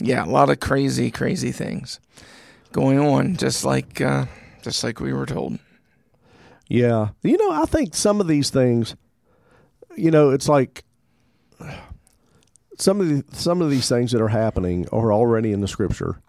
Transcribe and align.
yeah, 0.00 0.24
a 0.24 0.26
lot 0.26 0.50
of 0.50 0.60
crazy, 0.60 1.10
crazy 1.10 1.52
things 1.52 2.00
going 2.72 2.98
on, 2.98 3.36
just 3.36 3.64
like 3.64 4.00
uh, 4.00 4.26
just 4.62 4.84
like 4.84 5.00
we 5.00 5.12
were 5.12 5.26
told. 5.26 5.58
Yeah. 6.68 7.08
You 7.22 7.36
know, 7.38 7.50
I 7.50 7.64
think 7.64 7.94
some 7.94 8.20
of 8.20 8.28
these 8.28 8.50
things, 8.50 8.94
you 9.96 10.10
know, 10.10 10.30
it's 10.30 10.48
like 10.48 10.84
some 12.78 13.00
of 13.00 13.08
the, 13.08 13.24
some 13.36 13.62
of 13.62 13.70
these 13.70 13.88
things 13.88 14.12
that 14.12 14.20
are 14.20 14.28
happening 14.28 14.86
are 14.92 15.12
already 15.12 15.52
in 15.52 15.60
the 15.60 15.68
scripture. 15.68 16.20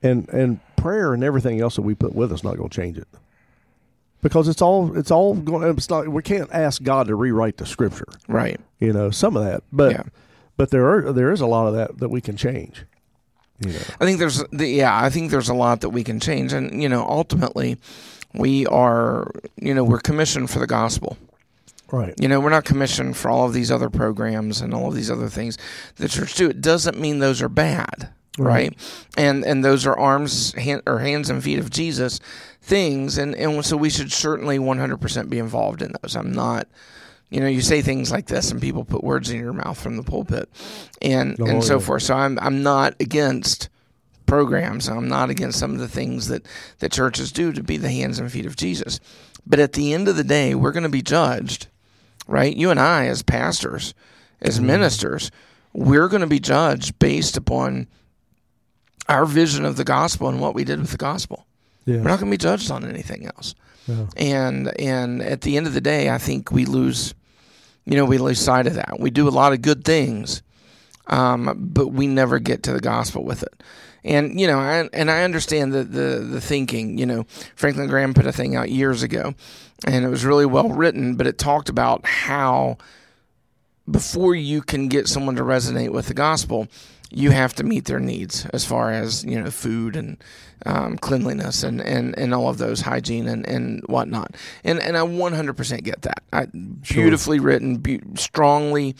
And 0.00 0.28
and 0.28 0.60
prayer 0.76 1.12
and 1.12 1.24
everything 1.24 1.60
else 1.60 1.74
that 1.74 1.82
we 1.82 1.94
put 1.94 2.14
with 2.14 2.32
us 2.32 2.44
not 2.44 2.56
going 2.56 2.68
to 2.68 2.76
change 2.76 2.98
it. 2.98 3.08
Because 4.22 4.46
it's 4.46 4.62
all 4.62 4.96
it's 4.96 5.10
all 5.10 5.34
going 5.34 5.68
it's 5.70 5.90
not 5.90 6.08
we 6.08 6.22
can't 6.22 6.52
ask 6.52 6.82
God 6.82 7.08
to 7.08 7.16
rewrite 7.16 7.56
the 7.56 7.66
scripture. 7.66 8.06
Right. 8.28 8.60
You 8.78 8.92
know, 8.92 9.10
some 9.10 9.36
of 9.36 9.44
that. 9.44 9.64
But 9.72 9.92
Yeah. 9.92 10.02
But 10.58 10.70
there 10.70 10.86
are 10.90 11.12
there 11.12 11.30
is 11.32 11.40
a 11.40 11.46
lot 11.46 11.66
of 11.68 11.74
that 11.74 11.98
that 11.98 12.10
we 12.10 12.20
can 12.20 12.36
change. 12.36 12.84
You 13.60 13.72
know. 13.72 13.80
I 14.00 14.04
think 14.04 14.18
there's 14.18 14.44
the, 14.52 14.66
yeah, 14.66 15.02
I 15.02 15.08
think 15.08 15.30
there's 15.30 15.48
a 15.48 15.54
lot 15.54 15.80
that 15.80 15.90
we 15.90 16.04
can 16.04 16.20
change, 16.20 16.52
and 16.52 16.82
you 16.82 16.88
know, 16.88 17.06
ultimately, 17.08 17.78
we 18.34 18.66
are 18.66 19.30
you 19.56 19.72
know 19.72 19.84
we're 19.84 20.00
commissioned 20.00 20.50
for 20.50 20.58
the 20.58 20.66
gospel. 20.66 21.16
Right. 21.90 22.12
You 22.20 22.28
know, 22.28 22.38
we're 22.38 22.50
not 22.50 22.66
commissioned 22.66 23.16
for 23.16 23.30
all 23.30 23.46
of 23.46 23.54
these 23.54 23.70
other 23.70 23.88
programs 23.88 24.60
and 24.60 24.74
all 24.74 24.88
of 24.88 24.94
these 24.94 25.10
other 25.10 25.30
things 25.30 25.56
the 25.96 26.06
church 26.06 26.34
do. 26.34 26.50
It 26.50 26.60
doesn't 26.60 27.00
mean 27.00 27.18
those 27.18 27.40
are 27.40 27.48
bad, 27.48 28.10
right? 28.36 28.76
And 29.16 29.44
and 29.44 29.64
those 29.64 29.86
are 29.86 29.98
arms 29.98 30.52
hand, 30.52 30.82
or 30.86 30.98
hands 30.98 31.30
and 31.30 31.42
feet 31.42 31.58
of 31.58 31.70
Jesus 31.70 32.20
things, 32.60 33.16
and 33.16 33.34
and 33.34 33.64
so 33.64 33.76
we 33.76 33.90
should 33.90 34.12
certainly 34.12 34.58
100% 34.58 35.30
be 35.30 35.38
involved 35.38 35.82
in 35.82 35.94
those. 36.02 36.14
I'm 36.14 36.32
not. 36.32 36.68
You 37.30 37.40
know, 37.40 37.46
you 37.46 37.60
say 37.60 37.82
things 37.82 38.10
like 38.10 38.26
this, 38.26 38.50
and 38.50 38.60
people 38.60 38.84
put 38.84 39.04
words 39.04 39.30
in 39.30 39.38
your 39.38 39.52
mouth 39.52 39.78
from 39.78 39.96
the 39.96 40.02
pulpit, 40.02 40.48
and 41.02 41.36
Oh, 41.40 41.46
and 41.46 41.62
so 41.64 41.74
yeah. 41.78 41.84
forth. 41.84 42.02
So 42.02 42.14
I'm 42.14 42.38
I'm 42.40 42.62
not 42.62 42.94
against 43.00 43.68
programs. 44.26 44.88
I'm 44.88 45.08
not 45.08 45.28
against 45.30 45.58
some 45.58 45.72
of 45.72 45.78
the 45.78 45.88
things 45.88 46.28
that 46.28 46.46
that 46.78 46.92
churches 46.92 47.30
do 47.32 47.52
to 47.52 47.62
be 47.62 47.76
the 47.76 47.90
hands 47.90 48.18
and 48.18 48.30
feet 48.32 48.46
of 48.46 48.56
Jesus. 48.56 48.98
But 49.46 49.58
at 49.60 49.74
the 49.74 49.92
end 49.94 50.08
of 50.08 50.16
the 50.16 50.24
day, 50.24 50.54
we're 50.54 50.72
going 50.72 50.82
to 50.84 50.88
be 50.88 51.02
judged, 51.02 51.68
right? 52.26 52.54
You 52.56 52.70
and 52.70 52.80
I, 52.80 53.06
as 53.06 53.22
pastors, 53.22 53.94
as 54.42 54.56
Mm-hmm. 54.56 54.66
ministers, 54.66 55.30
we're 55.72 56.08
going 56.08 56.20
to 56.22 56.26
be 56.26 56.40
judged 56.40 56.98
based 56.98 57.36
upon 57.36 57.86
our 59.08 59.24
vision 59.24 59.64
of 59.64 59.76
the 59.76 59.84
gospel 59.84 60.28
and 60.28 60.40
what 60.40 60.54
we 60.54 60.64
did 60.64 60.80
with 60.80 60.90
the 60.90 60.96
gospel. 60.98 61.46
Yeah. 61.86 61.96
We're 61.96 62.02
not 62.08 62.20
going 62.20 62.30
to 62.30 62.36
be 62.38 62.42
judged 62.42 62.70
on 62.70 62.84
anything 62.84 63.24
else. 63.26 63.54
Yeah. 63.86 64.06
And 64.18 64.78
and 64.80 65.22
at 65.22 65.40
the 65.42 65.56
end 65.56 65.66
of 65.66 65.72
the 65.72 65.80
day, 65.80 66.10
I 66.10 66.18
think 66.18 66.52
we 66.52 66.66
lose, 66.66 67.14
you 67.88 67.96
know, 67.96 68.04
we 68.04 68.18
lose 68.18 68.38
sight 68.38 68.66
of 68.66 68.74
that. 68.74 69.00
We 69.00 69.10
do 69.10 69.26
a 69.26 69.30
lot 69.30 69.52
of 69.52 69.62
good 69.62 69.84
things, 69.84 70.42
um, 71.06 71.54
but 71.58 71.88
we 71.88 72.06
never 72.06 72.38
get 72.38 72.62
to 72.64 72.72
the 72.72 72.80
gospel 72.80 73.24
with 73.24 73.42
it. 73.42 73.62
And 74.04 74.38
you 74.38 74.46
know, 74.46 74.58
I, 74.58 74.88
and 74.92 75.10
I 75.10 75.22
understand 75.24 75.72
the, 75.72 75.84
the 75.84 76.18
the 76.18 76.40
thinking. 76.40 76.98
You 76.98 77.06
know, 77.06 77.26
Franklin 77.56 77.88
Graham 77.88 78.14
put 78.14 78.26
a 78.26 78.32
thing 78.32 78.56
out 78.56 78.70
years 78.70 79.02
ago, 79.02 79.34
and 79.86 80.04
it 80.04 80.08
was 80.08 80.24
really 80.24 80.46
well 80.46 80.68
written, 80.68 81.16
but 81.16 81.26
it 81.26 81.38
talked 81.38 81.68
about 81.68 82.06
how 82.06 82.78
before 83.90 84.34
you 84.34 84.60
can 84.60 84.88
get 84.88 85.08
someone 85.08 85.36
to 85.36 85.42
resonate 85.42 85.90
with 85.90 86.08
the 86.08 86.14
gospel, 86.14 86.68
you 87.10 87.30
have 87.30 87.54
to 87.54 87.64
meet 87.64 87.86
their 87.86 88.00
needs 88.00 88.46
as 88.46 88.64
far 88.64 88.92
as 88.92 89.24
you 89.24 89.40
know 89.40 89.50
food 89.50 89.96
and 89.96 90.22
um, 90.66 90.98
cleanliness 90.98 91.62
and, 91.62 91.80
and, 91.80 92.18
and 92.18 92.34
all 92.34 92.48
of 92.48 92.58
those 92.58 92.80
hygiene 92.80 93.28
and, 93.28 93.46
and 93.46 93.82
whatnot. 93.86 94.34
And 94.64 94.80
and 94.80 94.96
I 94.96 95.00
100% 95.00 95.84
get 95.84 96.02
that. 96.02 96.22
I, 96.32 96.46
Beautifully 96.82 97.38
written, 97.38 97.76
be, 97.76 98.00
strongly 98.14 98.96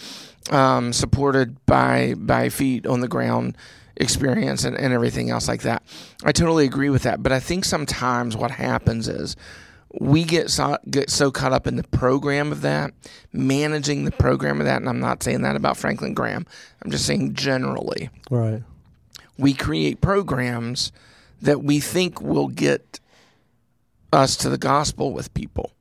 um, 0.50 0.92
supported 0.92 1.64
by 1.66 2.14
by 2.16 2.48
feet 2.48 2.86
on 2.86 3.00
the 3.00 3.08
ground 3.08 3.56
experience 3.96 4.64
and, 4.64 4.76
and 4.76 4.94
everything 4.94 5.30
else 5.30 5.48
like 5.48 5.62
that. 5.62 5.82
I 6.24 6.32
totally 6.32 6.64
agree 6.64 6.90
with 6.90 7.02
that. 7.02 7.22
But 7.22 7.32
I 7.32 7.40
think 7.40 7.64
sometimes 7.64 8.36
what 8.36 8.52
happens 8.52 9.08
is 9.08 9.36
we 10.00 10.22
get 10.24 10.50
so, 10.50 10.76
get 10.90 11.08
so 11.10 11.30
caught 11.30 11.52
up 11.52 11.66
in 11.66 11.76
the 11.76 11.84
program 11.84 12.52
of 12.52 12.60
that, 12.60 12.92
managing 13.32 14.04
the 14.04 14.10
program 14.12 14.60
of 14.60 14.66
that, 14.66 14.76
and 14.80 14.88
I'm 14.88 15.00
not 15.00 15.22
saying 15.22 15.42
that 15.42 15.56
about 15.56 15.76
Franklin 15.76 16.14
Graham. 16.14 16.46
I'm 16.82 16.90
just 16.90 17.06
saying 17.06 17.34
generally, 17.34 18.10
Right. 18.30 18.62
we 19.38 19.54
create 19.54 20.00
programs 20.00 20.92
that 21.40 21.62
we 21.64 21.80
think 21.80 22.20
will 22.20 22.48
get 22.48 23.00
us 24.12 24.36
to 24.38 24.48
the 24.50 24.58
gospel 24.58 25.12
with 25.12 25.32
people, 25.34 25.72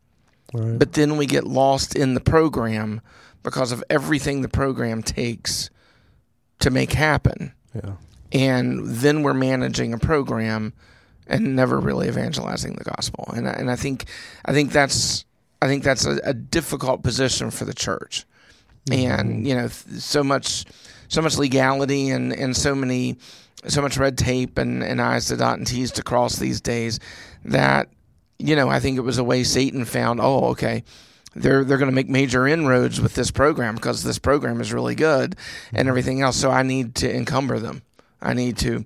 Right. 0.53 0.79
but 0.79 0.93
then 0.93 1.17
we 1.17 1.25
get 1.25 1.45
lost 1.45 1.95
in 1.95 2.13
the 2.13 2.19
program 2.21 3.01
because 3.43 3.71
of 3.71 3.83
everything 3.89 4.41
the 4.41 4.49
program 4.49 5.03
takes 5.03 5.69
to 6.59 6.69
make 6.69 6.93
happen, 6.93 7.53
yeah. 7.75 7.93
and 8.31 8.85
then 8.85 9.21
we're 9.21 9.33
managing 9.33 9.93
a 9.93 9.97
program 9.99 10.73
and 11.29 11.55
never 11.55 11.79
really 11.79 12.07
evangelizing 12.07 12.75
the 12.75 12.83
gospel. 12.83 13.31
And 13.35 13.47
I, 13.47 13.53
and 13.53 13.69
I 13.71 13.75
think 13.75 14.05
I 14.45 14.53
think 14.53 14.71
that's 14.71 15.25
I 15.61 15.67
think 15.67 15.83
that's 15.83 16.05
a, 16.05 16.19
a 16.23 16.33
difficult 16.33 17.03
position 17.03 17.51
for 17.51 17.65
the 17.65 17.73
church. 17.73 18.25
Mm-hmm. 18.89 19.11
And 19.11 19.47
you 19.47 19.55
know, 19.55 19.67
so 19.67 20.23
much 20.23 20.65
so 21.07 21.21
much 21.21 21.37
legality 21.37 22.09
and 22.09 22.33
and 22.33 22.55
so 22.55 22.75
many 22.75 23.17
so 23.67 23.81
much 23.81 23.97
red 23.97 24.17
tape 24.17 24.57
and 24.57 24.83
and 24.83 25.01
I's 25.01 25.27
to 25.27 25.37
dot 25.37 25.57
and 25.57 25.67
T's 25.67 25.91
to 25.93 26.03
cross 26.03 26.37
these 26.37 26.61
days 26.61 26.99
that 27.45 27.89
you 28.39 28.55
know 28.55 28.69
I 28.69 28.79
think 28.79 28.97
it 28.97 29.01
was 29.01 29.17
a 29.17 29.23
way 29.23 29.43
Satan 29.43 29.85
found. 29.85 30.19
Oh, 30.21 30.45
okay. 30.51 30.83
They're 31.35 31.63
they're 31.63 31.77
going 31.77 31.91
to 31.91 31.95
make 31.95 32.09
major 32.09 32.47
inroads 32.47 32.99
with 32.99 33.13
this 33.13 33.29
program 33.29 33.75
because 33.75 34.03
this 34.03 34.17
program 34.17 34.59
is 34.59 34.73
really 34.73 34.95
good 34.95 35.35
and 35.71 35.81
mm-hmm. 35.81 35.89
everything 35.89 36.21
else. 36.21 36.37
So 36.37 36.49
I 36.49 36.63
need 36.63 36.95
to 36.95 37.13
encumber 37.13 37.59
them. 37.59 37.83
I 38.21 38.33
need 38.33 38.57
to, 38.59 38.85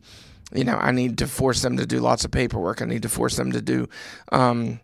you 0.53 0.63
know, 0.63 0.75
I 0.77 0.91
need 0.91 1.17
to 1.19 1.27
force 1.27 1.61
them 1.61 1.77
to 1.77 1.85
do 1.85 1.99
lots 1.99 2.25
of 2.25 2.31
paperwork. 2.31 2.81
I 2.81 2.85
need 2.85 3.03
to 3.03 3.09
force 3.09 3.35
them 3.37 3.51
to 3.53 3.61
do, 3.61 3.87
um, 4.31 4.79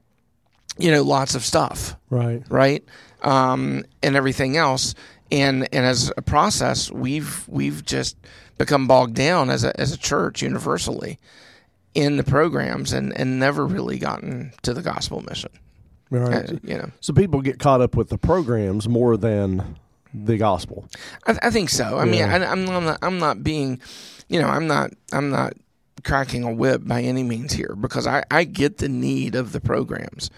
you 0.77 0.91
know, 0.91 1.03
lots 1.03 1.35
of 1.35 1.43
stuff, 1.43 1.95
Right. 2.09 2.43
right? 2.49 2.83
Um, 3.23 3.83
and 4.03 4.15
everything 4.15 4.57
else. 4.57 4.93
And 5.31 5.67
and 5.73 5.85
as 5.85 6.11
a 6.15 6.21
process, 6.21 6.89
we've 6.91 7.43
we've 7.49 7.83
just 7.83 8.15
become 8.57 8.87
bogged 8.87 9.15
down 9.15 9.49
as 9.49 9.63
a 9.65 9.77
as 9.79 9.91
a 9.91 9.97
church 9.97 10.41
universally 10.41 11.19
in 11.93 12.15
the 12.17 12.23
programs 12.23 12.93
and 12.93 13.11
and 13.17 13.37
never 13.39 13.65
really 13.65 13.97
gotten 13.99 14.53
to 14.61 14.73
the 14.73 14.81
gospel 14.81 15.21
mission. 15.21 15.51
Right. 16.09 16.49
Uh, 16.49 16.53
you 16.63 16.77
know, 16.77 16.91
so 17.01 17.11
people 17.11 17.41
get 17.41 17.59
caught 17.59 17.81
up 17.81 17.95
with 17.97 18.07
the 18.07 18.17
programs 18.17 18.87
more 18.87 19.17
than 19.17 19.75
the 20.13 20.37
gospel. 20.37 20.87
I, 21.25 21.37
I 21.43 21.49
think 21.49 21.69
so. 21.69 21.97
I 21.97 22.05
mean, 22.05 22.15
Yeah. 22.15 22.35
I, 22.35 22.51
I'm 22.51 22.65
not, 22.65 22.99
I'm 23.01 23.19
not 23.19 23.43
being, 23.43 23.79
you 24.29 24.41
know, 24.41 24.47
I'm 24.47 24.67
not, 24.67 24.91
I'm 25.11 25.29
not 25.29 25.53
cracking 26.03 26.43
a 26.43 26.51
whip 26.51 26.85
by 26.85 27.01
any 27.01 27.23
means 27.23 27.53
here 27.53 27.75
because 27.79 28.07
I, 28.07 28.23
I 28.31 28.43
get 28.43 28.77
the 28.77 28.89
need 28.89 29.35
of 29.35 29.51
the 29.51 29.59
programs, 29.59 30.29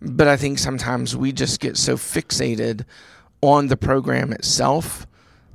but 0.00 0.28
I 0.28 0.36
think 0.36 0.58
sometimes 0.58 1.16
we 1.16 1.32
just 1.32 1.60
get 1.60 1.76
so 1.76 1.96
fixated 1.96 2.84
on 3.40 3.68
the 3.68 3.76
program 3.76 4.32
itself 4.32 5.06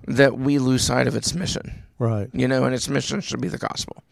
that 0.07 0.37
we 0.37 0.59
lose 0.59 0.83
sight 0.83 1.07
of 1.07 1.15
its 1.15 1.33
mission. 1.33 1.83
Right. 1.99 2.29
You 2.33 2.47
know, 2.47 2.65
and 2.65 2.73
its 2.75 2.89
mission 2.89 3.21
should 3.21 3.39
be 3.41 3.47
the 3.47 3.57
gospel. 3.57 4.03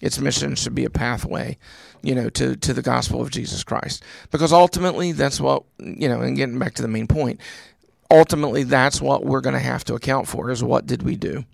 Its 0.00 0.18
mission 0.18 0.54
should 0.56 0.74
be 0.74 0.84
a 0.84 0.90
pathway, 0.90 1.56
you 2.02 2.14
know, 2.14 2.28
to, 2.30 2.56
to 2.56 2.72
the 2.72 2.82
gospel 2.82 3.22
of 3.22 3.30
Jesus 3.30 3.62
Christ. 3.62 4.02
Because 4.30 4.52
ultimately, 4.52 5.12
that's 5.12 5.40
what, 5.40 5.64
you 5.78 6.08
know, 6.08 6.20
and 6.20 6.36
getting 6.36 6.58
back 6.58 6.74
to 6.74 6.82
the 6.82 6.88
main 6.88 7.06
point, 7.06 7.40
ultimately, 8.12 8.62
that's 8.62 9.00
what 9.00 9.24
we're 9.24 9.40
going 9.40 9.54
to 9.54 9.60
have 9.60 9.82
to 9.84 9.94
account 9.94 10.28
for 10.28 10.50
is 10.50 10.62
what 10.62 10.86
did 10.86 11.02
we 11.02 11.16
do? 11.16 11.44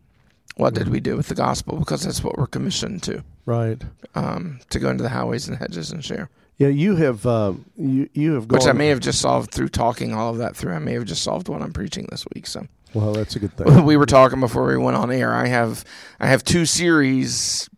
What 0.57 0.75
did 0.75 0.89
we 0.89 0.99
do 1.01 1.17
with 1.17 1.29
the 1.29 1.35
gospel? 1.35 1.79
Because 1.79 2.03
that's 2.03 2.23
what 2.23 2.37
we're 2.37 2.49
commissioned 2.49 3.03
to, 3.05 3.23
Right. 3.47 3.81
um, 4.17 4.59
to 4.71 4.79
go 4.81 4.91
into 4.91 5.03
the 5.05 5.09
highways 5.09 5.47
and 5.49 5.57
hedges 5.57 5.93
and 5.93 6.05
share. 6.05 6.29
Yeah, 6.59 6.69
you 6.69 6.97
have 6.97 7.25
uh, 7.25 7.53
you 7.77 8.09
you 8.13 8.33
have 8.33 8.49
gone. 8.49 8.59
Which 8.59 8.67
I 8.67 8.73
may 8.73 8.89
have 8.89 8.99
just 8.99 9.21
solved 9.21 9.53
through 9.53 9.69
talking 9.69 10.13
all 10.13 10.31
of 10.31 10.39
that 10.39 10.57
through. 10.57 10.73
I 10.75 10.81
may 10.81 10.95
have 10.95 11.05
just 11.05 11.23
solved 11.23 11.49
what 11.49 11.63
I'm 11.63 11.73
preaching 11.73 12.09
this 12.11 12.27
week. 12.35 12.49
So 12.49 12.67
Well, 12.95 13.13
that's 13.13 13.37
a 13.37 13.39
good 13.39 13.57
thing. 13.57 13.85
we 13.91 13.97
were 13.97 14.07
talking 14.07 14.41
before 14.41 14.67
we 14.67 14.77
went 14.77 14.97
on 14.97 15.13
air. 15.13 15.33
I 15.33 15.47
have 15.47 15.85
I 16.19 16.27
have 16.27 16.43
two 16.43 16.67
series 16.67 17.71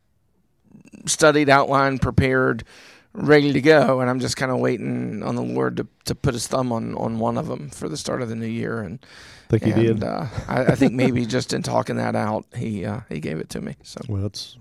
studied, 1.04 1.50
outlined, 1.50 2.00
prepared, 2.00 2.64
ready 3.12 3.52
to 3.52 3.60
go, 3.60 4.00
and 4.00 4.08
I'm 4.08 4.20
just 4.20 4.36
kind 4.36 4.52
of 4.52 4.58
waiting 4.58 5.22
on 5.22 5.34
the 5.34 5.42
Lord 5.42 5.76
to, 5.78 5.86
to 6.04 6.14
put 6.14 6.34
His 6.34 6.46
thumb 6.46 6.72
on, 6.72 6.94
on 6.94 7.18
one 7.18 7.38
of 7.38 7.46
them 7.48 7.70
for 7.70 7.88
the 7.88 7.96
start 7.96 8.22
of 8.22 8.28
the 8.28 8.36
new 8.36 8.46
year. 8.46 8.80
And 8.80 9.04
think 9.48 9.64
and, 9.64 9.74
did. 9.74 10.04
Uh, 10.04 10.26
I, 10.48 10.66
I 10.66 10.74
think 10.74 10.92
maybe 10.92 11.26
just 11.26 11.52
in 11.52 11.62
talking 11.62 11.96
that 11.96 12.14
out, 12.14 12.46
he 12.54 12.84
uh, 12.84 13.00
he 13.08 13.20
gave 13.20 13.38
it 13.38 13.48
to 13.50 13.60
me. 13.60 13.76
So 13.82 14.00
well, 14.08 14.26
it's 14.26 14.56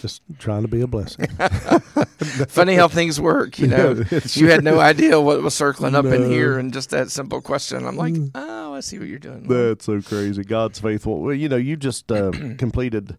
just 0.00 0.22
trying 0.38 0.62
to 0.62 0.68
be 0.68 0.80
a 0.80 0.86
blessing. 0.86 1.26
funny 2.48 2.74
how 2.74 2.88
things 2.88 3.20
work, 3.20 3.58
you 3.58 3.66
know. 3.68 4.02
Yeah, 4.10 4.20
you 4.32 4.50
had 4.50 4.64
no 4.64 4.80
idea 4.80 5.20
what 5.20 5.42
was 5.42 5.54
circling 5.54 5.94
up 5.94 6.06
in 6.06 6.30
here, 6.30 6.58
and 6.58 6.72
just 6.72 6.90
that 6.90 7.10
simple 7.10 7.40
question. 7.40 7.86
I'm 7.86 7.96
like, 7.96 8.14
oh, 8.34 8.74
I 8.74 8.80
see 8.80 8.98
what 8.98 9.08
you're 9.08 9.18
doing. 9.18 9.46
That's 9.46 9.84
so 9.84 10.00
crazy. 10.00 10.42
God's 10.42 10.80
faithful. 10.80 11.20
Well, 11.20 11.34
you 11.34 11.48
know, 11.48 11.56
you 11.56 11.76
just 11.76 12.10
uh, 12.10 12.30
completed 12.58 13.16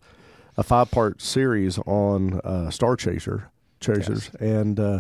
a 0.58 0.64
five 0.64 0.92
part 0.92 1.22
series 1.22 1.78
on 1.80 2.42
uh, 2.42 2.70
Star 2.72 2.96
Chaser 2.96 3.51
Chasers, 3.82 4.30
and 4.40 4.80
uh, 4.80 5.00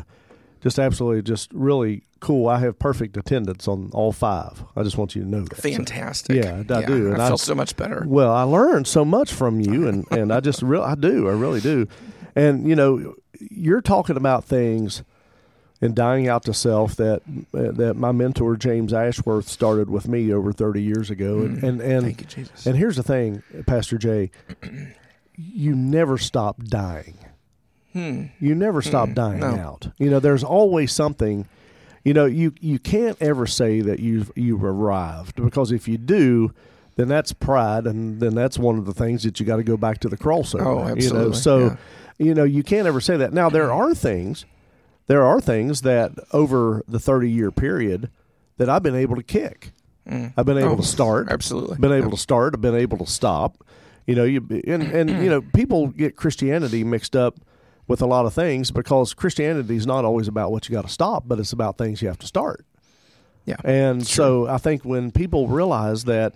just 0.61 0.77
absolutely, 0.79 1.21
just 1.21 1.51
really 1.53 2.03
cool. 2.19 2.47
I 2.47 2.59
have 2.59 2.77
perfect 2.77 3.15
attendance 3.17 3.67
on 3.67 3.89
all 3.93 4.11
five. 4.11 4.63
I 4.75 4.83
just 4.83 4.97
want 4.97 5.15
you 5.15 5.23
to 5.23 5.27
know 5.27 5.41
that. 5.45 5.55
So- 5.55 5.61
Fantastic. 5.69 6.43
Yeah, 6.43 6.57
I 6.69 6.81
do, 6.85 7.09
I 7.09 7.13
and 7.13 7.21
I- 7.21 7.27
feel 7.29 7.37
so 7.37 7.55
much 7.55 7.75
better. 7.77 8.03
well, 8.07 8.31
I 8.31 8.43
learned 8.43 8.87
so 8.87 9.05
much 9.05 9.31
from 9.33 9.59
you, 9.61 9.87
and 9.87 10.05
and 10.11 10.33
I 10.33 10.39
just 10.41 10.61
real 10.61 10.83
I 10.83 10.95
do, 10.95 11.29
I 11.29 11.31
really 11.33 11.61
do, 11.61 11.87
and 12.35 12.67
you 12.67 12.75
know, 12.75 13.15
you're 13.39 13.81
talking 13.81 14.17
about 14.17 14.43
things 14.43 15.03
and 15.83 15.95
dying 15.95 16.27
out 16.27 16.43
to 16.43 16.53
self 16.53 16.95
that 16.97 17.23
that 17.53 17.95
my 17.95 18.11
mentor 18.11 18.55
James 18.55 18.93
Ashworth 18.93 19.47
started 19.47 19.89
with 19.89 20.07
me 20.07 20.31
over 20.31 20.53
30 20.53 20.79
years 20.79 21.09
ago, 21.09 21.39
and 21.39 21.63
and 21.63 21.81
and, 21.81 22.01
Mm. 22.03 22.05
Thank 22.05 22.21
you, 22.21 22.27
Jesus. 22.27 22.67
and 22.67 22.77
here's 22.77 22.97
the 22.97 23.03
thing, 23.03 23.41
Pastor 23.65 23.97
Jay, 23.97 24.29
you 25.35 25.73
never 25.75 26.19
stop 26.19 26.61
dying. 26.63 27.17
Hmm. 27.93 28.25
You 28.39 28.55
never 28.55 28.81
stop 28.81 29.11
dying 29.13 29.39
no. 29.41 29.47
out. 29.55 29.89
You 29.97 30.09
know, 30.09 30.19
there's 30.19 30.43
always 30.43 30.91
something. 30.91 31.47
You 32.03 32.13
know, 32.13 32.25
you 32.25 32.53
you 32.61 32.79
can't 32.79 33.17
ever 33.21 33.45
say 33.45 33.81
that 33.81 33.99
you've 33.99 34.31
you've 34.35 34.63
arrived 34.63 35.41
because 35.43 35.71
if 35.71 35.87
you 35.87 35.97
do, 35.97 36.53
then 36.95 37.07
that's 37.07 37.31
pride, 37.33 37.85
and 37.85 38.19
then 38.19 38.33
that's 38.33 38.57
one 38.57 38.77
of 38.79 38.85
the 38.85 38.93
things 38.93 39.23
that 39.23 39.39
you 39.39 39.45
got 39.45 39.57
to 39.57 39.63
go 39.63 39.77
back 39.77 39.99
to 39.99 40.09
the 40.09 40.17
cross 40.17 40.55
over. 40.55 40.65
Oh, 40.65 40.79
You 40.79 40.85
know, 40.85 40.91
absolutely, 40.91 41.37
so 41.37 41.59
yeah. 41.59 41.75
you 42.17 42.33
know 42.33 42.43
you 42.43 42.63
can't 42.63 42.87
ever 42.87 43.01
say 43.01 43.17
that. 43.17 43.33
Now 43.33 43.49
there 43.49 43.71
are 43.71 43.93
things, 43.93 44.45
there 45.07 45.23
are 45.23 45.39
things 45.39 45.81
that 45.81 46.11
over 46.33 46.81
the 46.87 46.99
thirty 46.99 47.29
year 47.29 47.51
period 47.51 48.09
that 48.57 48.67
I've 48.69 48.83
been 48.83 48.95
able 48.95 49.15
to 49.15 49.23
kick. 49.23 49.71
I've 50.09 50.45
been 50.45 50.57
able 50.57 50.71
Oh, 50.73 50.77
to 50.77 50.83
start 50.83 51.29
absolutely. 51.29 51.77
been 51.77 51.91
able 51.93 52.11
to 52.11 52.17
start, 52.17 52.53
I've 52.55 52.61
been 52.61 52.75
able 52.75 52.97
to 52.97 53.05
stop. 53.05 53.63
You 54.07 54.15
know, 54.15 54.23
you 54.23 54.39
and 54.65 54.81
and 54.83 55.09
you 55.09 55.29
know, 55.29 55.41
people 55.41 55.87
get 55.87 56.15
Christianity 56.15 56.83
mixed 56.83 57.15
up 57.15 57.39
with 57.87 58.01
a 58.01 58.05
lot 58.05 58.25
of 58.25 58.33
things 58.33 58.71
because 58.71 59.13
Christianity 59.13 59.75
is 59.75 59.85
not 59.87 60.05
always 60.05 60.27
about 60.27 60.51
what 60.51 60.67
you 60.69 60.73
got 60.73 60.83
to 60.85 60.91
stop, 60.91 61.23
but 61.27 61.39
it's 61.39 61.51
about 61.53 61.77
things 61.77 62.01
you 62.01 62.07
have 62.07 62.19
to 62.19 62.27
start. 62.27 62.65
Yeah. 63.45 63.57
And 63.63 64.05
so 64.05 64.47
I 64.47 64.57
think 64.57 64.85
when 64.85 65.11
people 65.11 65.47
realize 65.47 66.03
that 66.05 66.35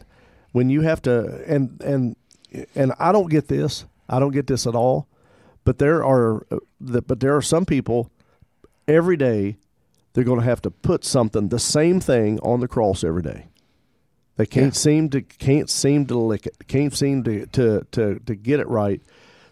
when 0.51 0.69
you 0.69 0.81
have 0.81 1.01
to 1.03 1.43
and 1.47 1.79
and 1.81 2.15
and 2.73 2.93
I 2.99 3.11
don't 3.11 3.29
get 3.29 3.47
this, 3.47 3.85
I 4.09 4.19
don't 4.19 4.31
get 4.31 4.47
this 4.47 4.65
at 4.65 4.75
all, 4.75 5.07
but 5.63 5.77
there 5.77 6.03
are 6.03 6.45
but 6.81 7.19
there 7.19 7.35
are 7.35 7.41
some 7.41 7.65
people 7.65 8.09
every 8.87 9.17
day 9.17 9.57
they're 10.13 10.23
going 10.23 10.39
to 10.39 10.45
have 10.45 10.61
to 10.63 10.71
put 10.71 11.03
something 11.03 11.49
the 11.49 11.59
same 11.59 11.99
thing 11.99 12.39
on 12.39 12.59
the 12.61 12.67
cross 12.67 13.03
every 13.03 13.21
day. 13.21 13.47
They 14.37 14.45
can't 14.45 14.67
Yeah. 14.73 14.79
seem 14.79 15.09
to 15.09 15.21
can't 15.21 15.69
seem 15.69 16.05
to 16.07 16.17
lick 16.17 16.47
it. 16.47 16.55
Can't 16.67 16.93
seem 16.93 17.23
to, 17.23 17.45
to 17.47 17.85
to 17.91 18.19
to 18.19 18.35
get 18.35 18.59
it 18.59 18.67
right. 18.67 19.01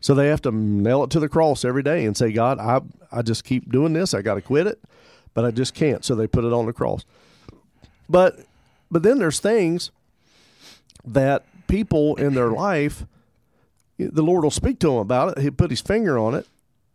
So 0.04 0.14
they 0.14 0.28
have 0.28 0.42
to 0.42 0.52
nail 0.52 1.02
it 1.06 1.12
to 1.12 1.22
the 1.22 1.30
cross 1.30 1.64
every 1.64 1.82
day 1.82 2.04
and 2.04 2.18
say, 2.18 2.34
God, 2.34 2.60
I 2.60 2.82
I 3.10 3.22
just 3.22 3.46
keep 3.46 3.72
doing 3.72 3.94
this. 3.94 4.14
I 4.14 4.22
got 4.22 4.34
to 4.34 4.42
quit 4.42 4.68
it, 4.68 4.78
but 5.34 5.46
I 5.46 5.52
just 5.52 5.74
can't. 5.74 6.04
So 6.04 6.14
they 6.14 6.28
put 6.28 6.44
it 6.44 6.52
on 6.52 6.66
the 6.66 6.74
cross. 6.74 7.06
But 8.10 8.42
but 8.92 9.02
then 9.04 9.18
there's 9.20 9.40
things 9.40 9.92
that 11.06 11.46
people 11.68 12.16
in 12.16 12.34
their 12.34 12.50
life, 12.50 13.06
the 13.98 14.22
Lord 14.22 14.44
will 14.44 14.52
speak 14.52 14.80
to 14.80 14.88
them 14.88 14.98
about 14.98 15.38
it. 15.38 15.42
He 15.42 15.50
put 15.50 15.70
His 15.70 15.80
finger 15.80 16.20
on 16.20 16.36
it, 16.36 16.48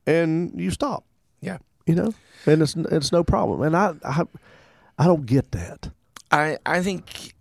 and 0.07 0.53
you 0.61 0.71
stop. 0.71 1.05
Yeah. 1.41 1.59
You 1.87 1.95
know, 1.95 2.15
and 2.45 2.61
it's 2.61 2.77
it's 2.77 3.11
no 3.11 3.25
problem. 3.25 3.63
And 3.63 3.75
I 3.75 3.95
I, 4.05 4.25
I 4.99 5.07
don't 5.07 5.25
get 5.25 5.53
that. 5.53 5.89
I 6.31 6.59
I 6.67 6.83
think, 6.83 7.33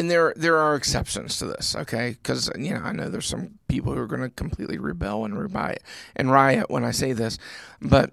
and 0.00 0.10
there 0.10 0.32
there 0.36 0.56
are 0.56 0.74
exceptions 0.74 1.38
to 1.38 1.44
this, 1.46 1.76
okay? 1.76 2.10
Because 2.10 2.50
you 2.58 2.72
know 2.74 2.80
I 2.80 2.92
know 2.92 3.08
there's 3.10 3.26
some 3.26 3.58
people 3.68 3.92
who 3.94 4.00
are 4.00 4.06
going 4.06 4.22
to 4.22 4.30
completely 4.30 4.78
rebel 4.78 5.24
and 5.26 5.52
riot 5.54 5.82
and 6.16 6.30
riot 6.30 6.70
when 6.70 6.84
I 6.84 6.90
say 6.92 7.12
this, 7.12 7.38
but 7.82 8.10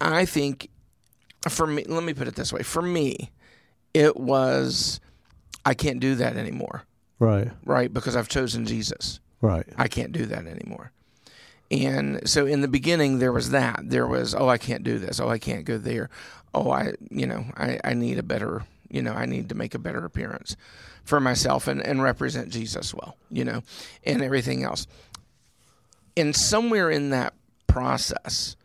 I 0.00 0.24
think 0.26 0.68
for 1.48 1.66
me, 1.66 1.84
let 1.88 2.04
me 2.04 2.14
put 2.14 2.28
it 2.28 2.34
this 2.36 2.52
way: 2.52 2.62
for 2.62 2.82
me, 2.82 3.30
it 3.94 4.16
was 4.16 5.00
I 5.64 5.74
can't 5.74 6.00
do 6.00 6.14
that 6.16 6.36
anymore, 6.36 6.84
Right. 7.18 7.50
right? 7.64 7.92
Because 7.92 8.16
I've 8.16 8.28
chosen 8.28 8.64
Jesus. 8.66 9.20
Right. 9.40 9.66
I 9.76 9.88
can't 9.88 10.12
do 10.12 10.26
that 10.26 10.46
anymore. 10.46 10.92
And 11.70 12.26
so 12.28 12.46
in 12.46 12.60
the 12.62 12.68
beginning 12.68 13.18
there 13.18 13.32
was 13.32 13.50
that. 13.50 13.80
There 13.84 14.06
was, 14.06 14.34
oh, 14.34 14.48
I 14.48 14.56
can't 14.56 14.82
do 14.82 14.98
this. 14.98 15.20
Oh, 15.20 15.28
I 15.28 15.38
can't 15.38 15.64
go 15.66 15.76
there. 15.76 16.08
Oh, 16.54 16.70
I, 16.70 16.94
you 17.10 17.26
know, 17.26 17.44
I, 17.56 17.78
I 17.84 17.92
need 17.92 18.18
a 18.18 18.22
better, 18.22 18.64
you 18.90 19.02
know, 19.02 19.12
I 19.12 19.26
need 19.26 19.48
to 19.50 19.54
make 19.54 19.74
a 19.74 19.78
better 19.78 20.04
appearance 20.04 20.56
for 21.04 21.20
myself 21.20 21.68
and, 21.68 21.84
and 21.84 22.02
represent 22.02 22.50
Jesus 22.50 22.94
well, 22.94 23.16
you 23.30 23.44
know, 23.44 23.62
and 24.04 24.22
everything 24.22 24.62
else. 24.62 24.86
And 26.16 26.34
somewhere 26.34 26.90
in 26.90 27.10
that 27.10 27.34
process, 27.66 28.56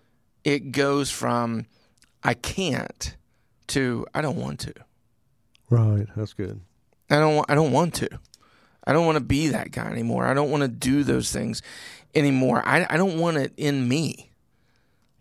it 0.44 0.72
goes 0.72 1.10
from 1.10 1.66
I 2.24 2.34
can't 2.34 3.16
to 3.68 4.06
I 4.14 4.22
don't 4.22 4.38
want 4.38 4.60
to. 4.62 4.74
Right. 5.70 6.08
That's 6.16 6.34
good. 6.34 6.60
I 7.10 7.16
don't 7.16 7.36
want, 7.36 7.52
I 7.52 7.56
don't 7.56 7.72
want 7.72 7.94
to. 7.96 8.10
I 8.86 8.94
don't 8.94 9.06
want 9.06 9.18
to 9.18 9.24
be 9.24 9.50
that 9.50 9.72
guy 9.72 9.86
anymore. 9.86 10.26
I 10.26 10.34
don't 10.34 10.52
want 10.52 10.62
to 10.62 10.68
do 10.68 11.04
those 11.04 11.32
things 11.32 11.62
anymore. 12.14 12.62
I, 12.66 12.86
I 12.90 12.98
don't 12.98 13.18
want 13.18 13.38
it 13.38 13.54
in 13.56 13.88
me. 13.88 14.32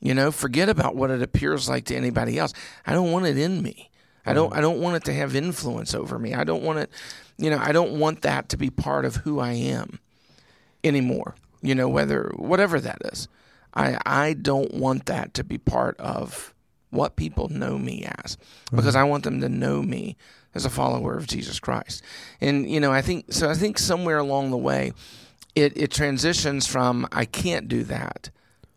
You 0.01 0.15
know, 0.15 0.33
forget 0.33 0.69
about 0.69 0.97
what 0.97 1.11
it 1.11 1.23
appears 1.23 1.69
like 1.69 1.85
to 1.87 1.97
anybody 1.97 2.39
else. 2.39 2.53
I 2.85 2.93
don't 2.93 3.13
want 3.13 3.27
it 3.27 3.39
in 3.39 3.63
me. 3.63 3.92
I 4.25 4.33
don't 4.33 4.53
mm. 4.53 4.57
I 4.57 4.61
don't 4.61 4.81
want 4.81 4.97
it 4.97 5.05
to 5.05 5.13
have 5.13 5.35
influence 5.35 5.95
over 5.95 6.19
me. 6.19 6.35
I 6.35 6.45
don't 6.45 6.63
want 6.63 6.79
it, 6.79 6.91
you 7.39 7.51
know, 7.51 7.59
I 7.59 7.73
don't 7.73 7.99
want 7.99 8.23
that 8.23 8.49
to 8.51 8.57
be 8.57 8.71
part 8.71 9.05
of 9.05 9.17
who 9.17 9.41
I 9.41 9.53
am 9.53 9.99
anymore. 10.85 11.35
You 11.61 11.75
know, 11.75 11.89
whether 11.89 12.33
whatever 12.37 12.81
that 12.81 12.99
is. 13.13 13.29
I 13.75 13.99
I 14.05 14.35
don't 14.35 14.75
want 14.75 15.07
that 15.07 15.35
to 15.35 15.45
be 15.45 15.59
part 15.59 15.99
of 15.99 16.55
what 16.91 17.17
people 17.17 17.49
know 17.49 17.79
me 17.79 18.07
as 18.23 18.37
because 18.71 18.95
mm-hmm. 18.95 18.99
I 18.99 19.05
want 19.05 19.25
them 19.25 19.41
to 19.41 19.49
know 19.49 19.83
me 19.83 20.17
as 20.55 20.65
a 20.65 20.71
follower 20.71 21.17
of 21.17 21.27
Jesus 21.27 21.59
Christ. 21.59 22.03
And 22.41 22.69
you 22.69 22.81
know, 22.81 22.93
I 22.93 23.01
think 23.01 23.33
so 23.33 23.49
I 23.49 23.55
think 23.55 23.79
somewhere 23.79 24.19
along 24.19 24.51
the 24.51 24.59
way 24.59 24.93
it 25.55 25.77
it 25.77 25.91
transitions 25.91 26.67
from 26.67 27.07
I 27.13 27.25
can't 27.25 27.69
do 27.69 27.85
that 27.85 28.31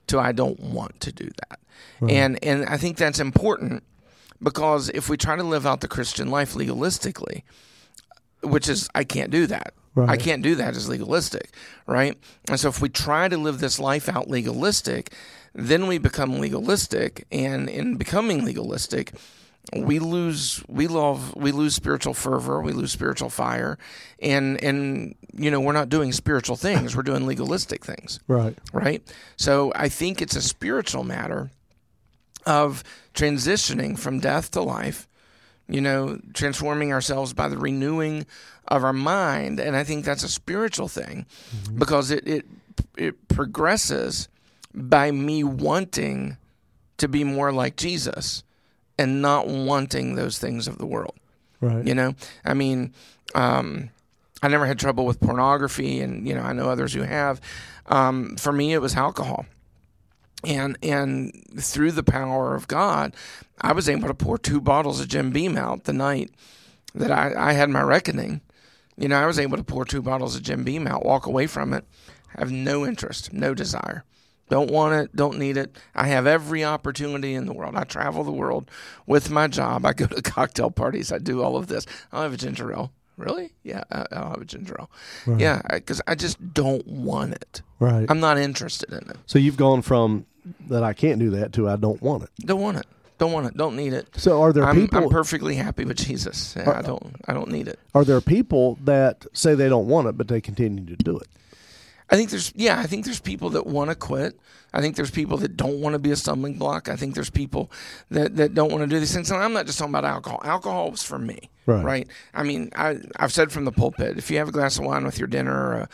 to 0.08 0.20
I 0.20 0.32
don't 0.32 0.60
want 0.60 1.00
to 1.02 1.12
do 1.12 1.26
that. 1.26 1.60
Mm-hmm. 1.98 2.10
And 2.10 2.44
and 2.44 2.66
I 2.66 2.78
think 2.78 2.98
that's 2.98 3.20
important 3.20 3.84
because 4.42 4.90
if 4.90 5.10
we 5.10 5.18
try 5.18 5.36
to 5.36 5.44
live 5.44 5.66
out 5.66 5.82
the 5.82 5.88
Christian 5.88 6.30
life 6.30 6.54
legalistically, 6.54 7.44
which 8.42 8.70
is 8.70 8.90
I 8.94 9.04
can't 9.04 9.32
do 9.32 9.48
that. 9.48 9.74
I 9.98 10.18
can't 10.18 10.44
do 10.44 10.56
that 10.56 10.76
as 10.76 10.90
legalistic, 10.90 11.52
right? 11.88 12.18
And 12.50 12.60
so 12.60 12.68
if 12.68 12.82
we 12.82 12.90
try 12.90 13.30
to 13.30 13.38
live 13.38 13.60
this 13.60 13.80
life 13.80 14.10
out 14.10 14.30
legalistic, 14.30 15.14
then 15.54 15.88
we 15.88 15.98
become 15.98 16.38
legalistic, 16.40 17.26
and 17.32 17.70
in 17.70 17.96
becoming 17.96 18.44
legalistic, 18.44 19.14
we 19.74 20.00
lose 20.00 20.62
we 20.68 20.88
love 20.88 21.34
we 21.38 21.54
lose 21.54 21.74
spiritual 21.76 22.14
fervor, 22.14 22.62
we 22.62 22.74
lose 22.74 22.92
spiritual 22.92 23.30
fire, 23.30 23.78
and 24.22 24.62
and 24.62 25.16
you 25.34 25.50
know 25.50 25.62
we're 25.62 25.72
not 25.72 25.88
doing 25.88 26.12
spiritual 26.12 26.58
things, 26.58 26.94
we're 26.94 27.04
doing 27.04 27.26
legalistic 27.26 27.86
things 27.86 28.20
Right. 28.28 28.58
right? 28.74 29.02
So 29.38 29.72
I 29.76 29.88
think 29.88 30.22
it's 30.22 30.36
a 30.36 30.42
spiritual 30.42 31.06
matter 31.06 31.52
of 32.46 32.84
transitioning 33.14 33.98
from 33.98 34.20
death 34.20 34.52
to 34.52 34.62
life, 34.62 35.08
you 35.68 35.82
know, 35.82 36.20
transforming 36.34 36.92
ourselves 36.92 37.34
by 37.34 37.48
the 37.48 37.58
renewing 37.58 38.26
of 38.68 38.84
our 38.84 38.94
mind, 38.94 39.60
and 39.60 39.76
I 39.76 39.84
think 39.84 40.06
that's 40.06 40.24
a 40.24 40.30
spiritual 40.30 40.88
thing 40.88 41.26
because 41.78 42.12
it 42.12 42.28
it 42.28 42.46
it 42.98 43.28
progresses 43.28 44.28
by 44.74 45.12
me 45.12 45.44
wanting 45.44 46.38
to 46.98 47.08
be 47.08 47.24
more 47.24 47.52
like 47.52 47.76
Jesus 47.76 48.44
and 48.98 49.22
not 49.22 49.48
wanting 49.48 50.16
those 50.16 50.40
things 50.40 50.68
of 50.68 50.78
the 50.78 50.86
world. 50.86 51.16
Right. 51.62 51.86
You 51.86 51.96
know, 51.96 52.16
I 52.44 52.54
mean, 52.54 52.94
um, 53.34 53.90
I 54.42 54.48
never 54.48 54.66
had 54.66 54.80
trouble 54.80 55.06
with 55.06 55.20
pornography, 55.20 56.02
and 56.02 56.28
you 56.28 56.36
know, 56.36 56.42
I 56.42 56.54
know 56.54 56.70
others 56.70 56.94
who 56.94 57.02
have. 57.02 57.42
Um, 57.88 58.36
for 58.38 58.52
me, 58.52 58.74
it 58.74 58.80
was 58.80 58.96
alcohol, 58.96 59.46
and 60.46 60.78
and 60.84 61.32
through 61.60 61.92
the 61.92 62.04
power 62.04 62.56
of 62.56 62.68
God, 62.68 63.16
I 63.62 63.74
was 63.74 63.88
able 63.90 64.08
to 64.08 64.14
pour 64.14 64.38
two 64.38 64.62
bottles 64.62 65.00
of 65.00 65.08
Jim 65.08 65.32
Beam 65.32 65.58
out 65.58 65.84
the 65.86 65.94
night 65.94 66.32
that 66.94 67.12
I, 67.12 67.34
I 67.50 67.54
had 67.54 67.70
my 67.70 67.82
reckoning. 67.82 68.42
You 68.98 69.10
know, 69.10 69.18
I 69.18 69.26
was 69.26 69.40
able 69.40 69.58
to 69.58 69.64
pour 69.64 69.84
two 69.86 70.02
bottles 70.02 70.36
of 70.36 70.44
Jim 70.44 70.64
Beam 70.64 70.88
out, 70.88 71.06
walk 71.06 71.26
away 71.26 71.48
from 71.48 71.74
it, 71.74 71.84
have 72.38 72.52
no 72.52 72.86
interest, 72.86 73.34
no 73.34 73.54
desire. 73.54 74.04
Don't 74.50 74.70
want 74.70 74.94
it, 74.94 75.16
don't 75.16 75.40
need 75.40 75.58
it. 75.58 75.76
I 75.96 76.08
have 76.08 76.28
every 76.28 76.64
opportunity 76.64 77.34
in 77.34 77.46
the 77.48 77.54
world. 77.54 77.76
I 77.76 77.84
travel 77.84 78.24
the 78.24 78.32
world 78.32 78.70
with 79.08 79.30
my 79.32 79.48
job. 79.48 79.86
I 79.86 79.94
go 79.94 80.06
to 80.06 80.22
cocktail 80.22 80.70
parties. 80.70 81.12
I 81.12 81.18
do 81.18 81.42
all 81.42 81.58
of 81.58 81.66
this. 81.68 81.86
I'll 82.14 82.22
have 82.22 82.34
a 82.34 82.38
ginger 82.38 82.72
ale. 82.72 82.92
Really? 83.18 83.54
Yeah, 83.64 83.84
I- 83.92 84.06
I'll 84.12 84.30
have 84.30 84.42
a 84.42 84.46
ginger 84.46 84.76
ale. 84.80 84.92
Yeah, 85.40 85.62
because 85.74 86.00
I 86.08 86.14
just 86.16 86.54
don't 86.54 86.86
want 86.86 87.34
it. 87.34 87.64
Right. 87.80 88.06
I'm 88.08 88.20
not 88.20 88.38
interested 88.38 88.92
in 88.94 89.10
it. 89.10 89.18
so 89.26 89.40
you've 89.40 89.58
gone 89.58 89.82
from 89.82 90.26
that 90.68 90.84
I 90.84 90.94
can't 90.94 91.20
do 91.20 91.32
that 91.32 91.54
to 91.54 91.68
I 91.70 91.76
don't 91.76 92.02
want 92.02 92.24
it. 92.24 92.30
Don't 92.46 92.62
want 92.62 92.78
it. 92.78 92.86
Don't 93.18 93.32
want 93.32 93.48
it. 93.48 93.56
Don't 93.56 93.76
need 93.78 93.94
it. 93.94 94.08
So 94.18 94.42
are 94.42 94.52
there 94.52 94.66
I'm, 94.66 94.76
people 94.76 95.04
I'm 95.04 95.10
perfectly 95.10 95.56
happy 95.56 95.86
with 95.86 95.98
Jesus. 95.98 96.54
Yeah, 96.58 96.78
I 96.78 96.82
don't. 96.82 97.16
I 97.28 97.34
don't 97.34 97.50
need 97.50 97.68
it. 97.68 97.80
are 97.94 98.04
there 98.04 98.20
people 98.22 98.78
that 98.84 99.26
say 99.34 99.56
they 99.56 99.70
don't 99.70 99.88
want 99.88 100.08
it 100.08 100.18
but 100.18 100.28
they 100.28 100.42
continue 100.42 100.86
to 100.86 100.96
do 100.98 101.18
it? 101.18 101.28
I 102.10 102.18
think 102.18 102.30
there's 102.30 102.52
yeah, 102.56 102.80
I 102.80 102.84
think 102.84 103.06
there's 103.06 103.20
people 103.22 103.50
that 103.52 103.66
want 103.66 103.90
to 103.90 103.96
quit. 103.96 104.38
I 104.74 104.82
think 104.82 104.98
there's 104.98 105.10
people 105.12 105.38
that 105.38 105.56
don't 105.56 105.80
want 105.80 105.94
to 105.94 106.00
be 106.00 106.12
a 106.12 106.18
stumbling 106.18 106.58
block. 106.58 106.90
I 106.90 106.98
think 106.98 107.16
there's 107.16 107.30
people 107.30 107.72
that, 108.12 108.36
that 108.36 108.54
don't 108.54 108.70
want 108.72 108.82
to 108.84 108.88
do 108.88 109.00
these 109.00 109.14
things. 109.14 109.32
And 109.32 109.42
I'm 109.42 109.54
not 109.54 109.66
just 109.68 109.80
talking 109.80 109.94
about 109.96 110.04
alcohol. 110.04 110.42
Alcohol 110.44 110.92
was 110.92 111.02
for 111.02 111.18
me, 111.18 111.50
Right. 111.66 111.84
right? 111.86 112.08
I 112.34 112.44
mean, 112.44 112.70
I 112.76 112.98
I've 113.16 113.32
said 113.32 113.54
from 113.54 113.64
the 113.64 113.72
pulpit, 113.72 114.18
if 114.18 114.30
you 114.30 114.38
have 114.38 114.50
a 114.50 114.52
glass 114.52 114.78
of 114.78 114.84
wine 114.84 115.06
with 115.06 115.18
your 115.18 115.30
dinner, 115.30 115.54
or 115.56 115.74
a, 115.74 115.90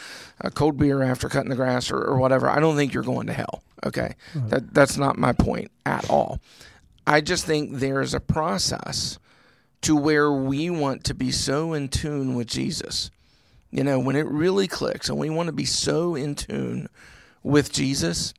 a 0.48 0.52
cold 0.52 0.78
beer 0.78 1.04
after 1.04 1.30
cutting 1.30 1.52
the 1.52 1.56
grass, 1.56 1.92
or, 1.92 2.02
or 2.04 2.18
whatever, 2.18 2.50
I 2.50 2.60
don't 2.60 2.76
think 2.76 2.92
you're 2.94 3.04
going 3.04 3.28
to 3.28 3.34
hell. 3.34 3.62
Okay, 3.86 4.16
that 4.36 4.74
that's 4.74 4.98
not 4.98 5.18
my 5.18 5.34
point 5.34 5.72
at 5.86 6.10
all. 6.10 6.40
I 7.08 7.22
just 7.22 7.46
think 7.46 7.80
there's 7.80 8.14
a 8.14 8.20
process 8.20 9.18
to 9.82 9.96
where 9.96 10.32
we 10.32 10.70
want 10.70 11.04
to 11.06 11.14
be 11.14 11.32
so 11.32 11.74
in 11.74 11.90
tune 11.90 12.36
with 12.36 12.48
Jesus. 12.48 13.10
You 13.72 13.84
know, 13.84 14.00
when 14.00 14.16
it 14.16 14.28
really 14.28 14.68
clicks 14.68 15.10
and 15.10 15.18
we 15.18 15.30
want 15.30 15.48
to 15.48 15.54
be 15.54 15.66
so 15.66 16.14
in 16.14 16.36
tune 16.36 16.88
with 17.42 17.72
Jesus 17.72 18.34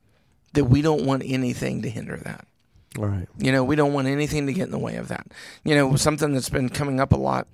that 0.52 0.64
we 0.66 0.82
don't 0.82 1.04
want 1.04 1.22
anything 1.24 1.82
to 1.82 1.90
hinder 1.90 2.18
that. 2.18 2.46
Right. 2.96 3.26
You 3.38 3.52
know, 3.52 3.64
we 3.64 3.74
don't 3.74 3.94
want 3.94 4.06
anything 4.06 4.46
to 4.46 4.52
get 4.52 4.64
in 4.64 4.70
the 4.70 4.78
way 4.78 4.96
of 4.96 5.08
that. 5.08 5.26
You 5.64 5.74
know, 5.74 5.96
something 5.96 6.34
that's 6.34 6.50
been 6.50 6.68
coming 6.68 7.00
up 7.00 7.12
a 7.12 7.16
lot 7.16 7.48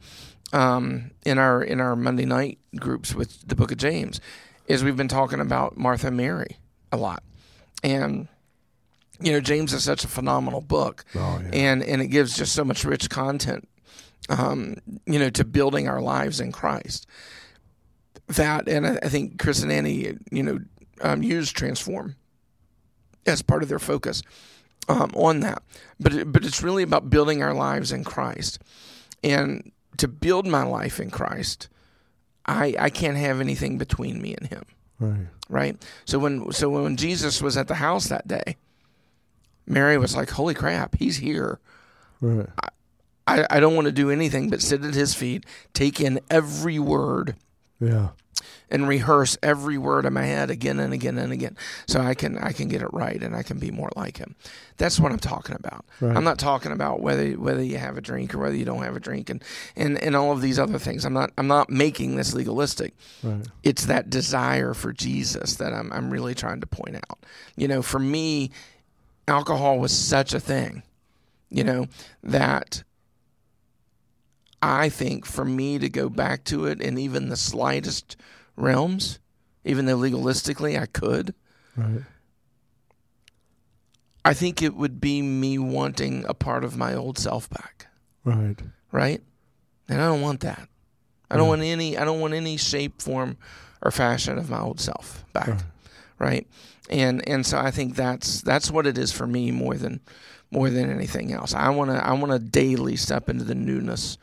um, 0.53 1.13
in 1.25 1.39
our 1.39 1.63
in 1.63 1.81
our 1.81 1.95
Monday 1.95 2.25
night 2.25 2.59
groups 2.77 3.15
with 3.15 3.47
the 3.47 3.55
Book 3.55 3.71
of 3.71 3.79
James 3.79 4.21
is 4.67 4.83
we've 4.83 4.97
been 4.97 5.09
talking 5.09 5.41
about 5.41 5.77
Martha 5.77 6.09
and 6.09 6.17
Mary 6.17 6.59
a 6.91 6.97
lot, 6.97 7.23
and 7.83 8.29
you 9.21 9.33
know, 9.33 9.41
James 9.41 9.73
is 9.73 9.83
such 9.83 10.05
a 10.05 10.09
phenomenal 10.09 10.61
book, 10.61 11.05
Oh, 11.15 11.41
yeah. 11.43 11.51
and 11.53 11.83
and 11.83 12.01
it 12.01 12.07
gives 12.09 12.37
just 12.37 12.53
so 12.55 12.65
much 12.65 12.85
rich 12.85 13.11
content, 13.11 13.69
um, 14.29 14.77
you 15.07 15.19
know, 15.19 15.31
to 15.31 15.45
building 15.45 15.89
our 15.89 16.01
lives 16.01 16.39
in 16.41 16.53
Christ. 16.53 17.07
That 18.29 18.69
and 18.69 18.87
I, 18.87 18.99
I 19.03 19.09
think 19.09 19.39
Chris 19.41 19.63
and 19.63 19.73
Annie, 19.73 20.15
you 20.31 20.43
know, 20.43 20.59
um, 21.01 21.23
use 21.23 21.51
transform 21.51 22.15
as 23.27 23.43
part 23.43 23.63
of 23.63 23.69
their 23.69 23.79
focus 23.81 24.23
um, 24.89 25.11
on 25.15 25.41
that. 25.41 25.63
But 25.99 26.15
it, 26.15 26.33
but 26.33 26.45
it's 26.45 26.63
really 26.63 26.83
about 26.85 27.11
building 27.11 27.43
our 27.43 27.55
lives 27.55 27.91
in 27.91 28.05
Christ, 28.05 28.61
and 29.25 29.73
to 29.97 30.07
build 30.07 30.47
my 30.47 30.63
life 30.63 31.01
in 31.01 31.11
Christ, 31.11 31.69
I 32.47 32.75
I 32.79 32.91
can't 32.91 33.17
have 33.17 33.41
anything 33.41 33.79
between 33.79 34.23
me 34.23 34.35
and 34.37 34.47
Him 34.49 34.63
Right. 35.01 35.27
right? 35.49 35.77
So 36.05 36.19
when 36.19 36.51
so 36.53 36.69
when 36.71 36.97
Jesus 36.97 37.41
was 37.41 37.57
at 37.57 37.69
the 37.69 37.77
house 37.77 38.09
that 38.09 38.27
day, 38.27 38.57
Mary 39.67 39.99
was 39.99 40.17
like, 40.17 40.31
"Holy 40.31 40.55
crap, 40.55 40.97
he's 40.97 41.19
here." 41.19 41.61
Right. 42.21 42.49
I, 43.27 43.47
I 43.51 43.61
don't 43.61 43.75
want 43.75 43.85
to 43.85 43.93
do 43.93 44.11
anything 44.11 44.49
but 44.49 44.63
sit 44.63 44.83
at 44.85 44.95
his 44.95 45.15
feet, 45.15 45.45
take 45.75 46.01
in 46.01 46.19
every 46.31 46.79
word, 46.79 47.37
Yeah. 47.79 48.09
And 48.71 48.87
rehearse 48.89 49.37
every 49.43 49.79
word 49.79 50.05
in 50.05 50.13
my 50.13 50.25
head 50.25 50.51
again 50.51 50.79
and 50.79 50.93
again 50.93 51.19
and 51.19 51.33
again, 51.33 51.57
so 51.87 52.01
I 52.01 52.15
can 52.15 52.39
I 52.39 52.53
can 52.53 52.69
get 52.69 52.83
it 52.83 52.93
right 52.93 53.23
and 53.23 53.35
I 53.35 53.43
can 53.43 53.59
be 53.59 53.71
more 53.71 53.91
like 53.97 54.19
him. 54.19 54.35
That's 54.77 55.01
what 55.01 55.13
I'm 55.13 55.19
talking 55.19 55.57
about. 55.57 55.85
Right. 56.01 56.17
I'm 56.17 56.25
not 56.25 56.39
talking 56.39 56.73
about 56.73 57.01
whether 57.01 57.31
whether 57.33 57.63
you 57.63 57.79
have 57.79 57.97
a 57.97 58.01
drink 58.01 58.35
or 58.35 58.39
whether 58.39 58.57
you 58.57 58.65
don't 58.65 58.83
have 58.83 58.97
a 58.97 59.01
drink 59.01 59.31
and, 59.31 59.43
and, 59.77 59.99
and 60.03 60.15
all 60.15 60.33
of 60.33 60.41
these 60.41 60.59
other 60.59 60.79
things. 60.79 61.05
I'm 61.05 61.15
not 61.15 61.33
I'm 61.39 61.49
not 61.49 61.71
making 61.71 62.17
this 62.17 62.35
legalistic. 62.35 62.95
Right. 63.23 63.47
it's 63.63 63.87
that 63.87 64.11
desire 64.11 64.75
for 64.75 64.93
Jesus 64.93 65.57
that 65.57 65.73
I'm 65.73 65.93
I'm 65.93 66.11
really 66.11 66.35
trying 66.35 66.61
to 66.61 66.67
point 66.67 66.97
out. 66.97 67.19
You 67.57 67.69
know, 67.69 67.83
for 67.83 67.99
me, 67.99 68.51
alcohol 69.27 69.79
was 69.79 69.93
such 69.93 70.33
a 70.33 70.41
thing, 70.41 70.83
you 71.51 71.65
know, 71.65 71.87
that 72.23 72.83
I 74.61 74.89
think 74.89 75.25
for 75.25 75.45
me 75.45 75.79
to 75.79 75.89
go 75.89 76.09
back 76.09 76.45
to 76.45 76.67
it 76.67 76.81
in 76.81 76.99
even 76.99 77.29
the 77.29 77.37
slightest 77.37 78.17
realms, 78.59 79.19
even 79.65 79.87
though 79.87 79.97
legalistically 79.97 80.81
I 80.81 80.87
could, 80.87 81.35
Right. 81.77 82.03
I 84.25 84.35
think 84.35 84.63
it 84.63 84.75
would 84.75 85.01
be 85.01 85.23
me 85.23 85.59
wanting 85.59 86.25
a 86.29 86.35
part 86.35 86.65
of 86.65 86.77
my 86.77 86.95
old 86.95 87.19
self 87.19 87.49
back. 87.49 87.87
Right. 88.25 88.57
right? 88.93 89.23
And 89.89 90.01
I 90.03 90.07
don't 90.07 90.21
want 90.21 90.41
that. 90.41 90.69
I 91.31 91.37
don't 91.37 91.49
want 91.49 91.63
any. 91.63 91.97
I 91.97 92.05
don't 92.05 92.21
want 92.21 92.35
any 92.35 92.57
shape, 92.57 93.01
form, 93.03 93.37
or 93.83 93.91
fashion 93.91 94.39
of 94.39 94.51
my 94.51 94.61
old 94.61 94.81
self 94.81 95.25
back, 95.33 95.49
Right. 95.49 95.63
right? 96.19 96.47
And 96.91 97.27
and 97.29 97.47
so 97.47 97.59
I 97.59 97.71
think 97.71 97.97
that's 97.97 98.41
that's 98.43 98.71
what 98.71 98.87
it 98.87 98.99
is 98.99 99.13
for 99.13 99.27
me 99.27 99.51
more 99.51 99.75
than 99.77 100.01
more 100.51 100.69
than 100.71 100.91
anything 100.91 101.33
else. 101.33 101.55
I 101.55 101.69
want 101.71 101.91
to 101.91 102.05
I 102.07 102.13
want 102.15 102.33
to 102.33 102.39
daily 102.39 102.97
step 102.97 103.29
into 103.29 103.45
the 103.45 103.55
newness 103.55 104.17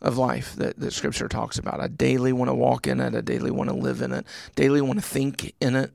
of 0.00 0.18
life 0.18 0.54
that, 0.56 0.78
that 0.78 0.92
Scripture 0.92 1.28
talks 1.28 1.58
about. 1.58 1.80
I 1.80 1.88
daily 1.88 2.32
want 2.32 2.50
to 2.50 2.54
walk 2.54 2.86
in 2.86 3.00
it. 3.00 3.14
I 3.14 3.20
daily 3.20 3.50
want 3.50 3.70
to 3.70 3.76
live 3.76 4.02
in 4.02 4.12
it. 4.12 4.26
Daily 4.54 4.80
want 4.80 4.98
to 4.98 5.04
think 5.04 5.54
in 5.60 5.76
it. 5.76 5.92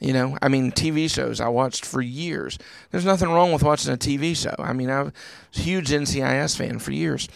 You 0.00 0.12
know, 0.12 0.36
I 0.42 0.48
mean, 0.48 0.72
TV 0.72 1.10
shows 1.10 1.40
I 1.40 1.48
watched 1.48 1.86
for 1.86 2.02
years. 2.02 2.58
There's 2.90 3.06
nothing 3.06 3.30
wrong 3.30 3.52
with 3.52 3.62
watching 3.62 3.92
a 3.92 3.96
TV 3.96 4.36
show. 4.36 4.54
I 4.58 4.74
mean, 4.74 4.90
I'm 4.90 5.06
a 5.06 5.58
huge 5.58 5.88
NCIS 5.88 6.56
fan 6.56 6.78
for 6.80 6.92
years, 6.92 7.28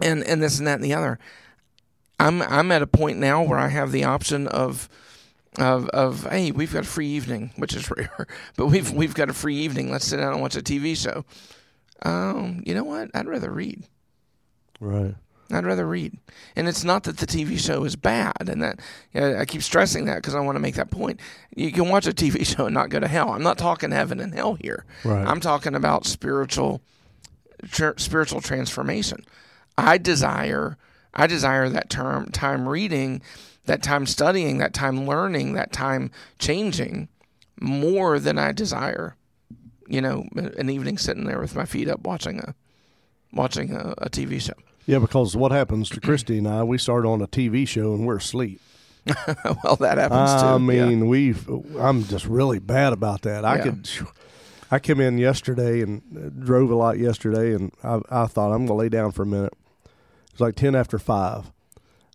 and 0.00 0.24
and 0.24 0.42
this 0.42 0.58
and 0.58 0.66
that 0.66 0.74
and 0.76 0.84
the 0.84 0.94
other. 0.94 1.20
I'm 2.18 2.42
I'm 2.42 2.72
at 2.72 2.82
a 2.82 2.88
point 2.88 3.18
now 3.18 3.44
where 3.44 3.58
I 3.58 3.68
have 3.68 3.92
the 3.92 4.02
option 4.02 4.48
of 4.48 4.88
of 5.58 5.88
of 5.90 6.24
hey, 6.28 6.50
we've 6.50 6.72
got 6.72 6.84
a 6.84 6.88
free 6.88 7.08
evening, 7.08 7.52
which 7.54 7.74
is 7.74 7.88
rare, 7.96 8.26
but 8.56 8.66
we've 8.66 8.90
we've 8.90 9.14
got 9.14 9.30
a 9.30 9.34
free 9.34 9.58
evening. 9.58 9.92
Let's 9.92 10.06
sit 10.06 10.16
down 10.16 10.32
and 10.32 10.42
watch 10.42 10.56
a 10.56 10.60
TV 10.60 10.96
show. 10.96 11.24
Um, 12.02 12.64
you 12.66 12.74
know 12.74 12.84
what? 12.84 13.10
I'd 13.14 13.28
rather 13.28 13.52
read. 13.52 13.84
Right. 14.80 15.14
I'd 15.50 15.64
rather 15.64 15.86
read. 15.86 16.18
And 16.56 16.68
it's 16.68 16.84
not 16.84 17.04
that 17.04 17.18
the 17.18 17.26
TV 17.26 17.58
show 17.58 17.84
is 17.84 17.96
bad, 17.96 18.48
and 18.48 18.62
that 18.62 18.80
yeah, 19.14 19.38
I 19.40 19.44
keep 19.44 19.62
stressing 19.62 20.04
that 20.04 20.16
because 20.16 20.34
I 20.34 20.40
want 20.40 20.56
to 20.56 20.60
make 20.60 20.74
that 20.74 20.90
point. 20.90 21.20
You 21.56 21.72
can 21.72 21.88
watch 21.88 22.06
a 22.06 22.12
TV 22.12 22.44
show 22.56 22.66
and 22.66 22.74
not 22.74 22.90
go 22.90 23.00
to 23.00 23.08
hell. 23.08 23.30
I'm 23.30 23.42
not 23.42 23.58
talking 23.58 23.90
heaven 23.90 24.20
and 24.20 24.34
hell 24.34 24.54
here. 24.54 24.84
Right. 25.04 25.26
I'm 25.26 25.40
talking 25.40 25.74
about 25.74 26.04
spiritual, 26.04 26.82
tr- 27.70 27.96
spiritual 27.96 28.40
transformation. 28.40 29.24
I 29.78 29.96
desire, 29.96 30.76
I 31.14 31.26
desire 31.26 31.68
that 31.70 31.88
term 31.88 32.30
time 32.30 32.68
reading, 32.68 33.22
that 33.64 33.82
time 33.82 34.04
studying, 34.06 34.58
that 34.58 34.74
time 34.74 35.06
learning, 35.06 35.54
that 35.54 35.72
time 35.72 36.10
changing, 36.38 37.08
more 37.60 38.18
than 38.18 38.38
I 38.38 38.52
desire, 38.52 39.16
you 39.88 40.02
know, 40.02 40.26
an 40.34 40.68
evening 40.68 40.98
sitting 40.98 41.24
there 41.24 41.40
with 41.40 41.56
my 41.56 41.64
feet 41.64 41.88
up 41.88 42.00
watching 42.00 42.40
a, 42.40 42.54
watching 43.32 43.72
a, 43.72 43.94
a 43.98 44.10
TV 44.10 44.40
show. 44.40 44.52
Yeah, 44.88 45.00
because 45.00 45.36
what 45.36 45.52
happens 45.52 45.90
to 45.90 46.00
Christy 46.00 46.38
and 46.38 46.48
I, 46.48 46.62
we 46.64 46.78
start 46.78 47.04
on 47.04 47.20
a 47.20 47.26
TV 47.28 47.68
show 47.68 47.92
and 47.92 48.06
we're 48.06 48.16
asleep. 48.16 48.58
well, 49.62 49.76
that 49.76 49.98
happens 49.98 50.40
too. 50.40 50.46
I 50.46 50.52
yeah. 50.52 50.86
mean, 50.86 51.08
we've. 51.08 51.46
I'm 51.78 52.04
just 52.04 52.24
really 52.24 52.58
bad 52.58 52.94
about 52.94 53.20
that. 53.22 53.44
I 53.44 53.56
Yeah. 53.56 53.62
could. 53.64 53.88
I 54.70 54.78
came 54.78 54.98
in 55.00 55.18
yesterday 55.18 55.82
and 55.82 56.42
drove 56.42 56.70
a 56.70 56.74
lot 56.74 56.98
yesterday, 56.98 57.54
and 57.54 57.70
I, 57.84 58.00
I 58.10 58.26
thought 58.26 58.50
I'm 58.52 58.64
gonna 58.66 58.78
lay 58.78 58.88
down 58.88 59.12
for 59.12 59.22
a 59.22 59.26
minute. 59.26 59.52
It 59.84 60.32
was 60.32 60.40
like 60.40 60.56
ten 60.56 60.74
after 60.74 60.98
five. 60.98 61.50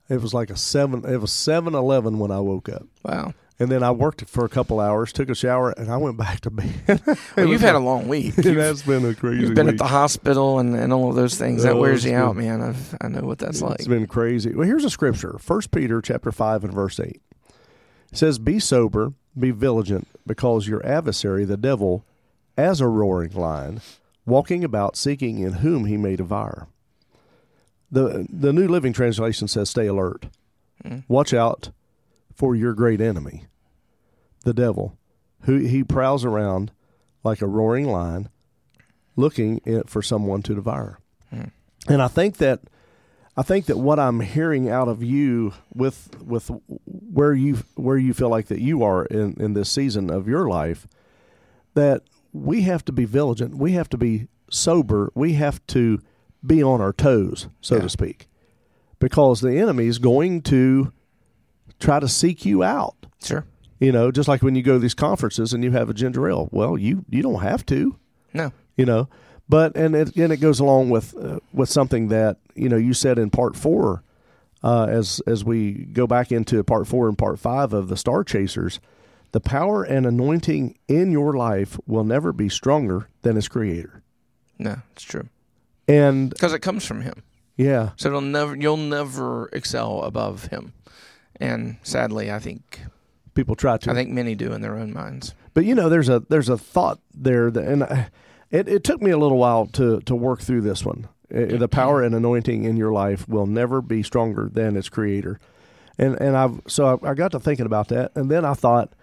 It 0.09 0.19
was 0.21 0.33
like 0.33 0.49
a 0.49 0.57
seven. 0.57 1.05
It 1.05 1.17
was 1.21 1.31
seven 1.31 1.75
eleven 1.75 2.17
when 2.17 2.31
I 2.31 2.39
woke 2.39 2.69
up, 2.69 2.87
wow. 3.03 3.33
And 3.59 3.69
then 3.71 3.83
I 3.83 3.91
worked 3.91 4.25
for 4.27 4.43
a 4.45 4.49
couple 4.49 4.79
hours, 4.79 5.13
took 5.13 5.29
a 5.29 5.35
shower, 5.35 5.71
and 5.71 5.91
I 5.91 5.97
went 5.97 6.17
back 6.17 6.41
to 6.41 6.49
bed. 6.49 7.01
Well, 7.37 7.47
you've 7.47 7.61
had 7.61 7.75
a 7.75 7.79
long 7.79 8.07
week. 8.07 8.37
it 8.37 8.45
has 8.57 8.83
been 8.83 9.05
a 9.05 9.13
crazy. 9.13 9.41
you've 9.41 9.53
been 9.55 9.67
week. 9.67 9.73
at 9.73 9.77
the 9.79 9.87
hospital 9.87 10.59
and, 10.59 10.75
and 10.75 10.91
all 10.93 11.09
of 11.09 11.15
those 11.15 11.37
things. 11.37 11.63
That 11.63 11.73
Oh, 11.73 11.79
wears 11.79 12.03
it's 12.05 12.11
you 12.11 12.17
out, 12.17 12.35
man. 12.35 12.61
I've, 12.61 12.95
I 13.01 13.07
know 13.07 13.21
what 13.21 13.39
that's 13.39 13.61
like. 13.61 13.79
It's 13.79 13.87
been 13.87 14.07
crazy. 14.07 14.53
Well, 14.53 14.67
here's 14.67 14.85
a 14.85 14.89
scripture. 14.89 15.37
First 15.39 15.71
Peter 15.71 16.01
chapter 16.01 16.31
five 16.31 16.63
and 16.63 16.73
verse 16.73 16.99
eight. 16.99 17.21
It 18.11 18.17
says, 18.17 18.37
Be 18.39 18.59
sober, 18.59 19.13
be 19.37 19.51
vigilant, 19.51 20.07
because 20.27 20.67
your 20.67 20.85
adversary, 20.85 21.45
the 21.45 21.57
devil, 21.57 22.05
as 22.57 22.81
a 22.81 22.87
roaring 22.87 23.33
lion, 23.33 23.81
walking 24.25 24.63
about 24.63 24.95
seeking 24.95 25.39
in 25.39 25.53
whom 25.53 25.85
he 25.85 25.97
may 25.97 26.15
devour. 26.15 26.67
The 27.91 28.25
the 28.29 28.53
New 28.53 28.67
Living 28.67 28.93
Translation 28.93 29.47
says, 29.47 29.69
Stay 29.69 29.87
alert. 29.87 30.27
Hmm. 30.85 30.99
Watch 31.07 31.33
out 31.33 31.69
for 32.33 32.55
your 32.55 32.73
great 32.73 33.01
enemy, 33.01 33.45
the 34.43 34.53
devil, 34.53 34.97
who 35.41 35.57
he 35.57 35.83
prowls 35.83 36.25
around 36.25 36.71
like 37.23 37.41
a 37.41 37.47
roaring 37.47 37.87
lion, 37.87 38.29
looking 39.15 39.61
for 39.85 40.01
someone 40.01 40.41
to 40.43 40.55
devour. 40.55 40.99
Hmm. 41.29 41.43
And 41.87 42.01
I 42.01 42.07
think 42.07 42.37
that 42.37 42.61
I 43.35 43.41
think 43.41 43.65
that 43.65 43.77
what 43.77 43.99
I'm 43.99 44.19
hearing 44.19 44.69
out 44.69 44.87
of 44.87 45.01
you 45.03 45.53
with 45.73 46.21
with 46.21 46.51
where 46.85 47.33
you 47.33 47.57
where 47.75 47.97
you 47.97 48.13
feel 48.13 48.29
like 48.29 48.47
that 48.47 48.61
you 48.61 48.83
are 48.83 49.05
in, 49.05 49.35
in 49.39 49.53
this 49.53 49.69
season 49.71 50.09
of 50.11 50.27
your 50.27 50.47
life, 50.47 50.87
that 51.73 52.03
we 52.31 52.61
have 52.61 52.83
to 52.85 52.91
be 52.91 53.05
vigilant, 53.05 53.55
we 53.57 53.71
have 53.73 53.89
to 53.89 53.97
be 53.97 54.27
sober, 54.49 55.11
we 55.15 55.33
have 55.33 55.65
to 55.67 55.99
be 56.45 56.61
on 56.61 56.81
our 56.81 56.93
toes, 56.93 57.47
so 57.61 57.75
Yeah. 57.75 57.81
to 57.83 57.89
speak, 57.89 58.27
because 58.99 59.41
the 59.41 59.57
enemy 59.57 59.87
is 59.87 59.97
going 59.99 60.41
to 60.43 60.91
try 61.79 61.99
to 61.99 62.07
seek 62.07 62.45
you 62.45 62.63
out. 62.63 62.95
Sure. 63.23 63.45
You 63.79 63.91
know, 63.91 64.11
just 64.11 64.27
like 64.29 64.41
when 64.41 64.55
you 64.55 64.63
go 64.63 64.73
to 64.73 64.79
these 64.79 64.93
conferences 64.93 65.53
and 65.53 65.63
you 65.63 65.71
have 65.71 65.89
a 65.89 65.93
ginger 65.93 66.29
ale. 66.29 66.49
Well, 66.51 66.77
you 66.77 67.05
you 67.09 67.21
don't 67.21 67.41
have 67.41 67.65
to 67.67 67.97
No. 68.33 68.51
you 68.77 68.85
know 68.85 69.09
but 69.49 69.75
and 69.75 69.93
it 69.93 70.15
and 70.15 70.31
it 70.31 70.37
goes 70.37 70.59
along 70.61 70.89
with 70.89 71.13
uh, 71.17 71.39
with 71.53 71.69
something 71.69 72.07
that 72.07 72.37
you 72.55 72.69
know 72.69 72.77
you 72.77 72.93
said 72.93 73.19
in 73.19 73.29
part 73.29 73.55
four 73.57 74.01
uh, 74.63 74.87
as 74.89 75.21
as 75.27 75.43
we 75.43 75.73
go 75.73 76.07
back 76.07 76.31
into 76.31 76.63
part 76.63 76.87
four 76.87 77.09
and 77.09 77.17
part 77.17 77.37
five 77.39 77.73
of 77.73 77.89
the 77.89 77.97
Star 77.97 78.23
Chasers, 78.23 78.79
the 79.33 79.41
power 79.41 79.83
and 79.83 80.05
anointing 80.05 80.77
in 80.87 81.11
your 81.11 81.33
life 81.33 81.77
will 81.85 82.05
never 82.05 82.31
be 82.31 82.47
stronger 82.47 83.09
than 83.23 83.35
its 83.35 83.49
creator. 83.49 84.01
No, 84.57 84.77
it's 84.93 85.03
true 85.03 85.27
And 85.89 86.29
because 86.29 86.53
it 86.53 86.59
comes 86.59 86.85
from 86.85 87.01
Him. 87.01 87.21
yeah, 87.57 87.89
So 87.97 88.07
it'll 88.07 88.21
never, 88.21 88.55
you'll 88.55 88.77
never 88.77 89.49
excel 89.51 90.03
above 90.03 90.45
Him. 90.45 90.71
And 91.39 91.77
sadly, 91.83 92.31
I 92.31 92.39
think 92.39 92.81
people 93.33 93.55
try 93.55 93.77
to. 93.77 93.91
I 93.91 93.93
think 93.93 94.09
many 94.09 94.35
do 94.35 94.53
in 94.53 94.61
their 94.61 94.77
own 94.77 94.93
minds. 94.93 95.33
But 95.53 95.65
you 95.65 95.75
know, 95.75 95.89
there's 95.89 96.09
a 96.09 96.21
there's 96.29 96.49
a 96.49 96.57
thought 96.57 96.99
there, 97.13 97.51
that, 97.51 97.63
and 97.63 97.83
I, 97.83 98.09
it 98.51 98.67
it 98.67 98.83
took 98.83 99.01
me 99.01 99.11
a 99.11 99.17
little 99.17 99.37
while 99.37 99.65
to 99.67 99.99
to 100.01 100.15
work 100.15 100.41
through 100.41 100.61
this 100.61 100.85
one. 100.85 101.07
Uh, 101.33 101.57
The 101.57 101.67
power 101.67 102.03
and 102.03 102.13
anointing 102.15 102.63
in 102.63 102.77
your 102.77 102.91
life 102.91 103.27
will 103.27 103.47
never 103.47 103.81
be 103.81 104.03
stronger 104.03 104.49
than 104.51 104.75
its 104.77 104.89
creator, 104.89 105.39
and 105.97 106.19
and 106.21 106.37
I've 106.37 106.61
so 106.67 106.99
I, 107.03 107.11
I 107.11 107.13
got 107.13 107.31
to 107.31 107.39
thinking 107.39 107.65
about 107.65 107.87
that, 107.89 108.11
and 108.15 108.29
then 108.29 108.45
I 108.45 108.53
thought, 108.53 108.93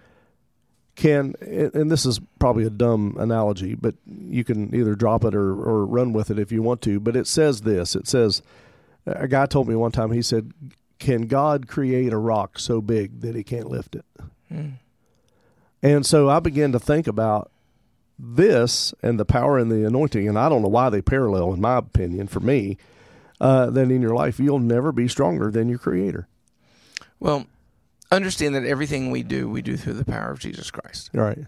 can 0.95 1.35
and 1.41 1.91
this 1.91 2.05
is 2.05 2.19
probably 2.39 2.65
a 2.65 2.69
dumb 2.69 3.15
analogy, 3.19 3.75
but 3.75 3.95
you 4.05 4.43
can 4.43 4.73
either 4.73 4.95
drop 4.95 5.25
it 5.25 5.35
or 5.35 5.53
or 5.53 5.85
run 5.85 6.13
with 6.13 6.31
it 6.31 6.39
if 6.39 6.51
you 6.51 6.61
want 6.61 6.81
to. 6.83 6.99
But 6.99 7.15
it 7.15 7.27
says 7.27 7.61
this: 7.61 7.95
it 7.95 8.07
says 8.07 8.41
a 9.05 9.27
guy 9.27 9.45
told 9.45 9.67
me 9.67 9.75
one 9.75 9.91
time 9.91 10.11
he 10.11 10.21
said, 10.21 10.51
"Can 11.01 11.23
God 11.27 11.67
create 11.67 12.13
a 12.13 12.17
rock 12.17 12.57
so 12.57 12.79
big 12.79 13.19
that 13.19 13.35
he 13.35 13.43
can't 13.43 13.69
lift 13.69 13.95
it?" 13.95 14.05
And 15.83 16.05
so 16.05 16.29
I 16.29 16.39
began 16.39 16.71
to 16.71 16.79
think 16.79 17.07
about 17.07 17.51
this 18.17 18.93
and 19.01 19.19
the 19.19 19.25
power 19.25 19.57
and 19.57 19.71
the 19.71 19.85
anointing, 19.85 20.27
and 20.29 20.37
I 20.37 20.47
don't 20.47 20.61
know 20.61 20.67
why 20.67 20.89
they 20.89 21.01
parallel, 21.01 21.53
in 21.53 21.59
my 21.59 21.77
opinion, 21.77 22.27
for 22.27 22.39
me, 22.39 22.77
uh, 23.39 23.69
that 23.71 23.89
in 23.89 24.01
your 24.01 24.13
life 24.13 24.39
you'll 24.39 24.59
never 24.59 24.91
be 24.91 25.07
stronger 25.07 25.49
than 25.49 25.67
your 25.69 25.79
Creator. 25.79 26.27
Well, 27.19 27.47
understand 28.11 28.53
that 28.55 28.63
everything 28.65 29.09
we 29.09 29.23
do, 29.23 29.49
we 29.49 29.61
do 29.61 29.75
through 29.75 29.93
the 29.93 30.05
power 30.05 30.31
of 30.31 30.39
Jesus 30.39 30.69
Christ. 30.69 31.09
Right? 31.13 31.39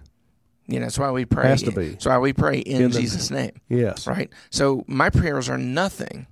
You 0.66 0.80
know, 0.80 0.86
that's 0.86 0.98
why 0.98 1.12
we 1.12 1.26
pray. 1.26 1.48
Has 1.48 1.62
to 1.64 1.72
be. 1.72 1.90
That's 1.90 2.06
why 2.06 2.18
we 2.18 2.34
pray 2.34 2.60
in, 2.60 2.84
In 2.84 2.92
the- 2.92 3.00
Jesus' 3.00 3.30
name. 3.30 3.52
Yes. 3.70 4.08
Right? 4.08 4.32
So 4.50 4.84
my 4.88 5.10
prayers 5.10 5.50
are 5.50 5.58
nothing 5.58 6.26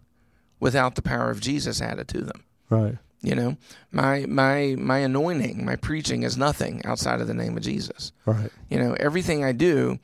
without 0.60 0.96
the 0.96 1.02
power 1.02 1.30
of 1.30 1.40
Jesus 1.42 1.82
added 1.82 2.08
to 2.10 2.22
them. 2.22 2.44
Right. 2.70 2.98
You 3.24 3.36
know, 3.36 3.58
my 3.92 4.26
my 4.28 4.76
my 4.80 4.98
anointing, 5.00 5.64
my 5.64 5.76
preaching 5.76 6.24
is 6.24 6.38
nothing 6.38 6.82
outside 6.86 7.22
of 7.22 7.28
the 7.28 7.36
name 7.36 7.56
of 7.56 7.62
Jesus. 7.64 8.12
Right. 8.26 8.50
You 8.70 8.80
know, 8.80 8.94
everything 9.00 9.44
I 9.44 9.52
do 9.52 10.00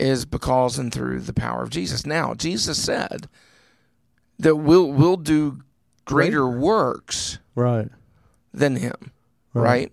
is 0.00 0.24
because 0.24 0.78
and 0.78 0.92
through 0.92 1.20
the 1.20 1.34
power 1.34 1.62
of 1.62 1.70
Jesus. 1.70 2.06
Now, 2.06 2.32
Jesus 2.34 2.82
said 2.82 3.28
that 4.38 4.56
we'll 4.56 4.90
we'll 4.90 5.18
do 5.18 5.60
greater 6.06 6.48
works 6.48 7.38
Right. 7.54 7.88
than 8.52 8.76
him, 8.76 9.10
Right. 9.52 9.62
right? 9.62 9.92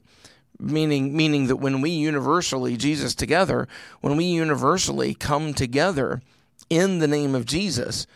Meaning 0.59 1.15
meaning 1.15 1.47
that 1.47 1.57
when 1.57 1.81
we 1.81 1.89
universally 1.89 2.77
Jesus 2.77 3.13
together, 3.15 3.67
when 4.01 4.15
we 4.15 4.25
universally 4.25 5.13
come 5.13 5.53
together 5.53 6.21
in 6.69 6.99
the 6.99 7.07
name 7.07 7.35
of 7.35 7.45
Jesus, 7.45 8.07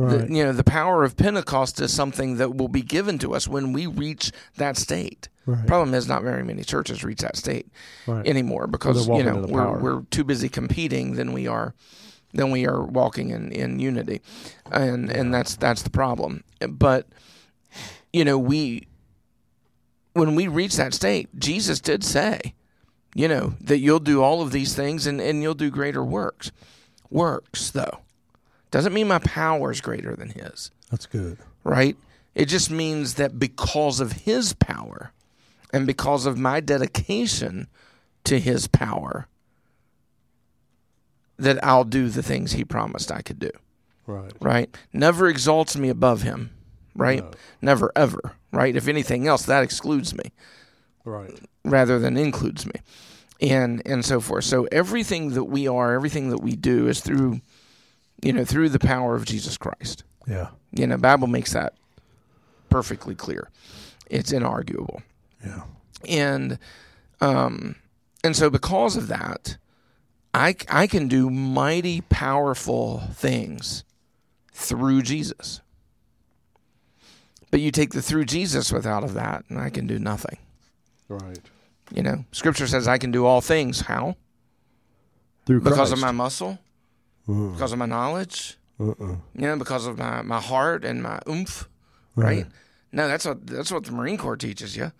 Right. 0.00 0.26
the, 0.28 0.34
you 0.34 0.42
know, 0.42 0.52
the 0.52 0.64
power 0.64 1.04
of 1.04 1.14
Pentecost 1.18 1.78
is 1.78 1.92
something 1.92 2.36
that 2.38 2.56
will 2.56 2.68
be 2.68 2.80
given 2.80 3.18
to 3.18 3.34
us 3.34 3.46
when 3.46 3.74
we 3.74 3.86
reach 3.86 4.32
that 4.56 4.78
state. 4.78 5.28
Right. 5.44 5.66
Problem 5.66 5.92
is, 5.92 6.08
not 6.08 6.22
very 6.22 6.42
many 6.42 6.64
churches 6.64 7.04
reach 7.04 7.20
that 7.20 7.36
state 7.36 7.66
Right. 8.06 8.26
anymore 8.26 8.66
because 8.66 9.06
you 9.08 9.22
know 9.22 9.44
we're 9.46 9.62
power. 9.62 9.78
we're 9.78 10.02
too 10.10 10.24
busy 10.24 10.48
competing 10.48 11.16
than 11.16 11.32
we 11.34 11.46
are 11.46 11.74
than 12.32 12.50
we 12.50 12.66
are 12.66 12.82
walking 12.82 13.28
in, 13.30 13.52
in 13.52 13.78
unity, 13.78 14.22
and 14.70 15.10
and 15.10 15.34
that's 15.34 15.56
that's 15.56 15.82
the 15.82 15.90
problem. 15.90 16.44
But 16.66 17.06
you 18.10 18.24
know 18.24 18.38
we 18.38 18.86
when 20.14 20.34
we 20.34 20.48
reach 20.48 20.76
that 20.76 20.94
state, 20.94 21.28
Jesus 21.38 21.78
did 21.80 22.02
say, 22.04 22.54
you 23.14 23.28
know, 23.28 23.54
that 23.60 23.78
you'll 23.80 24.00
do 24.00 24.22
all 24.22 24.40
of 24.40 24.50
these 24.50 24.74
things 24.74 25.06
and, 25.06 25.20
and 25.20 25.42
you'll 25.42 25.54
do 25.54 25.70
greater 25.70 26.02
works. 26.04 26.52
Works 27.10 27.70
though 27.72 27.98
doesn't 28.70 28.92
mean 28.94 29.08
my 29.08 29.18
power 29.18 29.70
is 29.70 29.80
greater 29.80 30.14
than 30.14 30.30
his 30.30 30.70
That's 30.90 31.06
good. 31.06 31.38
right? 31.64 31.96
It 32.34 32.46
just 32.46 32.70
means 32.70 33.14
that 33.14 33.38
because 33.38 33.98
of 34.00 34.12
his 34.12 34.52
power 34.52 35.12
and 35.72 35.86
because 35.86 36.26
of 36.26 36.38
my 36.38 36.60
dedication 36.60 37.66
to 38.24 38.38
his 38.38 38.66
power, 38.68 39.26
that 41.38 41.62
I'll 41.64 41.84
do 41.84 42.08
the 42.08 42.22
things 42.22 42.52
he 42.52 42.64
promised 42.64 43.10
I 43.10 43.22
could 43.22 43.38
do, 43.38 43.50
Right. 44.06 44.32
right? 44.40 44.76
Never 44.92 45.28
exalts 45.28 45.76
me 45.76 45.88
above 45.88 46.22
him, 46.22 46.50
right? 46.94 47.22
No. 47.24 47.30
Never, 47.62 47.92
ever, 47.96 48.32
right? 48.52 48.76
If 48.76 48.88
anything 48.88 49.26
else, 49.26 49.44
that 49.46 49.62
excludes 49.62 50.14
me 50.14 50.32
Right. 51.04 51.38
rather 51.64 51.98
than 51.98 52.16
includes 52.16 52.66
me 52.66 52.74
and 53.40 53.80
and 53.86 54.04
so 54.04 54.20
forth 54.20 54.44
so 54.44 54.68
everything 54.70 55.30
that 55.30 55.44
we 55.44 55.66
are 55.66 55.94
everything 55.94 56.28
that 56.28 56.42
we 56.42 56.54
do 56.54 56.86
is 56.88 57.00
through 57.00 57.40
you 58.22 58.32
know 58.32 58.44
through 58.44 58.68
the 58.68 58.78
power 58.78 59.14
of 59.14 59.24
jesus 59.24 59.56
christ 59.56 60.04
Yeah. 60.26 60.48
you 60.72 60.86
know, 60.86 60.96
Bible 60.96 61.26
makes 61.26 61.52
that 61.52 61.74
perfectly 62.68 63.14
clear. 63.16 63.48
It's 64.08 64.32
inarguable. 64.32 65.02
Yeah. 65.44 65.62
And 66.08 66.58
um 67.20 67.74
and 68.22 68.36
so 68.36 68.50
because 68.50 68.96
of 68.96 69.08
that, 69.08 69.56
I 70.34 70.54
I 70.68 70.86
can 70.86 71.08
do 71.08 71.30
mighty 71.30 72.00
powerful 72.02 73.00
things 73.14 73.84
through 74.52 75.02
Jesus. 75.02 75.60
But 77.50 77.60
you 77.60 77.70
take 77.72 77.90
the 77.92 78.02
through 78.02 78.26
Jesus 78.26 78.72
without 78.72 79.02
of 79.02 79.14
that, 79.14 79.44
and 79.48 79.58
I 79.58 79.70
can 79.70 79.86
do 79.88 79.98
nothing. 79.98 80.38
Right. 81.08 81.40
You 81.92 82.02
know, 82.04 82.24
Scripture 82.30 82.68
says 82.68 82.86
I 82.86 82.98
can 82.98 83.10
do 83.10 83.26
all 83.26 83.40
things. 83.40 83.80
How? 83.80 84.14
Through 85.46 85.62
Because 85.62 85.90
of 85.90 85.98
my 86.00 86.12
muscle, 86.12 86.58
Uh-uh. 87.30 87.52
because 87.52 87.72
of 87.72 87.78
my 87.78 87.86
knowledge, 87.86 88.58
you 88.78 89.18
know, 89.34 89.56
because 89.56 89.86
of 89.86 89.98
my, 89.98 90.22
my 90.22 90.40
heart 90.40 90.84
and 90.84 91.02
my 91.02 91.20
oomph, 91.28 91.68
right? 92.16 92.46
No, 92.92 93.06
that's 93.08 93.24
what 93.24 93.46
that's 93.46 93.70
what 93.70 93.84
the 93.84 93.92
Marine 93.92 94.18
Corps 94.18 94.36
teaches 94.36 94.76
you. 94.76 94.92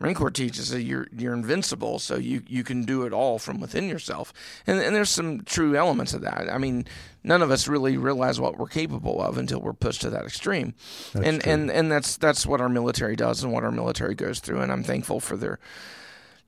Marine 0.00 0.14
Corps 0.14 0.30
teaches 0.30 0.70
that 0.70 0.82
you're 0.82 1.08
you're 1.16 1.34
invincible, 1.34 1.98
so 1.98 2.16
you, 2.16 2.42
you 2.46 2.62
can 2.62 2.84
do 2.84 3.04
it 3.04 3.12
all 3.12 3.38
from 3.38 3.58
within 3.60 3.88
yourself. 3.88 4.32
And 4.66 4.78
and 4.80 4.94
there's 4.94 5.10
some 5.10 5.42
true 5.42 5.76
elements 5.76 6.14
of 6.14 6.20
that. 6.20 6.48
I 6.52 6.58
mean, 6.58 6.86
none 7.24 7.42
of 7.42 7.50
us 7.50 7.66
really 7.66 7.96
realize 7.96 8.40
what 8.40 8.58
we're 8.58 8.68
capable 8.68 9.20
of 9.20 9.38
until 9.38 9.60
we're 9.60 9.72
pushed 9.72 10.02
to 10.02 10.10
that 10.10 10.24
extreme. 10.24 10.74
and 11.14 11.40
true. 11.40 11.52
and 11.52 11.70
and 11.70 11.90
that's 11.90 12.16
that's 12.16 12.46
what 12.46 12.60
our 12.60 12.68
military 12.68 13.16
does 13.16 13.42
and 13.42 13.52
what 13.52 13.64
our 13.64 13.72
military 13.72 14.14
goes 14.14 14.38
through. 14.40 14.60
And 14.60 14.70
I'm 14.70 14.84
thankful 14.84 15.18
for 15.20 15.36
their 15.36 15.58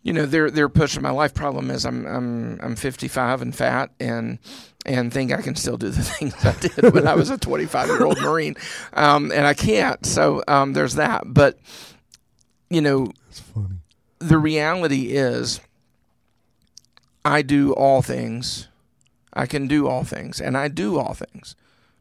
you 0.02 0.12
know 0.12 0.26
they're 0.26 0.50
they're 0.50 0.68
pushing 0.68 1.02
my 1.02 1.10
life 1.10 1.34
problem 1.34 1.70
is 1.70 1.84
I'm 1.84 2.06
I'm 2.06 2.60
I'm 2.62 2.76
55 2.76 3.42
and 3.42 3.54
fat 3.54 3.90
and 4.00 4.38
and 4.86 5.12
think 5.12 5.30
I 5.32 5.42
can 5.42 5.54
still 5.56 5.76
do 5.76 5.90
the 5.90 6.02
things 6.18 6.34
I 6.44 6.52
did 6.58 6.94
when 6.94 7.06
I 7.06 7.14
was 7.14 7.28
a 7.30 7.36
25 7.38 7.88
year 7.88 8.04
old 8.04 8.18
Marine, 8.22 8.56
um, 8.94 9.30
and 9.30 9.46
I 9.46 9.54
can't. 9.54 10.04
So 10.06 10.42
um, 10.48 10.72
there's 10.72 10.94
that. 10.94 11.24
But 11.26 11.58
you 12.70 12.80
know 12.80 13.08
It's 13.28 13.40
funny. 13.40 13.76
the 14.20 14.38
reality 14.38 15.08
is, 15.12 15.60
I 17.24 17.42
do 17.42 17.72
all 17.74 18.00
things. 18.02 18.68
I 19.32 19.46
can 19.46 19.68
do 19.68 19.86
all 19.86 20.02
things, 20.04 20.40
and 20.40 20.56
I 20.56 20.68
do 20.68 20.98
all 20.98 21.14
things, 21.14 21.54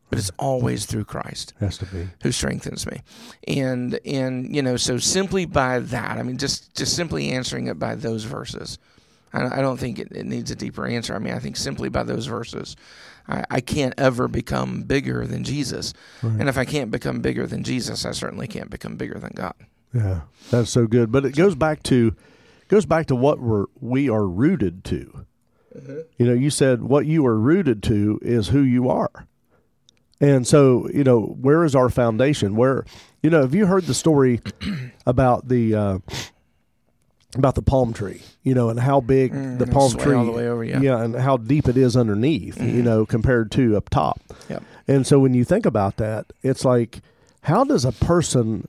but 0.09 0.17
it's 0.19 0.31
always 0.37 0.85
through 0.85 1.05
Christ 1.05 1.53
Has 1.59 1.77
to 1.79 1.85
be. 1.85 2.07
who 2.23 2.31
strengthens 2.31 2.85
me 2.87 3.01
and 3.47 3.99
and 4.05 4.55
you 4.55 4.61
know 4.61 4.75
so 4.77 4.97
simply 4.97 5.45
by 5.45 5.79
that 5.79 6.17
i 6.17 6.23
mean 6.23 6.37
just 6.37 6.75
just 6.75 6.95
simply 6.95 7.29
answering 7.31 7.67
it 7.67 7.77
by 7.79 7.95
those 7.95 8.23
verses 8.23 8.77
i, 9.33 9.59
I 9.59 9.61
don't 9.61 9.77
think 9.77 9.99
it, 9.99 10.07
it 10.11 10.25
needs 10.25 10.49
a 10.51 10.55
deeper 10.55 10.85
answer 10.87 11.15
i 11.15 11.19
mean 11.19 11.33
i 11.33 11.39
think 11.39 11.57
simply 11.57 11.89
by 11.89 12.03
those 12.03 12.25
verses 12.25 12.75
i, 13.27 13.43
I 13.49 13.61
can't 13.61 13.93
ever 13.97 14.27
become 14.27 14.81
bigger 14.83 15.25
than 15.27 15.43
jesus 15.43 15.93
Right. 16.23 16.39
and 16.39 16.49
if 16.49 16.57
i 16.57 16.65
can't 16.65 16.91
become 16.91 17.21
bigger 17.21 17.45
than 17.47 17.63
jesus 17.63 18.05
i 18.05 18.11
certainly 18.11 18.47
can't 18.47 18.69
become 18.69 18.95
bigger 18.97 19.19
than 19.19 19.31
god 19.35 19.53
Yeah, 19.93 20.21
that's 20.51 20.69
so 20.69 20.85
good. 20.87 21.11
But 21.11 21.25
it 21.25 21.35
goes 21.35 21.55
back 21.55 21.81
to 21.83 22.13
goes 22.67 22.85
back 22.85 23.07
to 23.07 23.15
what 23.15 23.39
we're 23.39 23.65
we 23.81 24.07
are 24.09 24.27
rooted 24.27 24.83
to. 24.85 25.25
Mm-hmm. 25.75 25.99
You 26.19 26.25
know, 26.27 26.33
you 26.33 26.49
said 26.51 26.83
what 26.83 27.05
you 27.07 27.25
are 27.25 27.37
rooted 27.39 27.81
to 27.83 28.19
is 28.21 28.49
who 28.49 28.61
you 28.61 28.87
are. 28.89 29.27
And 30.21 30.45
so, 30.45 30.89
you 30.93 31.03
know, 31.03 31.21
where 31.21 31.63
is 31.63 31.75
our 31.75 31.89
foundation? 31.89 32.55
Where, 32.55 32.85
you 33.23 33.29
know, 33.29 33.41
have 33.41 33.55
you 33.55 33.65
heard 33.65 33.85
the 33.85 33.93
story 33.93 34.41
about 35.05 35.47
the 35.47 35.75
uh, 35.75 35.99
about 37.35 37.55
the 37.55 37.61
palm 37.61 37.93
tree? 37.93 38.21
You 38.43 38.53
know, 38.53 38.69
and 38.69 38.79
how 38.79 38.99
big 38.99 39.31
mm, 39.31 39.59
the 39.59 39.67
palm 39.67 39.93
tree, 39.93 40.15
all 40.15 40.25
the 40.25 40.31
way 40.31 40.49
over, 40.49 40.63
yeah. 40.63 41.01
and 41.01 41.15
how 41.15 41.37
deep 41.37 41.67
it 41.67 41.77
is 41.77 41.95
underneath. 41.95 42.57
You 42.57 42.67
mm-hmm. 42.67 42.81
know, 42.83 43.05
compared 43.05 43.51
to 43.51 43.77
up 43.77 43.89
top. 43.89 44.19
Yep. 44.49 44.63
And 44.87 45.07
so 45.07 45.19
when 45.19 45.33
you 45.33 45.45
think 45.45 45.65
about 45.65 45.97
that, 45.97 46.25
it's 46.41 46.65
like, 46.65 47.01
how 47.43 47.63
does 47.63 47.85
a 47.85 47.91
person 47.91 48.67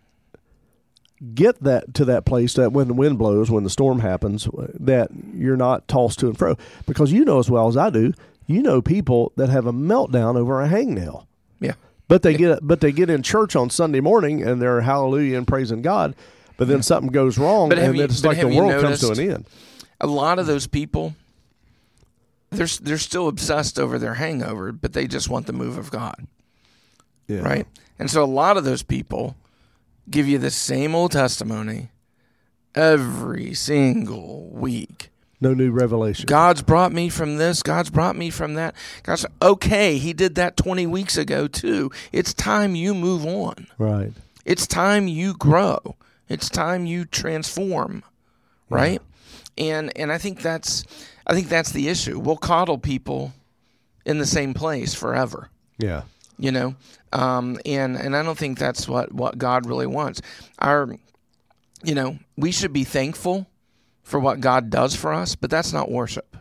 get 1.35 1.63
that 1.63 1.95
to 1.95 2.05
that 2.05 2.25
place 2.25 2.55
that 2.55 2.73
when 2.73 2.89
the 2.89 2.95
wind 2.95 3.19
blows, 3.19 3.51
when 3.51 3.65
the 3.65 3.71
storm 3.71 4.01
happens, 4.01 4.47
uh, 4.47 4.69
that 4.79 5.11
you're 5.35 5.57
not 5.57 5.89
tossed 5.89 6.21
to 6.21 6.29
and 6.29 6.39
fro? 6.39 6.57
Because 6.87 7.11
you 7.11 7.25
know 7.25 7.41
as 7.41 7.51
well 7.51 7.67
as 7.67 7.77
I 7.77 7.91
do, 7.91 8.13
you 8.47 8.63
know 8.63 8.81
people 8.81 9.33
that 9.37 9.49
have 9.49 9.67
a 9.67 9.73
meltdown 9.73 10.37
over 10.37 10.61
a 10.61 10.69
hangnail 10.69 11.27
yeah 11.61 11.75
But 12.09 12.23
they 12.23 12.35
get 12.35 12.59
but 12.63 12.81
they 12.81 12.93
get 12.93 13.09
in 13.11 13.23
church 13.23 13.55
on 13.57 13.71
Sunday 13.71 14.01
morning 14.01 14.43
and 14.43 14.61
they're 14.61 14.81
hallelujah 14.81 15.37
and 15.39 15.47
praising 15.47 15.83
God. 15.83 16.15
But 16.57 16.69
then 16.69 16.83
something 16.83 17.11
goes 17.11 17.39
wrong, 17.39 17.73
and 17.73 17.97
you- 17.97 18.05
it's 18.05 18.23
like 18.25 18.39
the 18.41 18.49
world 18.49 18.83
comes 18.83 19.01
to 19.01 19.13
an 19.13 19.21
end. 19.21 19.45
a 20.01 20.07
lot 20.07 20.39
of 20.39 20.47
those 20.47 20.67
people 20.67 21.15
they're 22.51 22.67
they're 22.83 22.99
still 22.99 23.29
obsessed 23.29 23.79
over 23.79 23.99
their 23.99 24.15
hangover, 24.15 24.73
but 24.73 24.93
they 24.93 25.07
just 25.07 25.29
want 25.29 25.47
the 25.47 25.53
move 25.53 25.79
of 25.79 25.91
God, 25.91 26.27
Yeah. 27.29 27.41
right? 27.41 27.67
And 27.99 28.11
so 28.11 28.25
a 28.25 28.27
lot 28.27 28.57
of 28.57 28.65
those 28.65 28.83
people 28.83 29.37
give 30.11 30.27
you 30.27 30.39
the 30.39 30.51
same 30.51 30.95
old 30.95 31.13
testimony 31.13 31.91
every 32.75 33.55
single 33.55 34.49
week. 34.51 35.10
No 35.41 35.55
new 35.55 35.71
revelation. 35.71 36.27
God's 36.27 36.63
brought 36.63 36.93
me 36.93 37.09
from 37.09 37.37
this. 37.37 37.63
God's 37.63 37.89
brought 37.91 38.15
me 38.17 38.29
from 38.31 38.55
that. 38.55 38.75
God's 39.03 39.25
okay. 39.41 39.97
He 39.99 40.13
did 40.13 40.35
that 40.35 40.57
20 40.57 40.87
weeks 40.87 41.17
ago 41.17 41.49
too. 41.49 41.91
It's 42.13 42.35
time 42.35 42.75
you 42.75 42.95
move 42.95 43.25
on. 43.25 43.67
Right. 43.79 44.13
It's 44.45 44.67
time 44.67 45.09
you 45.09 45.35
grow. 45.35 45.97
It's 46.29 46.49
time 46.49 46.87
you 46.87 47.05
transform, 47.05 48.05
right? 48.69 49.01
And 49.59 49.97
and 49.97 50.13
I 50.13 50.19
think 50.19 50.43
that's 50.43 50.85
I 51.27 51.35
think 51.35 51.49
that's 51.49 51.73
the 51.73 51.89
issue. 51.89 52.19
We'll 52.19 52.37
coddle 52.37 52.79
people 52.79 53.33
in 54.07 54.19
the 54.19 54.27
same 54.27 54.55
place 54.55 54.95
forever, 54.95 55.49
Yeah. 55.79 56.03
you 56.39 56.53
know, 56.53 56.75
um, 57.13 57.59
and 57.67 57.97
and 57.97 58.17
I 58.17 58.23
don't 58.23 58.39
think 58.39 58.59
that's 58.59 58.89
what 58.89 59.13
what 59.13 59.39
God 59.39 59.67
really 59.67 59.87
wants. 59.87 60.23
Our, 60.61 60.97
you 61.83 61.95
know, 61.95 62.19
we 62.37 62.53
should 62.53 62.73
be 62.73 62.85
thankful 62.85 63.47
for 64.11 64.19
what 64.19 64.41
God 64.41 64.71
does 64.71 64.97
for 64.97 65.13
us, 65.13 65.37
but 65.37 65.51
that's 65.51 65.73
not 65.73 65.89
worship. 65.91 66.37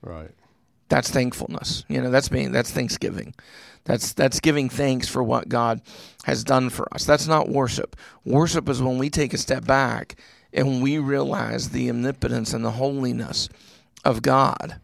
Right. 0.00 0.30
That's 0.88 1.10
thankfulness. 1.10 1.84
You 1.88 2.00
know, 2.00 2.10
that's 2.10 2.28
being 2.28 2.52
that's 2.52 2.70
Thanksgiving. 2.70 3.34
That's 3.84 4.12
that's 4.12 4.38
giving 4.38 4.68
thanks 4.68 5.08
for 5.08 5.22
what 5.22 5.48
God 5.48 5.80
has 6.24 6.44
done 6.44 6.70
for 6.70 6.92
us. 6.94 7.04
That's 7.04 7.26
not 7.26 7.48
worship. 7.48 7.96
Worship 8.24 8.68
is 8.68 8.80
when 8.80 8.98
we 8.98 9.10
take 9.10 9.34
a 9.34 9.38
step 9.38 9.64
back 9.66 10.16
and 10.52 10.82
we 10.82 10.98
realize 10.98 11.70
the 11.70 11.90
omnipotence 11.90 12.52
and 12.54 12.64
the 12.64 12.70
holiness 12.72 13.48
of 14.04 14.22
God 14.22 14.76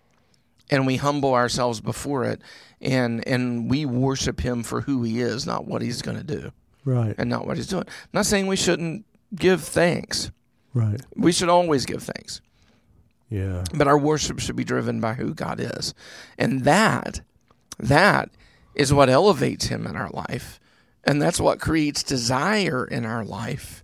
and 0.68 0.84
we 0.86 0.96
humble 0.96 1.32
ourselves 1.34 1.80
before 1.80 2.24
it 2.24 2.40
and 2.80 3.26
and 3.26 3.70
we 3.70 3.86
worship 3.86 4.40
him 4.40 4.62
for 4.64 4.80
who 4.80 5.02
he 5.04 5.20
is, 5.20 5.46
not 5.46 5.66
what 5.66 5.80
he's 5.80 6.02
going 6.02 6.16
to 6.18 6.24
do 6.24 6.50
Right. 6.84 7.14
and 7.18 7.30
not 7.30 7.46
what 7.46 7.56
he's 7.56 7.68
doing. 7.68 7.84
I'm 7.86 8.10
not 8.12 8.26
saying 8.26 8.48
we 8.48 8.56
shouldn't 8.56 9.04
give 9.34 9.62
thanks. 9.62 10.30
Right. 10.76 11.00
We 11.14 11.32
should 11.32 11.48
always 11.48 11.86
give 11.86 12.02
thanks. 12.02 12.42
Yeah. 13.30 13.64
But 13.72 13.88
our 13.88 13.98
worship 13.98 14.40
should 14.40 14.56
be 14.56 14.64
driven 14.64 15.00
by 15.00 15.14
who 15.14 15.32
God 15.32 15.58
is. 15.58 15.94
And 16.36 16.64
that 16.64 17.22
that 17.78 18.28
is 18.74 18.92
what 18.92 19.08
elevates 19.08 19.66
him 19.66 19.86
in 19.86 19.96
our 19.96 20.10
life. 20.10 20.60
And 21.02 21.22
that's 21.22 21.40
what 21.40 21.60
creates 21.60 22.02
desire 22.02 22.84
in 22.84 23.06
our 23.06 23.24
life 23.24 23.82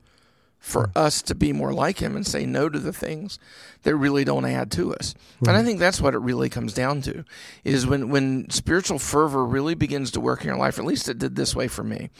for 0.59 0.88
hmm. 0.88 0.98
us 0.98 1.22
to 1.22 1.35
be 1.35 1.55
more 1.55 1.72
like 1.72 1.98
him 1.98 2.14
and 2.14 2.26
say 2.26 2.44
no 2.44 2.68
to 2.68 2.78
the 2.78 2.92
things 2.92 3.38
that 3.85 3.96
really 3.96 4.22
don't 4.22 4.44
add 4.44 4.70
to 4.72 4.94
us. 4.94 5.14
And 5.40 5.57
I 5.57 5.64
think 5.64 5.78
that's 5.78 6.00
what 6.00 6.14
it 6.14 6.18
really 6.18 6.50
comes 6.50 6.74
down 6.74 7.00
to 7.02 7.24
is 7.64 7.87
when 7.87 8.11
when 8.11 8.50
spiritual 8.50 8.98
fervor 8.98 9.46
really 9.46 9.74
begins 9.74 10.11
to 10.11 10.20
work 10.20 10.42
in 10.42 10.48
your 10.48 10.59
life, 10.59 10.78
at 10.78 10.85
least 10.85 11.09
it 11.09 11.18
did 11.18 11.37
this 11.37 11.57
way 11.57 11.68
for 11.68 11.83
me. 11.83 12.11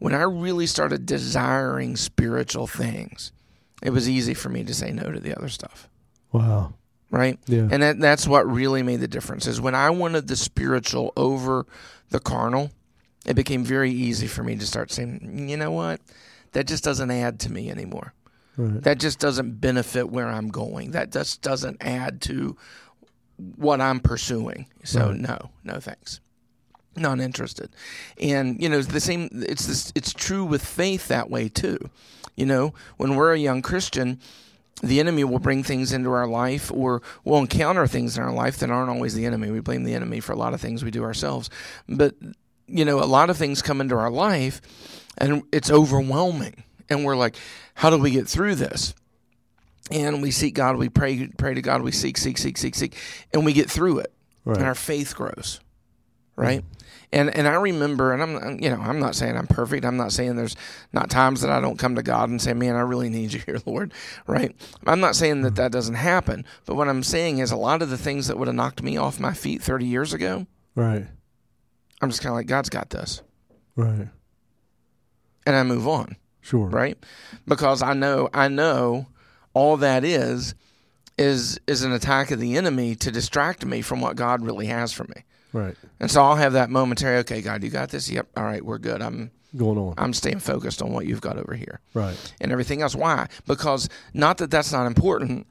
When 0.00 0.14
I 0.14 0.22
really 0.22 0.66
started 0.66 1.06
desiring 1.06 1.96
spiritual 1.96 2.66
things, 2.66 3.32
it 3.82 3.90
was 3.90 4.08
easy 4.08 4.34
for 4.34 4.48
me 4.48 4.64
to 4.64 4.74
say 4.74 4.90
no 4.92 5.10
to 5.12 5.20
the 5.20 5.36
other 5.36 5.48
stuff 5.48 5.88
Wow. 6.32 6.74
right? 7.10 7.38
Yeah. 7.46 7.68
And 7.70 7.82
that 7.82 7.98
that's 8.00 8.26
what 8.26 8.46
really 8.50 8.82
made 8.82 9.00
the 9.00 9.08
difference 9.08 9.46
is 9.46 9.60
when 9.60 9.74
I 9.74 9.90
wanted 9.90 10.28
the 10.28 10.36
spiritual 10.36 11.12
over 11.16 11.66
the 12.10 12.20
carnal, 12.20 12.70
it 13.26 13.34
became 13.34 13.64
very 13.64 13.90
easy 13.90 14.26
for 14.26 14.42
me 14.42 14.56
to 14.56 14.66
start 14.66 14.90
saying, 14.90 15.46
you 15.48 15.56
know 15.56 15.70
what? 15.70 16.00
That 16.52 16.66
just 16.66 16.82
doesn't 16.84 17.10
add 17.10 17.40
to 17.40 17.52
me 17.52 17.70
anymore. 17.70 18.14
Right. 18.56 18.82
That 18.82 18.98
just 18.98 19.18
doesn't 19.20 19.60
benefit 19.60 20.10
where 20.10 20.28
I'm 20.28 20.48
going. 20.48 20.90
That 20.92 21.12
just 21.12 21.42
doesn't 21.42 21.76
add 21.80 22.20
to 22.22 22.56
what 23.56 23.80
I'm 23.80 24.00
pursuing. 24.00 24.66
So 24.84 25.08
Right. 25.08 25.16
no, 25.16 25.50
no 25.64 25.78
thanks. 25.80 26.20
Not 26.96 27.20
interested. 27.20 27.70
And 28.20 28.60
you 28.62 28.68
know, 28.68 28.82
the 28.82 29.00
same 29.00 29.28
it's 29.32 29.66
this 29.66 29.92
it's 29.94 30.12
true 30.12 30.44
with 30.44 30.64
faith 30.64 31.08
that 31.08 31.30
way 31.30 31.48
too. 31.48 31.78
You 32.38 32.46
know, 32.46 32.72
when 32.98 33.16
we're 33.16 33.32
a 33.32 33.38
young 33.38 33.62
Christian, 33.62 34.20
the 34.80 35.00
enemy 35.00 35.24
will 35.24 35.40
bring 35.40 35.64
things 35.64 35.92
into 35.92 36.12
our 36.12 36.28
life 36.28 36.70
or 36.70 37.02
we'll 37.24 37.40
encounter 37.40 37.88
things 37.88 38.16
in 38.16 38.22
our 38.22 38.32
life 38.32 38.58
that 38.58 38.70
aren't 38.70 38.90
always 38.90 39.12
the 39.14 39.26
enemy. 39.26 39.50
We 39.50 39.58
blame 39.58 39.82
the 39.82 39.94
enemy 39.94 40.20
for 40.20 40.32
a 40.32 40.36
lot 40.36 40.54
of 40.54 40.60
things 40.60 40.84
we 40.84 40.92
do 40.92 41.02
ourselves. 41.02 41.50
But 41.88 42.14
you 42.68 42.84
know, 42.84 43.02
a 43.02 43.06
lot 43.06 43.28
of 43.28 43.36
things 43.36 43.60
come 43.60 43.80
into 43.80 43.96
our 43.96 44.10
life 44.10 44.60
and 45.16 45.42
it's 45.50 45.68
overwhelming. 45.68 46.62
And 46.88 47.04
we're 47.04 47.16
like, 47.16 47.34
how 47.74 47.90
do 47.90 47.98
we 47.98 48.12
get 48.12 48.28
through 48.28 48.54
this? 48.54 48.94
And 49.90 50.22
we 50.22 50.30
seek 50.30 50.54
God, 50.54 50.76
we 50.76 50.88
pray 50.88 51.26
pray 51.36 51.54
to 51.54 51.62
God, 51.62 51.82
we 51.82 51.90
seek, 51.90 52.18
seek, 52.18 52.38
seek, 52.38 52.56
seek, 52.56 52.76
seek, 52.76 52.96
and 53.34 53.44
we 53.44 53.52
get 53.52 53.68
through 53.68 53.98
it. 53.98 54.12
Right. 54.44 54.58
And 54.58 54.66
our 54.66 54.76
faith 54.76 55.16
grows. 55.16 55.58
Right? 56.36 56.60
Mm-hmm. 56.60 56.77
And 57.12 57.34
and 57.34 57.48
I 57.48 57.54
remember, 57.54 58.12
and 58.12 58.22
I'm 58.22 58.60
you 58.60 58.68
know 58.68 58.80
I'm 58.80 59.00
not 59.00 59.14
saying 59.14 59.36
I'm 59.36 59.46
perfect. 59.46 59.84
I'm 59.84 59.96
not 59.96 60.12
saying 60.12 60.36
there's 60.36 60.56
not 60.92 61.08
times 61.08 61.40
that 61.40 61.50
I 61.50 61.60
don't 61.60 61.78
come 61.78 61.94
to 61.94 62.02
God 62.02 62.28
and 62.28 62.40
say, 62.40 62.52
man, 62.52 62.76
I 62.76 62.80
really 62.80 63.08
need 63.08 63.32
you 63.32 63.40
here, 63.40 63.58
Lord. 63.66 63.92
Right? 64.26 64.54
I'm 64.86 65.00
not 65.00 65.16
saying 65.16 65.42
that 65.42 65.48
mm-hmm. 65.48 65.56
that 65.56 65.72
doesn't 65.72 65.94
happen. 65.94 66.44
But 66.66 66.74
what 66.76 66.88
I'm 66.88 67.02
saying 67.02 67.38
is 67.38 67.50
a 67.50 67.56
lot 67.56 67.80
of 67.80 67.90
the 67.90 67.98
things 67.98 68.26
that 68.26 68.38
would 68.38 68.48
have 68.48 68.54
knocked 68.54 68.82
me 68.82 68.96
off 68.96 69.18
my 69.18 69.32
feet 69.32 69.62
30 69.62 69.86
years 69.86 70.12
ago, 70.12 70.46
Right. 70.74 71.06
I'm 72.00 72.10
just 72.10 72.22
kind 72.22 72.30
of 72.30 72.36
like, 72.36 72.46
God's 72.46 72.68
got 72.68 72.90
this, 72.90 73.22
Right. 73.74 74.08
and 75.46 75.56
I 75.56 75.62
move 75.64 75.88
on. 75.88 76.16
Sure. 76.40 76.68
right? 76.68 76.96
Because 77.46 77.82
I 77.82 77.92
know 77.92 78.30
I 78.32 78.48
know 78.48 79.06
all 79.52 79.76
that 79.78 80.02
is 80.02 80.54
is 81.18 81.60
is 81.66 81.82
an 81.82 81.92
attack 81.92 82.30
of 82.30 82.40
the 82.40 82.56
enemy 82.56 82.94
to 82.94 83.10
distract 83.10 83.66
me 83.66 83.82
from 83.82 84.00
what 84.00 84.16
God 84.16 84.42
really 84.42 84.66
has 84.66 84.92
for 84.92 85.04
me. 85.04 85.24
Right. 85.52 85.76
And 86.00 86.10
so 86.10 86.22
I'll 86.22 86.36
have 86.36 86.52
that 86.54 86.70
momentary, 86.70 87.18
okay, 87.18 87.40
God, 87.40 87.62
you 87.62 87.70
got 87.70 87.88
this? 87.90 88.10
Yep. 88.10 88.28
All 88.36 88.44
right, 88.44 88.64
we're 88.64 88.78
good. 88.78 89.00
I'm 89.02 89.30
Going 89.56 89.78
on. 89.78 89.94
I'm 89.96 90.12
staying 90.12 90.40
focused 90.40 90.82
on 90.82 90.92
what 90.92 91.06
you've 91.06 91.22
got 91.22 91.38
over 91.38 91.54
here 91.54 91.80
Right. 91.94 92.16
and 92.38 92.52
everything 92.52 92.82
else. 92.82 92.94
Why? 92.94 93.28
Because 93.46 93.88
not 94.12 94.36
that 94.38 94.50
that's 94.50 94.72
not 94.72 94.86
important, 94.86 95.46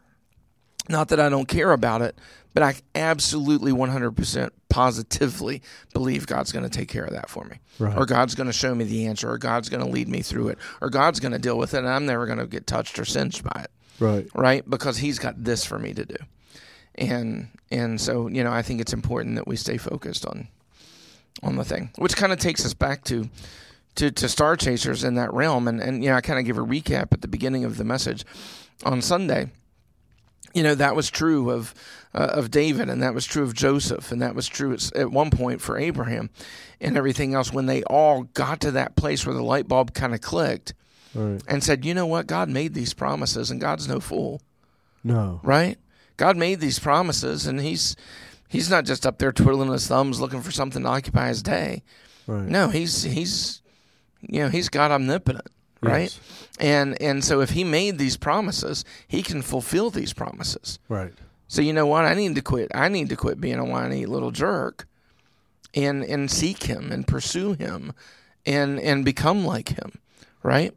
not 0.88 1.08
that 1.10 1.20
I 1.20 1.30
don't 1.30 1.48
care 1.48 1.72
about 1.72 2.04
it, 2.04 2.16
but 2.54 2.62
I 2.62 2.76
absolutely 2.94 3.72
100% 3.72 4.50
positively 4.70 5.64
believe 5.94 6.28
God's 6.28 6.52
going 6.52 6.64
to 6.64 6.70
take 6.70 6.90
care 6.90 7.06
of 7.06 7.14
that 7.14 7.28
for 7.30 7.44
me. 7.46 7.58
Right. 7.80 7.98
Or 7.98 8.06
God's 8.06 8.36
going 8.36 8.48
to 8.48 8.54
show 8.54 8.76
me 8.76 8.84
the 8.86 9.08
answer, 9.08 9.32
or 9.32 9.40
God's 9.40 9.68
going 9.68 9.84
to 9.84 9.90
lead 9.92 10.08
me 10.08 10.22
through 10.22 10.50
it, 10.50 10.60
or 10.80 10.92
God's 10.92 11.20
going 11.20 11.32
to 11.34 11.40
deal 11.40 11.58
with 11.58 11.74
it, 11.74 11.80
and 11.80 11.90
I'm 11.90 12.06
never 12.06 12.28
going 12.28 12.38
to 12.38 12.46
get 12.48 12.68
touched 12.68 13.00
or 13.00 13.06
singed 13.06 13.44
by 13.44 13.62
it, 13.64 13.72
Right. 14.00 14.28
right? 14.36 14.70
Because 14.70 14.98
He's 14.98 15.18
got 15.18 15.44
this 15.44 15.66
for 15.66 15.80
me 15.80 15.94
to 15.96 16.06
do. 16.06 16.18
And 16.98 17.50
and 17.70 18.00
so 18.02 18.28
you 18.28 18.44
know 18.44 18.52
I 18.52 18.62
think 18.62 18.82
it's 18.82 18.94
important 18.94 19.36
that 19.36 19.48
we 19.48 19.56
stay 19.56 19.78
focused 19.78 20.26
on 20.26 20.48
on 21.44 21.56
the 21.56 21.64
thing, 21.64 21.92
which 21.98 22.16
kind 22.16 22.34
of 22.34 22.40
takes 22.40 22.66
us 22.66 22.74
back 22.74 23.04
to 23.06 23.30
to, 23.96 24.12
to 24.12 24.30
Star 24.30 24.56
Chasers 24.56 25.04
in 25.04 25.16
that 25.16 25.34
realm. 25.34 25.68
And, 25.68 25.80
and 25.82 26.04
you 26.04 26.10
know, 26.12 26.16
I 26.16 26.22
kind 26.22 26.38
of 26.40 26.46
give 26.46 26.58
a 26.58 26.62
recap 26.66 27.08
at 27.12 27.22
the 27.22 27.28
beginning 27.28 27.66
of 27.66 27.78
the 27.78 27.84
message 27.84 28.26
on 28.86 29.02
Sunday. 29.02 29.50
You 30.54 30.62
know, 30.64 30.76
that 30.76 30.96
was 30.96 31.10
true 31.12 31.52
of 31.52 31.74
uh, 32.16 32.30
of 32.34 32.50
David, 32.50 32.90
and 32.90 33.04
that 33.04 33.14
was 33.14 33.26
true 33.26 33.44
of 33.44 33.54
Joseph, 33.54 34.12
and 34.12 34.22
that 34.22 34.34
was 34.34 34.48
true 34.48 34.74
at, 34.74 34.96
at 34.96 35.12
one 35.12 35.30
point 35.30 35.62
for 35.62 35.78
Abraham, 35.78 36.30
and 36.82 36.98
everything 36.98 37.36
else. 37.36 37.54
When 37.54 37.66
they 37.68 37.84
all 37.84 38.24
got 38.24 38.60
to 38.62 38.72
that 38.72 38.96
place 38.96 39.24
where 39.26 39.36
the 39.36 39.44
light 39.44 39.68
bulb 39.68 39.94
kind 39.94 40.16
of 40.16 40.22
clicked 40.22 40.74
Right. 41.14 41.42
and 41.48 41.64
said, 41.64 41.86
"You 41.86 41.94
know 41.94 42.08
what? 42.08 42.26
God 42.28 42.50
made 42.50 42.74
these 42.74 42.94
promises, 42.96 43.52
and 43.52 43.62
God's 43.62 43.88
no 43.88 44.00
fool, 44.00 44.42
No. 45.04 45.40
right? 45.44 45.78
God 46.18 46.36
made 46.38 46.60
these 46.60 46.80
promises, 46.80 47.48
and 47.48 47.62
He's 47.62 47.96
He's 48.50 48.70
not 48.70 48.86
just 48.86 49.06
up 49.06 49.18
there 49.18 49.32
twiddling 49.32 49.72
His 49.72 49.88
thumbs 49.88 50.20
looking 50.20 50.42
for 50.42 50.52
something 50.52 50.84
to 50.84 50.90
occupy 50.90 51.30
His 51.30 51.42
day. 51.42 51.84
Right. 52.26 52.46
No, 52.46 52.70
He's 52.70 53.04
He's 53.04 53.62
you 54.22 54.42
know 54.42 54.50
He's 54.50 54.70
God 54.70 54.92
omnipotent, 54.92 55.48
right? 55.82 56.02
Yes. 56.02 56.20
And 56.60 57.02
and 57.02 57.24
so 57.24 57.42
if 57.42 57.52
he 57.52 57.64
made 57.64 57.98
these 57.98 58.18
promises, 58.18 58.84
he 59.08 59.22
can 59.22 59.42
fulfill 59.42 59.90
these 59.90 60.14
promises. 60.14 60.80
Right. 60.90 61.14
So 61.48 61.62
you 61.62 61.72
know 61.72 61.86
what? 61.86 62.06
I 62.06 62.14
need 62.14 62.36
to 62.36 62.42
quit. 62.42 62.72
I 62.74 62.90
need 62.90 63.10
to 63.10 63.16
quit 63.16 63.40
being 63.40 63.60
a 63.60 63.66
whiny 63.66 64.06
little 64.06 64.32
jerk 64.32 64.88
and 65.74 66.04
and 66.04 66.32
seek 66.32 66.64
him 66.64 66.92
and 66.92 67.08
pursue 67.08 67.54
him 67.54 67.94
and 68.46 68.80
and 68.80 69.06
become 69.06 69.46
like 69.46 69.70
him, 69.70 70.00
right? 70.44 70.74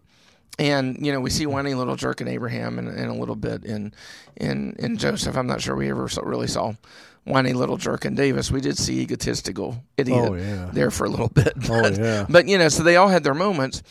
And 0.60 1.04
you 1.04 1.10
know, 1.12 1.20
we 1.20 1.30
see 1.30 1.46
whiny 1.46 1.72
little 1.74 1.96
jerk 1.96 2.20
in 2.20 2.28
Abraham 2.28 2.78
and, 2.78 2.88
and 2.88 3.10
a 3.10 3.14
little 3.14 3.34
bit 3.36 3.64
in 3.64 3.94
in 4.36 4.76
in 4.78 4.98
Joseph. 4.98 5.36
I'm 5.36 5.46
not 5.46 5.62
sure 5.62 5.74
we 5.74 5.88
ever 5.88 6.06
really 6.22 6.48
saw 6.48 6.74
whiny 7.24 7.52
little 7.54 7.78
jerk 7.78 8.04
in 8.04 8.14
Davis. 8.14 8.50
We 8.50 8.60
did 8.60 8.76
see 8.76 9.00
egotistical 9.00 9.82
idiot 9.96 10.18
Oh, 10.30 10.34
yeah. 10.34 10.68
there 10.72 10.90
for 10.90 11.04
a 11.04 11.08
little 11.08 11.28
bit. 11.28 11.52
Oh, 11.68 11.82
But, 11.82 11.98
yeah. 11.98 12.26
but 12.28 12.46
you 12.46 12.58
know, 12.58 12.68
so 12.68 12.82
they 12.82 12.96
all 12.96 13.08
had 13.08 13.24
their 13.24 13.34
moments. 13.34 13.82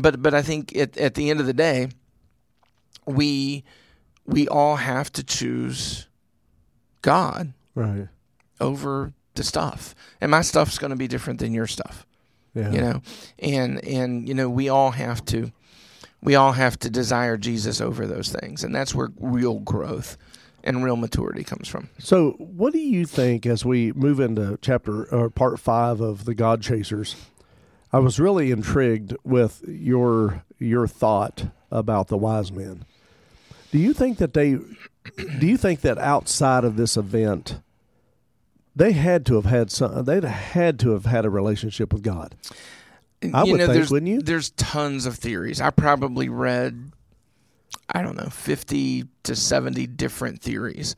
But 0.00 0.20
but 0.20 0.34
I 0.34 0.42
think 0.42 0.76
at 0.76 0.96
at 0.96 1.14
the 1.14 1.30
end 1.30 1.38
of 1.38 1.46
the 1.46 1.52
day, 1.54 1.88
we 3.06 3.64
we 4.26 4.48
all 4.48 4.76
have 4.76 5.12
to 5.12 5.22
choose 5.22 6.08
God 7.02 7.52
Right. 7.74 8.08
over 8.60 9.12
the 9.34 9.44
stuff. 9.44 9.94
And 10.20 10.30
my 10.30 10.40
stuff's 10.42 10.78
going 10.78 10.90
to 10.90 10.96
be 10.96 11.06
different 11.06 11.38
than 11.40 11.52
your 11.52 11.66
stuff. 11.66 12.06
Yeah. 12.54 12.72
You 12.72 12.80
know, 12.80 13.02
and 13.38 13.84
and 13.84 14.26
you 14.28 14.34
know 14.34 14.48
we 14.48 14.68
all 14.70 14.90
have 14.92 15.24
to 15.26 15.52
we 16.22 16.34
all 16.34 16.52
have 16.52 16.78
to 16.80 16.90
desire 16.90 17.36
Jesus 17.36 17.80
over 17.80 18.06
those 18.06 18.30
things, 18.30 18.64
and 18.64 18.74
that's 18.74 18.94
where 18.94 19.10
real 19.18 19.60
growth 19.60 20.16
and 20.64 20.82
real 20.84 20.96
maturity 20.96 21.44
comes 21.44 21.68
from. 21.68 21.88
So, 21.98 22.32
what 22.38 22.72
do 22.72 22.80
you 22.80 23.06
think 23.06 23.46
as 23.46 23.64
we 23.64 23.92
move 23.92 24.18
into 24.20 24.58
chapter 24.60 25.04
or 25.14 25.30
part 25.30 25.60
five 25.60 26.00
of 26.00 26.24
the 26.24 26.34
God 26.34 26.60
Chasers? 26.60 27.14
I 27.92 28.00
was 28.00 28.18
really 28.18 28.50
intrigued 28.50 29.16
with 29.24 29.62
your 29.66 30.42
your 30.58 30.86
thought 30.88 31.46
about 31.70 32.08
the 32.08 32.16
wise 32.16 32.50
men. 32.50 32.84
Do 33.70 33.78
you 33.78 33.92
think 33.92 34.18
that 34.18 34.34
they? 34.34 34.58
Do 35.38 35.46
you 35.46 35.56
think 35.56 35.82
that 35.82 35.98
outside 35.98 36.64
of 36.64 36.76
this 36.76 36.96
event, 36.96 37.60
they 38.74 38.92
had 38.92 39.24
to 39.26 39.36
have 39.36 39.44
had 39.44 39.70
some? 39.70 40.04
They'd 40.04 40.24
had 40.24 40.80
to 40.80 40.90
have 40.90 41.04
had 41.04 41.24
a 41.24 41.30
relationship 41.30 41.92
with 41.92 42.02
God. 42.02 42.34
I 43.34 43.44
you 43.44 43.52
would 43.52 43.58
know, 43.58 43.66
think, 43.66 43.74
there's, 43.74 43.90
wouldn't 43.90 44.10
you? 44.10 44.20
There's 44.20 44.50
tons 44.50 45.06
of 45.06 45.16
theories. 45.16 45.60
I 45.60 45.70
probably 45.70 46.28
read, 46.28 46.92
I 47.88 48.02
don't 48.02 48.16
know, 48.16 48.28
fifty 48.30 49.04
to 49.24 49.36
seventy 49.36 49.86
different 49.86 50.40
theories 50.40 50.96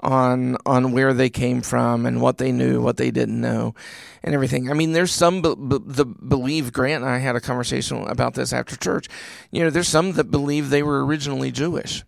on 0.00 0.56
on 0.64 0.92
where 0.92 1.12
they 1.12 1.28
came 1.28 1.60
from 1.60 2.06
and 2.06 2.20
what 2.20 2.38
they 2.38 2.52
knew, 2.52 2.80
what 2.80 2.96
they 2.96 3.10
didn't 3.10 3.40
know, 3.40 3.74
and 4.22 4.34
everything. 4.34 4.70
I 4.70 4.74
mean, 4.74 4.92
there's 4.92 5.12
some 5.12 5.42
be- 5.42 5.54
be- 5.54 5.78
the 5.84 6.06
believe 6.06 6.72
Grant 6.72 7.04
and 7.04 7.12
I 7.12 7.18
had 7.18 7.36
a 7.36 7.40
conversation 7.40 8.06
about 8.06 8.34
this 8.34 8.52
after 8.52 8.76
church. 8.76 9.08
You 9.50 9.64
know, 9.64 9.70
there's 9.70 9.88
some 9.88 10.12
that 10.12 10.30
believe 10.30 10.70
they 10.70 10.82
were 10.82 11.04
originally 11.04 11.50
Jewish 11.50 12.04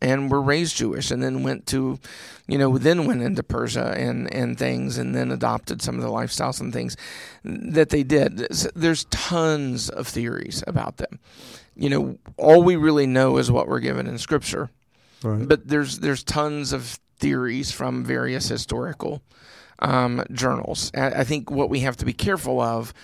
and 0.00 0.30
were 0.30 0.40
raised 0.40 0.76
Jewish 0.76 1.10
and 1.10 1.22
then 1.22 1.42
went 1.42 1.66
to, 1.66 1.98
you 2.46 2.58
know, 2.58 2.78
then 2.78 3.06
went 3.06 3.22
into 3.22 3.42
Persia 3.42 3.94
and, 3.96 4.32
and 4.32 4.58
things 4.58 4.98
and 4.98 5.14
then 5.14 5.30
adopted 5.30 5.82
some 5.82 5.96
of 5.96 6.02
the 6.02 6.08
lifestyles 6.08 6.60
and 6.60 6.72
things 6.72 6.96
that 7.44 7.90
they 7.90 8.02
did. 8.02 8.38
There's 8.74 9.04
tons 9.04 9.90
of 9.90 10.08
theories 10.08 10.64
about 10.66 10.96
them. 10.96 11.18
You 11.76 11.90
know, 11.90 12.18
all 12.36 12.62
we 12.62 12.76
really 12.76 13.06
know 13.06 13.36
is 13.36 13.50
what 13.50 13.68
we're 13.68 13.80
given 13.80 14.06
in 14.06 14.18
Scripture. 14.18 14.70
Right. 15.22 15.46
But 15.46 15.68
there's 15.68 15.98
there's 15.98 16.24
tons 16.24 16.72
of 16.72 16.98
theories 17.18 17.70
from 17.70 18.04
various 18.04 18.48
historical 18.48 19.22
um, 19.78 20.24
journals. 20.32 20.90
I, 20.94 21.10
I 21.10 21.24
think 21.24 21.50
what 21.50 21.68
we 21.70 21.80
have 21.80 21.96
to 21.98 22.06
be 22.06 22.14
careful 22.14 22.60
of, 22.60 22.94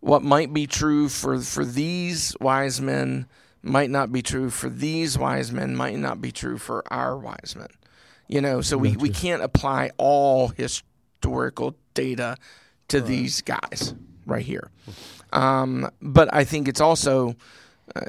what 0.00 0.22
might 0.22 0.52
be 0.52 0.66
true 0.66 1.08
for 1.08 1.40
for 1.40 1.64
these 1.64 2.36
wise 2.40 2.80
men 2.80 3.26
might 3.62 3.90
not 3.90 4.12
be 4.12 4.22
true 4.22 4.50
for 4.50 4.68
these 4.68 5.18
wise 5.18 5.52
men, 5.52 5.76
might 5.76 5.96
not 5.96 6.20
be 6.20 6.32
true 6.32 6.58
for 6.58 6.82
our 6.92 7.16
wise 7.16 7.54
men. 7.56 7.68
You 8.28 8.40
know, 8.40 8.60
so 8.60 8.78
we, 8.78 8.96
we 8.96 9.10
can't 9.10 9.42
apply 9.42 9.90
all 9.98 10.48
historical 10.48 11.76
data 11.94 12.36
to 12.88 12.98
right. 12.98 13.06
these 13.06 13.42
guys 13.42 13.94
right 14.26 14.44
here. 14.44 14.70
Um, 15.32 15.90
but 16.00 16.32
I 16.32 16.44
think 16.44 16.68
it's 16.68 16.80
also, 16.80 17.36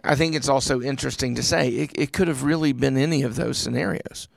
I 0.04 0.16
think 0.16 0.36
it's 0.36 0.50
also 0.50 0.82
interesting 0.82 1.36
to 1.36 1.44
say 1.44 1.70
it, 1.70 1.92
it 1.96 2.14
could 2.14 2.28
have 2.28 2.44
really 2.44 2.74
been 2.74 2.98
any 2.98 3.24
of 3.24 3.36
those 3.36 3.58
scenarios. 3.58 4.28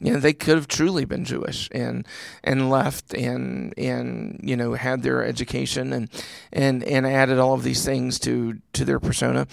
You 0.00 0.12
know, 0.12 0.20
they 0.20 0.32
could 0.32 0.54
have 0.54 0.68
truly 0.68 1.04
been 1.04 1.24
Jewish 1.24 1.68
and 1.72 2.06
and 2.44 2.70
left 2.70 3.14
and 3.14 3.74
and 3.76 4.40
you 4.42 4.56
know 4.56 4.74
had 4.74 5.02
their 5.02 5.24
education 5.24 5.92
and 5.92 6.08
and 6.52 6.84
and 6.84 7.04
added 7.06 7.38
all 7.38 7.54
of 7.54 7.64
these 7.64 7.84
things 7.84 8.20
to 8.20 8.58
to 8.74 8.84
their 8.84 9.00
persona. 9.00 9.46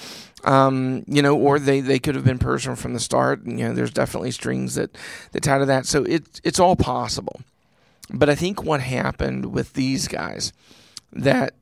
Um, 0.43 1.03
you 1.07 1.23
know, 1.23 1.35
or 1.35 1.57
they, 1.57 1.79
they 1.81 1.97
could 1.97 2.13
have 2.13 2.23
been 2.23 2.37
Persian 2.37 2.75
from 2.75 2.93
the 2.93 2.99
start. 2.99 3.41
And, 3.45 3.59
you 3.59 3.67
know, 3.67 3.73
there's 3.73 3.89
definitely 3.89 4.29
strings 4.29 4.75
that 4.75 4.95
that 5.31 5.41
tie 5.41 5.57
to 5.57 5.65
that. 5.65 5.87
So 5.87 6.03
it's 6.03 6.39
it's 6.43 6.59
all 6.59 6.75
possible. 6.75 7.41
But 8.13 8.29
I 8.29 8.35
think 8.35 8.63
what 8.63 8.81
happened 8.81 9.47
with 9.47 9.73
these 9.73 10.07
guys 10.07 10.53
that 11.11 11.55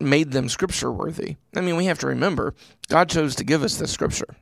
made 0.00 0.30
them 0.30 0.48
scripture 0.48 0.92
worthy. 0.92 1.36
I 1.56 1.60
mean, 1.60 1.76
we 1.76 1.86
have 1.86 1.98
to 2.00 2.06
remember 2.06 2.54
God 2.88 3.08
chose 3.08 3.34
to 3.36 3.44
give 3.44 3.62
us 3.62 3.76
the 3.76 3.88
scripture. 3.88 4.36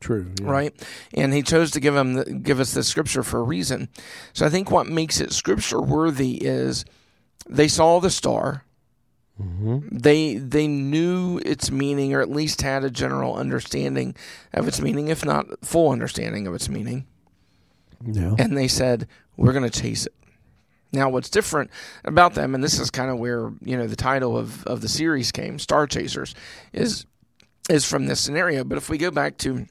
True. 0.00 0.30
Yeah. 0.40 0.50
Right, 0.50 0.86
and 1.14 1.32
He 1.32 1.42
chose 1.42 1.70
to 1.72 1.80
give 1.80 1.94
them 1.94 2.14
the, 2.14 2.24
give 2.24 2.60
us 2.60 2.74
the 2.74 2.82
scripture 2.82 3.22
for 3.22 3.40
a 3.40 3.44
reason. 3.44 3.88
So 4.32 4.46
I 4.46 4.50
think 4.50 4.70
what 4.70 4.86
makes 4.86 5.20
it 5.20 5.32
scripture 5.32 5.80
worthy 5.80 6.34
is 6.34 6.84
they 7.48 7.68
saw 7.68 8.00
the 8.00 8.10
star. 8.10 8.64
Mm-hmm. 9.40 9.98
They 9.98 10.36
they 10.36 10.66
knew 10.66 11.38
its 11.44 11.70
meaning, 11.70 12.14
or 12.14 12.22
at 12.22 12.30
least 12.30 12.62
had 12.62 12.84
a 12.84 12.90
general 12.90 13.34
understanding 13.36 14.14
of 14.54 14.66
its 14.66 14.80
meaning, 14.80 15.08
if 15.08 15.24
not 15.24 15.46
full 15.64 15.90
understanding 15.90 16.46
of 16.46 16.54
its 16.54 16.68
meaning. 16.68 17.06
Yeah. 18.04 18.34
And 18.38 18.56
they 18.56 18.68
said, 18.68 19.06
"We're 19.36 19.52
going 19.52 19.68
to 19.68 19.80
chase 19.80 20.06
it." 20.06 20.14
Now, 20.92 21.10
what's 21.10 21.28
different 21.28 21.70
about 22.04 22.34
them, 22.34 22.54
and 22.54 22.64
this 22.64 22.78
is 22.78 22.90
kind 22.90 23.10
of 23.10 23.18
where 23.18 23.52
you 23.62 23.76
know 23.76 23.86
the 23.86 23.96
title 23.96 24.38
of, 24.38 24.64
of 24.64 24.80
the 24.80 24.88
series 24.88 25.32
came, 25.32 25.58
"Star 25.58 25.86
Chasers," 25.86 26.34
is 26.72 27.04
is 27.68 27.84
from 27.84 28.06
this 28.06 28.20
scenario. 28.20 28.64
But 28.64 28.78
if 28.78 28.88
we 28.88 28.96
go 28.96 29.10
back 29.10 29.36
to 29.38 29.66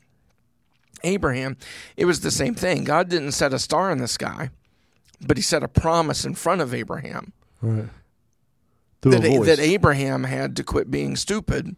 Abraham, 1.05 1.57
it 1.95 2.05
was 2.05 2.21
the 2.21 2.31
same 2.31 2.55
thing. 2.55 2.83
God 2.83 3.09
didn't 3.09 3.31
set 3.31 3.53
a 3.53 3.59
star 3.59 3.91
in 3.91 3.99
the 3.99 4.07
sky, 4.07 4.49
but 5.25 5.37
He 5.37 5.43
set 5.43 5.63
a 5.63 5.67
promise 5.67 6.25
in 6.25 6.35
front 6.35 6.61
of 6.61 6.73
Abraham 6.73 7.33
right. 7.61 7.85
that, 9.01 9.21
that 9.45 9.59
Abraham 9.59 10.23
had 10.23 10.55
to 10.57 10.63
quit 10.63 10.89
being 10.89 11.15
stupid, 11.15 11.75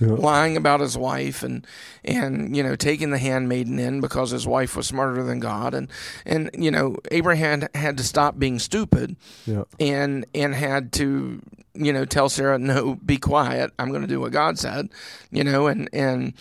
yeah. 0.00 0.08
lying 0.08 0.56
about 0.56 0.80
his 0.80 0.96
wife, 0.96 1.42
and 1.42 1.66
and 2.04 2.56
you 2.56 2.62
know 2.62 2.76
taking 2.76 3.10
the 3.10 3.18
handmaiden 3.18 3.78
in 3.78 4.00
because 4.00 4.30
his 4.30 4.46
wife 4.46 4.76
was 4.76 4.86
smarter 4.86 5.22
than 5.22 5.40
God, 5.40 5.74
and 5.74 5.88
and 6.24 6.50
you 6.56 6.70
know 6.70 6.96
Abraham 7.10 7.66
had 7.74 7.96
to 7.98 8.04
stop 8.04 8.38
being 8.38 8.58
stupid, 8.58 9.16
yeah. 9.46 9.64
and 9.80 10.24
and 10.34 10.54
had 10.54 10.92
to 10.94 11.40
you 11.74 11.92
know 11.92 12.04
tell 12.04 12.28
Sarah 12.28 12.58
no, 12.58 12.94
be 12.96 13.16
quiet. 13.16 13.72
I'm 13.78 13.90
going 13.90 14.02
to 14.02 14.08
do 14.08 14.20
what 14.20 14.32
God 14.32 14.58
said, 14.58 14.88
you 15.30 15.44
know, 15.44 15.66
and 15.66 15.88
and 15.92 16.34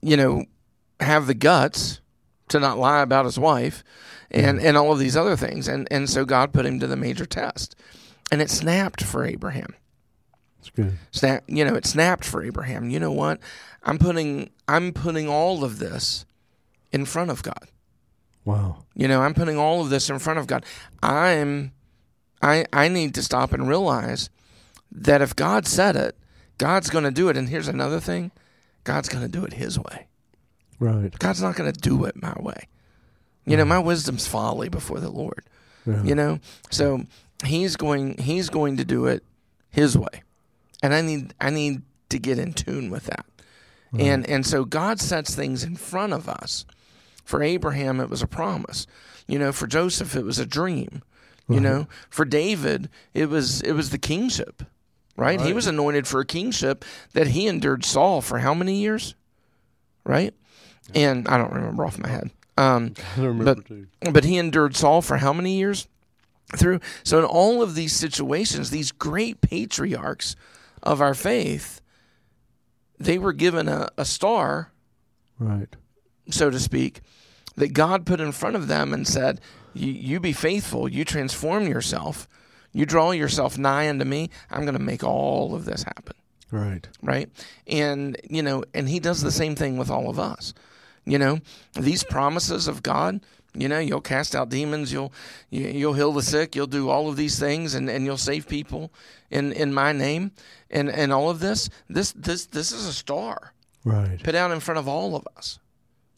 you 0.00 0.16
know 0.16 0.44
have 1.00 1.26
the 1.26 1.34
guts 1.34 2.00
to 2.48 2.60
not 2.60 2.78
lie 2.78 3.02
about 3.02 3.24
his 3.24 3.38
wife 3.38 3.82
and, 4.30 4.60
hmm. 4.60 4.66
and 4.66 4.76
all 4.76 4.92
of 4.92 4.98
these 4.98 5.16
other 5.16 5.36
things. 5.36 5.68
And, 5.68 5.88
and 5.90 6.08
so 6.08 6.24
God 6.24 6.52
put 6.52 6.66
him 6.66 6.80
to 6.80 6.86
the 6.86 6.96
major 6.96 7.26
test. 7.26 7.76
And 8.30 8.42
it 8.42 8.50
snapped 8.50 9.02
for 9.02 9.24
Abraham. 9.24 9.74
That's 10.58 10.70
good. 10.70 10.98
Snap, 11.12 11.44
you 11.46 11.64
know, 11.64 11.74
it 11.74 11.86
snapped 11.86 12.24
for 12.24 12.42
Abraham. 12.42 12.90
You 12.90 12.98
know 12.98 13.12
what? 13.12 13.40
I'm 13.84 13.98
putting 13.98 14.50
I'm 14.66 14.92
putting 14.92 15.28
all 15.28 15.62
of 15.62 15.78
this 15.78 16.26
in 16.90 17.04
front 17.04 17.30
of 17.30 17.42
God. 17.44 17.68
Wow. 18.44 18.84
You 18.94 19.06
know, 19.06 19.22
I'm 19.22 19.34
putting 19.34 19.58
all 19.58 19.80
of 19.80 19.90
this 19.90 20.10
in 20.10 20.18
front 20.18 20.40
of 20.40 20.48
God. 20.48 20.64
I'm 21.02 21.72
I 22.42 22.66
I 22.72 22.88
need 22.88 23.14
to 23.14 23.22
stop 23.22 23.52
and 23.52 23.68
realize 23.68 24.28
that 24.90 25.22
if 25.22 25.36
God 25.36 25.66
said 25.66 25.94
it, 25.94 26.16
God's 26.58 26.90
going 26.90 27.04
to 27.04 27.10
do 27.10 27.28
it. 27.28 27.36
And 27.36 27.48
here's 27.48 27.68
another 27.68 28.00
thing. 28.00 28.32
God's 28.82 29.08
going 29.08 29.22
to 29.22 29.30
do 29.30 29.44
it 29.44 29.54
his 29.54 29.78
way. 29.78 30.06
Right. 30.78 31.16
God's 31.18 31.42
not 31.42 31.56
going 31.56 31.72
to 31.72 31.78
do 31.80 32.04
it 32.04 32.20
my 32.20 32.34
way. 32.40 32.68
You 33.44 33.56
know, 33.56 33.64
my 33.64 33.78
wisdom's 33.78 34.26
folly 34.26 34.68
before 34.68 34.98
the 35.00 35.10
Lord. 35.10 35.44
Yeah. 35.86 36.02
You 36.02 36.14
know, 36.16 36.40
so 36.70 37.04
he's 37.44 37.76
going 37.76 38.18
he's 38.18 38.50
going 38.50 38.76
to 38.78 38.84
do 38.84 39.06
it 39.06 39.22
his 39.70 39.96
way, 39.96 40.22
and 40.82 40.92
I 40.92 41.00
need 41.00 41.32
I 41.40 41.50
need 41.50 41.82
to 42.08 42.18
get 42.18 42.38
in 42.40 42.52
tune 42.54 42.90
with 42.90 43.04
that. 43.06 43.24
Right. 43.92 44.02
And 44.02 44.28
and 44.28 44.44
so 44.44 44.64
God 44.64 44.98
sets 45.00 45.34
things 45.34 45.62
in 45.62 45.76
front 45.76 46.12
of 46.12 46.28
us. 46.28 46.64
For 47.24 47.42
Abraham, 47.42 48.00
it 48.00 48.08
was 48.10 48.22
a 48.22 48.26
promise. 48.26 48.86
You 49.28 49.38
know, 49.38 49.52
for 49.52 49.66
Joseph, 49.66 50.14
it 50.16 50.24
was 50.24 50.38
a 50.40 50.46
dream. 50.46 51.02
You 51.48 51.56
Right. 51.56 51.62
know, 51.62 51.86
for 52.10 52.24
David, 52.24 52.88
it 53.14 53.28
was 53.28 53.60
it 53.62 53.72
was 53.72 53.90
the 53.90 53.98
kingship. 53.98 54.64
Right? 55.16 55.40
He 55.40 55.52
was 55.52 55.66
anointed 55.68 56.06
for 56.06 56.20
a 56.20 56.26
kingship 56.26 56.84
that 57.14 57.28
he 57.28 57.46
endured 57.46 57.84
Saul 57.84 58.20
for 58.20 58.40
how 58.40 58.52
many 58.54 58.74
years? 58.80 59.14
Right? 60.04 60.34
And 60.94 61.26
I 61.28 61.36
don't 61.38 61.52
remember 61.52 61.84
off 61.84 61.98
my 61.98 62.08
head. 62.08 62.30
Um, 62.56 62.94
I 63.16 63.20
remember 63.20 63.54
But- 63.56 63.66
too. 63.66 63.86
but 64.12 64.24
he 64.24 64.38
endured 64.38 64.76
Saul 64.76 65.02
for 65.02 65.18
how 65.18 65.32
many 65.32 65.56
years? 65.56 65.86
Through 66.56 66.78
so 67.02 67.18
in 67.18 67.24
all 67.24 67.60
of 67.60 67.74
these 67.74 67.92
situations, 67.92 68.70
these 68.70 68.92
great 68.92 69.40
patriarchs 69.40 70.36
of 70.82 71.00
our 71.00 71.12
faith, 71.14 71.80
they 72.98 73.18
were 73.18 73.32
given 73.32 73.68
a, 73.68 73.88
a 73.98 74.04
star, 74.04 74.70
Right. 75.40 75.74
so 76.30 76.48
to 76.50 76.60
speak, 76.60 77.00
that 77.56 77.72
God 77.72 78.06
put 78.06 78.20
in 78.20 78.30
front 78.30 78.54
of 78.54 78.68
them 78.68 78.94
and 78.94 79.08
said, 79.08 79.40
you, 79.74 79.90
you 79.92 80.20
be 80.20 80.32
faithful, 80.32 80.88
you 80.88 81.04
transform 81.04 81.66
yourself, 81.66 82.28
you 82.72 82.86
draw 82.86 83.10
yourself 83.10 83.58
nigh 83.58 83.88
unto 83.88 84.04
me, 84.04 84.30
I'm 84.48 84.62
going 84.62 84.74
to 84.74 84.80
make 84.80 85.02
all 85.02 85.52
of 85.54 85.64
this 85.64 85.82
happen 85.82 86.14
Right. 86.52 86.86
right? 87.02 87.28
And 87.66 88.16
you 88.30 88.42
know, 88.42 88.62
and 88.72 88.88
he 88.88 89.00
does 89.00 89.20
the 89.20 89.32
same 89.32 89.56
thing 89.56 89.76
with 89.78 89.90
all 89.90 90.08
of 90.08 90.18
us. 90.20 90.54
You 91.06 91.18
know, 91.18 91.38
these 91.74 92.02
promises 92.02 92.66
of 92.66 92.82
God, 92.82 93.20
you 93.54 93.68
know, 93.68 93.78
you'll 93.78 94.00
cast 94.00 94.34
out 94.34 94.48
demons, 94.50 94.92
you'll 94.92 95.12
you, 95.50 95.68
you'll 95.68 95.94
heal 95.94 96.12
the 96.12 96.22
sick, 96.22 96.56
you'll 96.56 96.66
do 96.66 96.90
all 96.90 97.08
of 97.08 97.16
these 97.16 97.38
things 97.38 97.74
and, 97.74 97.88
and 97.88 98.04
you'll 98.04 98.16
save 98.18 98.48
people 98.48 98.92
in 99.30 99.52
in 99.52 99.72
my 99.72 99.92
name 99.92 100.32
and 100.70 100.90
and 100.90 101.12
all 101.12 101.30
of 101.30 101.38
this. 101.40 101.70
This 101.88 102.12
this 102.12 102.46
this 102.46 102.72
is 102.72 102.86
a 102.86 102.92
star 102.92 103.52
Right. 103.84 104.20
put 104.22 104.34
out 104.34 104.50
in 104.50 104.58
front 104.58 104.78
of 104.80 104.88
all 104.88 105.14
of 105.14 105.26
us, 105.36 105.60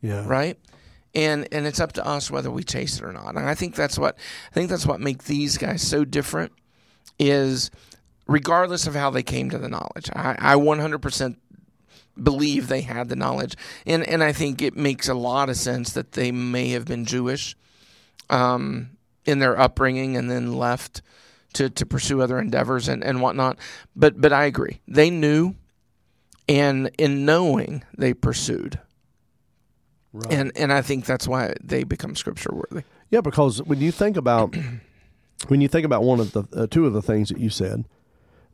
Yeah. 0.01 0.25
right? 0.27 0.59
And 1.15 1.47
and 1.53 1.67
it's 1.67 1.81
up 1.81 1.93
to 1.93 2.07
us 2.07 2.31
whether 2.31 2.51
we 2.51 2.65
chase 2.65 2.97
it 2.97 3.05
or 3.05 3.13
not. 3.13 3.37
And 3.37 3.47
I 3.47 3.55
think 3.55 3.75
that's 3.75 3.99
what 3.99 4.17
I 4.51 4.55
think 4.55 4.71
that's 4.71 4.87
what 4.87 5.01
makes 5.01 5.27
these 5.27 5.59
guys 5.59 5.83
so 5.83 6.05
different 6.07 6.53
is 7.19 7.71
regardless 8.27 8.87
of 8.87 8.95
how 8.95 9.11
they 9.11 9.23
came 9.23 9.51
to 9.51 9.59
the 9.59 9.69
knowledge. 9.69 10.11
I, 10.15 10.37
I 10.39 10.55
100% 10.57 11.37
believe 12.23 12.69
they 12.69 12.83
had 12.83 13.09
the 13.09 13.17
knowledge, 13.17 13.55
and 13.87 14.07
and 14.07 14.23
I 14.23 14.33
think 14.33 14.63
it 14.63 14.77
makes 14.77 15.09
a 15.09 15.15
lot 15.15 15.49
of 15.49 15.57
sense 15.57 15.93
that 15.93 16.13
they 16.13 16.33
may 16.33 16.71
have 16.71 16.85
been 16.85 17.05
Jewish, 17.05 17.57
um, 18.31 18.91
in 19.25 19.39
their 19.39 19.59
upbringing, 19.59 20.17
and 20.17 20.31
then 20.31 20.55
left 20.55 21.03
to 21.55 21.71
to 21.71 21.87
pursue 21.87 22.21
other 22.21 22.39
endeavors 22.39 22.89
and 22.89 23.03
and 23.03 23.21
whatnot. 23.21 23.59
But 23.95 24.21
but 24.21 24.33
I 24.33 24.45
agree, 24.45 24.81
they 24.87 25.11
knew, 25.11 25.55
and 26.49 26.91
in 26.99 27.25
knowing 27.25 27.85
they 27.97 28.15
pursued. 28.15 28.79
Right. 30.13 30.33
And 30.33 30.53
and 30.57 30.73
I 30.73 30.83
think 30.83 31.05
that's 31.05 31.29
why 31.29 31.55
they 31.63 31.85
become 31.85 32.17
scripture 32.17 32.51
worthy. 32.53 32.85
Yeah, 33.11 33.21
because 33.21 33.63
when 33.63 33.81
you 33.81 33.93
think 33.93 34.17
about 34.17 34.57
when 35.49 35.61
you 35.61 35.69
think 35.69 35.85
about 35.85 36.03
one 36.03 36.21
of 36.21 36.33
the 36.33 36.45
uh, 36.53 36.67
two 36.67 36.87
of 36.87 36.93
the 36.93 37.03
things 37.03 37.29
that 37.29 37.39
you 37.39 37.51
said, 37.51 37.87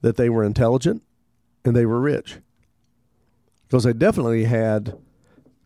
that 0.00 0.16
they 0.16 0.28
were 0.28 0.44
intelligent 0.44 1.02
and 1.64 1.74
they 1.74 1.86
were 1.86 2.00
rich, 2.00 2.38
because 3.74 3.82
they 3.82 3.92
definitely 3.92 4.44
had, 4.44 4.96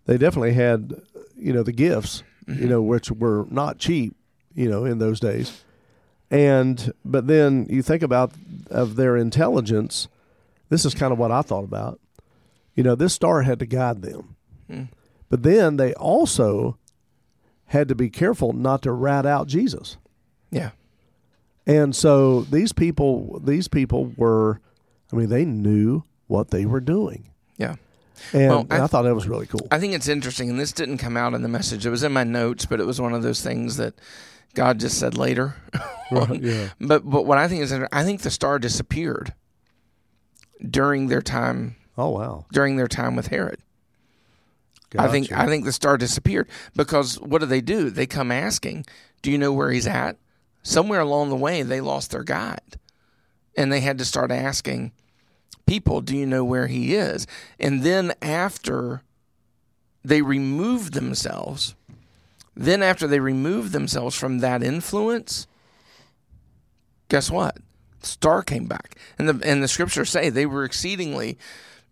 they 0.06 0.16
definitely 0.16 0.54
had, 0.54 0.94
you 1.36 1.52
know, 1.52 1.62
the 1.62 1.72
gifts, 1.72 2.22
you 2.46 2.54
mm-hmm. 2.54 2.68
know, 2.70 2.80
which 2.80 3.10
were 3.10 3.46
not 3.50 3.76
cheap, 3.76 4.16
you 4.54 4.66
know, 4.66 4.86
in 4.86 4.96
those 4.96 5.20
days, 5.20 5.62
and 6.30 6.90
but 7.04 7.26
then 7.26 7.66
you 7.68 7.82
think 7.82 8.02
about 8.02 8.32
of 8.70 8.96
their 8.96 9.14
intelligence. 9.14 10.08
This 10.70 10.86
is 10.86 10.94
kind 10.94 11.12
of 11.12 11.18
what 11.18 11.30
I 11.30 11.42
thought 11.42 11.64
about. 11.64 12.00
You 12.74 12.82
know, 12.82 12.94
this 12.94 13.12
star 13.12 13.42
had 13.42 13.58
to 13.58 13.66
guide 13.66 14.00
them, 14.00 14.36
hmm. 14.70 14.84
but 15.28 15.42
then 15.42 15.76
they 15.76 15.92
also 15.92 16.78
had 17.66 17.88
to 17.88 17.94
be 17.94 18.08
careful 18.08 18.54
not 18.54 18.80
to 18.82 18.92
rat 18.92 19.26
out 19.26 19.48
Jesus. 19.48 19.98
Yeah. 20.50 20.70
And 21.66 21.94
so 21.94 22.40
these 22.40 22.72
people, 22.72 23.38
these 23.44 23.68
people 23.68 24.14
were, 24.16 24.62
I 25.12 25.16
mean, 25.16 25.28
they 25.28 25.44
knew 25.44 26.04
what 26.26 26.50
they 26.50 26.64
were 26.64 26.80
doing, 26.80 27.28
Yeah. 27.58 27.74
And, 28.32 28.48
Well, 28.48 28.60
and 28.60 28.72
I- 28.72 28.84
I, 28.84 28.86
thought 28.86 29.02
that 29.02 29.14
was 29.14 29.28
really 29.28 29.46
cool. 29.46 29.66
I 29.70 29.78
think 29.78 29.94
it's 29.94 30.08
interesting, 30.08 30.50
and 30.50 30.58
this 30.60 30.72
didn't 30.72 30.98
come 30.98 31.16
out 31.16 31.34
in 31.34 31.42
the 31.42 31.48
message. 31.48 31.86
It 31.86 31.90
was 31.90 32.02
in 32.02 32.12
my 32.12 32.24
notes, 32.24 32.64
but 32.66 32.80
it 32.80 32.86
was 32.86 33.00
one 33.00 33.12
of 33.14 33.22
those 33.22 33.40
things 33.42 33.76
that 33.76 33.94
God 34.54 34.80
just 34.80 34.98
said 34.98 35.16
later. 35.16 35.56
Right, 36.10 36.40
yeah. 36.42 36.68
But 36.80 37.04
but 37.08 37.26
what 37.26 37.36
I 37.36 37.48
think 37.48 37.60
is, 37.60 37.70
I 37.70 38.02
think 38.02 38.22
the 38.22 38.30
star 38.30 38.58
disappeared 38.58 39.34
during 40.66 41.08
their 41.08 41.20
time 41.20 41.76
Oh 41.98 42.08
wow! 42.10 42.46
during 42.50 42.76
their 42.76 42.88
time 42.88 43.14
with 43.14 43.26
Herod. 43.26 43.60
I 44.98 45.08
think 45.08 45.30
I 45.32 45.44
think 45.46 45.66
the 45.66 45.72
star 45.72 45.98
disappeared 45.98 46.48
because 46.74 47.20
what 47.20 47.40
do 47.42 47.46
they 47.46 47.60
do? 47.60 47.90
They 47.90 48.06
come 48.06 48.32
asking, 48.32 48.86
"Do 49.20 49.30
you 49.30 49.36
know 49.36 49.52
where 49.52 49.70
he's 49.70 49.86
at?" 49.86 50.16
Somewhere 50.62 51.00
along 51.00 51.28
the 51.28 51.36
way, 51.36 51.62
they 51.62 51.82
lost 51.82 52.10
their 52.10 52.24
guide, 52.24 52.78
and 53.54 53.70
they 53.70 53.80
had 53.80 53.98
to 53.98 54.04
start 54.06 54.30
asking 54.30 54.92
people, 55.68 56.00
"Do 56.00 56.16
you 56.16 56.26
know 56.26 56.44
where 56.44 56.66
he 56.66 56.94
is?" 56.94 57.26
And 57.60 57.82
then 57.82 58.12
after 58.22 59.02
they 60.04 60.22
removed 60.22 60.94
themselves, 60.94 61.74
then 62.56 62.82
after 62.82 63.06
they 63.06 63.20
removed 63.20 63.72
themselves 63.72 64.16
from 64.16 64.38
that 64.38 64.62
influence, 64.62 65.46
guess 67.08 67.30
what? 67.30 67.58
Star 68.02 68.42
came 68.42 68.66
back, 68.66 68.96
and 69.18 69.28
the 69.28 69.48
and 69.48 69.62
the 69.62 69.68
scriptures 69.68 70.10
say 70.10 70.30
they 70.30 70.46
were 70.46 70.64
exceedingly 70.64 71.36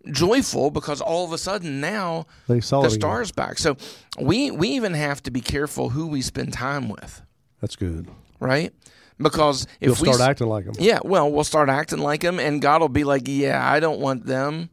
joyful 0.09 0.71
because 0.71 1.01
all 1.01 1.25
of 1.25 1.33
a 1.33 1.37
sudden 1.37 1.81
now 1.81 2.25
they 2.47 2.61
saw 2.61 2.79
the 2.81 2.87
it 2.87 2.91
again. 2.93 2.99
stars 3.01 3.31
back. 3.33 3.57
So 3.57 3.75
we 4.19 4.49
we 4.51 4.69
even 4.69 4.93
have 4.93 5.21
to 5.23 5.31
be 5.31 5.41
careful 5.41 5.89
who 5.89 6.07
we 6.07 6.21
spend 6.21 6.53
time 6.53 6.87
with, 6.87 7.21
That's 7.59 7.75
good. 7.75 8.07
right? 8.39 8.73
Because 9.19 9.63
if 9.81 9.87
You'll 9.99 10.09
we 10.09 10.13
start 10.13 10.29
acting 10.29 10.47
like 10.47 10.65
them. 10.65 10.75
yeah, 10.77 10.99
well, 11.03 11.31
we'll 11.31 11.43
start 11.43 11.69
acting 11.69 11.99
like 11.99 12.21
them, 12.21 12.39
and 12.39 12.61
God 12.61 12.81
will 12.81 12.89
be 12.89 13.03
like, 13.03 13.23
"Yeah, 13.25 13.59
I 13.67 13.79
don't 13.79 13.99
want 13.99 14.25
them 14.27 14.69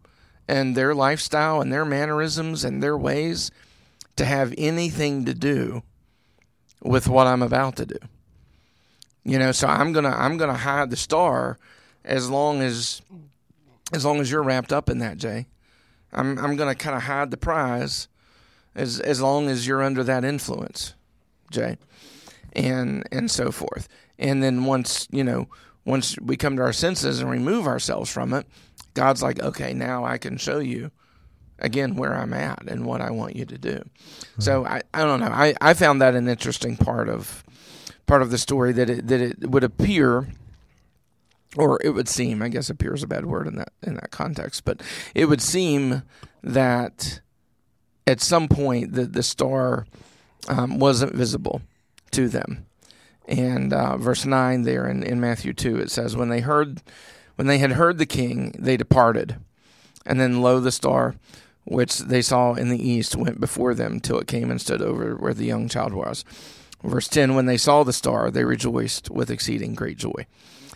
and 0.46 0.76
their 0.76 0.94
lifestyle 0.94 1.62
and 1.62 1.72
their 1.72 1.84
mannerisms 1.86 2.62
and 2.64 2.82
their 2.82 2.96
ways 2.98 3.50
to 4.16 4.24
have 4.26 4.52
anything 4.58 5.24
to 5.24 5.32
do 5.34 5.82
with 6.82 7.08
what 7.08 7.26
I'm 7.26 7.42
about 7.42 7.76
to 7.76 7.86
do." 7.86 7.98
You 9.24 9.38
know, 9.38 9.52
so 9.52 9.66
I'm 9.66 9.92
gonna 9.94 10.14
I'm 10.14 10.36
gonna 10.36 10.52
hide 10.58 10.90
the 10.90 10.96
star 10.96 11.58
as 12.04 12.28
long 12.28 12.60
as 12.60 13.00
as 13.94 14.04
long 14.04 14.20
as 14.20 14.30
you're 14.30 14.42
wrapped 14.42 14.72
up 14.72 14.90
in 14.90 14.98
that, 14.98 15.16
Jay. 15.16 15.46
I'm 16.12 16.38
I'm 16.38 16.56
gonna 16.56 16.74
kind 16.74 16.94
of 16.94 17.04
hide 17.04 17.30
the 17.30 17.38
prize 17.38 18.08
as 18.74 19.00
as 19.00 19.22
long 19.22 19.48
as 19.48 19.66
you're 19.66 19.82
under 19.82 20.04
that 20.04 20.22
influence, 20.24 20.92
Jay, 21.50 21.78
and 22.54 23.06
and 23.10 23.30
so 23.30 23.50
forth. 23.50 23.88
And 24.18 24.42
then 24.42 24.64
once 24.64 25.08
you 25.10 25.24
know, 25.24 25.48
once 25.84 26.18
we 26.20 26.36
come 26.36 26.56
to 26.56 26.62
our 26.62 26.72
senses 26.72 27.20
and 27.20 27.30
remove 27.30 27.66
ourselves 27.66 28.10
from 28.10 28.32
it, 28.32 28.46
God's 28.94 29.22
like, 29.22 29.40
okay, 29.40 29.72
now 29.74 30.04
I 30.04 30.18
can 30.18 30.36
show 30.36 30.58
you 30.58 30.90
again 31.58 31.96
where 31.96 32.14
I'm 32.14 32.32
at 32.32 32.64
and 32.66 32.84
what 32.84 33.00
I 33.00 33.10
want 33.10 33.36
you 33.36 33.44
to 33.44 33.58
do. 33.58 33.82
So 34.38 34.64
I, 34.64 34.82
I 34.92 35.04
don't 35.04 35.20
know. 35.20 35.26
I, 35.26 35.54
I 35.60 35.74
found 35.74 36.00
that 36.00 36.14
an 36.14 36.28
interesting 36.28 36.76
part 36.76 37.08
of 37.08 37.44
part 38.06 38.22
of 38.22 38.30
the 38.30 38.38
story 38.38 38.72
that 38.72 38.90
it 38.90 39.06
that 39.08 39.20
it 39.20 39.50
would 39.50 39.64
appear 39.64 40.28
or 41.56 41.80
it 41.84 41.90
would 41.90 42.08
seem, 42.08 42.42
I 42.42 42.48
guess 42.48 42.68
appear 42.68 42.94
is 42.94 43.02
a 43.02 43.06
bad 43.06 43.26
word 43.26 43.46
in 43.46 43.56
that 43.56 43.72
in 43.82 43.94
that 43.94 44.10
context, 44.10 44.64
but 44.64 44.82
it 45.14 45.26
would 45.26 45.42
seem 45.42 46.02
that 46.42 47.20
at 48.06 48.20
some 48.20 48.48
point 48.48 48.92
the 48.92 49.04
the 49.04 49.22
star 49.22 49.86
um, 50.48 50.78
wasn't 50.78 51.14
visible 51.14 51.62
to 52.14 52.28
them. 52.28 52.66
And 53.26 53.72
uh, 53.72 53.96
verse 53.96 54.24
nine 54.24 54.62
there 54.62 54.86
in, 54.86 55.02
in 55.02 55.20
Matthew 55.20 55.52
two 55.52 55.78
it 55.78 55.90
says, 55.90 56.16
when 56.16 56.28
they 56.28 56.40
heard 56.40 56.82
when 57.36 57.46
they 57.46 57.58
had 57.58 57.72
heard 57.72 57.98
the 57.98 58.06
king, 58.06 58.54
they 58.58 58.76
departed, 58.76 59.36
and 60.06 60.20
then 60.20 60.40
lo 60.40 60.60
the 60.60 60.72
star 60.72 61.16
which 61.64 61.98
they 61.98 62.22
saw 62.22 62.54
in 62.54 62.68
the 62.68 62.88
east 62.88 63.16
went 63.16 63.40
before 63.40 63.74
them 63.74 63.98
till 63.98 64.18
it 64.18 64.26
came 64.26 64.50
and 64.50 64.60
stood 64.60 64.82
over 64.82 65.16
where 65.16 65.34
the 65.34 65.46
young 65.46 65.68
child 65.68 65.94
was. 65.94 66.24
Verse 66.82 67.08
10 67.08 67.34
When 67.34 67.46
they 67.46 67.56
saw 67.56 67.82
the 67.82 67.92
star, 67.92 68.30
they 68.30 68.44
rejoiced 68.44 69.10
with 69.10 69.30
exceeding 69.30 69.74
great 69.74 69.96
joy. 69.96 70.26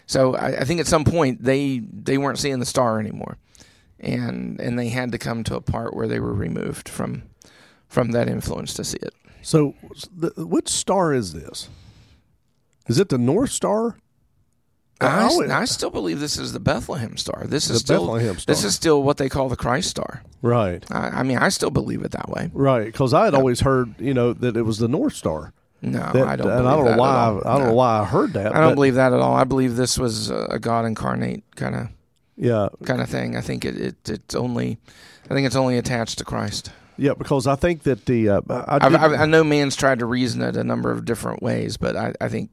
So 0.06 0.34
I, 0.36 0.60
I 0.60 0.64
think 0.64 0.80
at 0.80 0.86
some 0.86 1.04
point 1.04 1.44
they 1.44 1.80
they 1.80 2.16
weren't 2.16 2.38
seeing 2.38 2.60
the 2.60 2.66
star 2.66 2.98
anymore, 2.98 3.36
and 4.00 4.58
and 4.60 4.78
they 4.78 4.88
had 4.88 5.12
to 5.12 5.18
come 5.18 5.44
to 5.44 5.56
a 5.56 5.60
part 5.60 5.94
where 5.94 6.08
they 6.08 6.20
were 6.20 6.32
removed 6.32 6.88
from 6.88 7.24
from 7.88 8.12
that 8.12 8.28
influence 8.28 8.72
to 8.74 8.84
see 8.84 8.98
it. 9.02 9.14
So, 9.48 9.74
the, 10.14 10.30
which 10.44 10.68
star 10.68 11.14
is 11.14 11.32
this? 11.32 11.70
Is 12.86 12.98
it 12.98 13.08
the 13.08 13.16
North 13.16 13.50
Star? 13.50 13.96
I, 15.00 15.26
I 15.50 15.64
still 15.64 15.88
believe 15.88 16.20
this 16.20 16.36
is 16.36 16.52
the 16.52 16.60
Bethlehem 16.60 17.16
star. 17.16 17.44
This 17.46 17.70
is 17.70 17.76
The 17.76 17.78
still 17.78 18.00
Bethlehem 18.02 18.36
this 18.46 18.62
is 18.62 18.74
still 18.74 19.02
what 19.02 19.16
they 19.16 19.30
call 19.30 19.48
the 19.48 19.56
Christ 19.56 19.88
star. 19.88 20.22
right, 20.42 20.84
I, 20.90 21.20
I 21.20 21.22
mean, 21.22 21.38
I 21.38 21.48
still 21.48 21.70
believe 21.70 22.02
it 22.02 22.10
that 22.10 22.28
way. 22.28 22.50
right. 22.52 22.84
Because 22.84 23.14
I 23.14 23.24
had 23.24 23.32
always 23.34 23.60
heard, 23.60 23.94
you 23.98 24.12
know, 24.12 24.34
that 24.34 24.54
it 24.56 24.62
was 24.62 24.76
the 24.78 24.88
North 24.88 25.14
Star. 25.14 25.54
No, 25.80 25.98
That- 26.12 26.26
I 26.28 26.36
don't. 26.36 26.50
and 26.50 26.58
believe 26.58 26.66
I 26.66 26.76
don't 26.76 26.84
that 26.84 26.90
know 26.96 26.98
why. 26.98 27.08
I. 27.08 27.28
I 27.28 27.30
don't 27.30 27.58
No. 27.60 27.66
know 27.68 27.72
why 27.74 28.00
I 28.00 28.04
heard 28.04 28.32
that. 28.34 28.54
I 28.54 28.60
don't 28.60 28.74
believe 28.74 28.96
that 28.96 29.14
at 29.14 29.20
all. 29.20 29.34
I 29.34 29.44
believe 29.44 29.76
this 29.76 29.96
was 29.98 30.28
a 30.28 30.58
God 30.60 30.84
incarnate 30.84 31.42
kind 31.56 31.74
of 31.74 31.88
Yeah, 32.36 32.68
kind 32.84 33.00
of 33.00 33.08
thing. 33.08 33.34
I 33.34 33.40
think 33.40 33.64
it, 33.64 33.76
it 33.80 33.96
it's 34.10 34.34
only, 34.34 34.76
I 35.30 35.34
think 35.34 35.46
it's 35.46 35.56
only 35.56 35.78
attached 35.78 36.18
to 36.18 36.24
Christ. 36.24 36.70
Yeah. 36.98 37.14
Because 37.16 37.46
I 37.46 37.56
think 37.56 37.84
that 37.84 38.04
the 38.04 38.28
uh, 38.28 38.40
I, 38.50 38.78
I've, 38.82 39.12
I 39.12 39.26
know 39.26 39.42
man's 39.42 39.76
tried 39.76 40.00
to 40.00 40.06
reason 40.06 40.42
it 40.42 40.56
a 40.56 40.64
number 40.64 40.90
of 40.90 41.04
different 41.04 41.42
ways, 41.42 41.78
but 41.78 41.96
I, 41.96 42.12
I 42.20 42.28
think, 42.28 42.50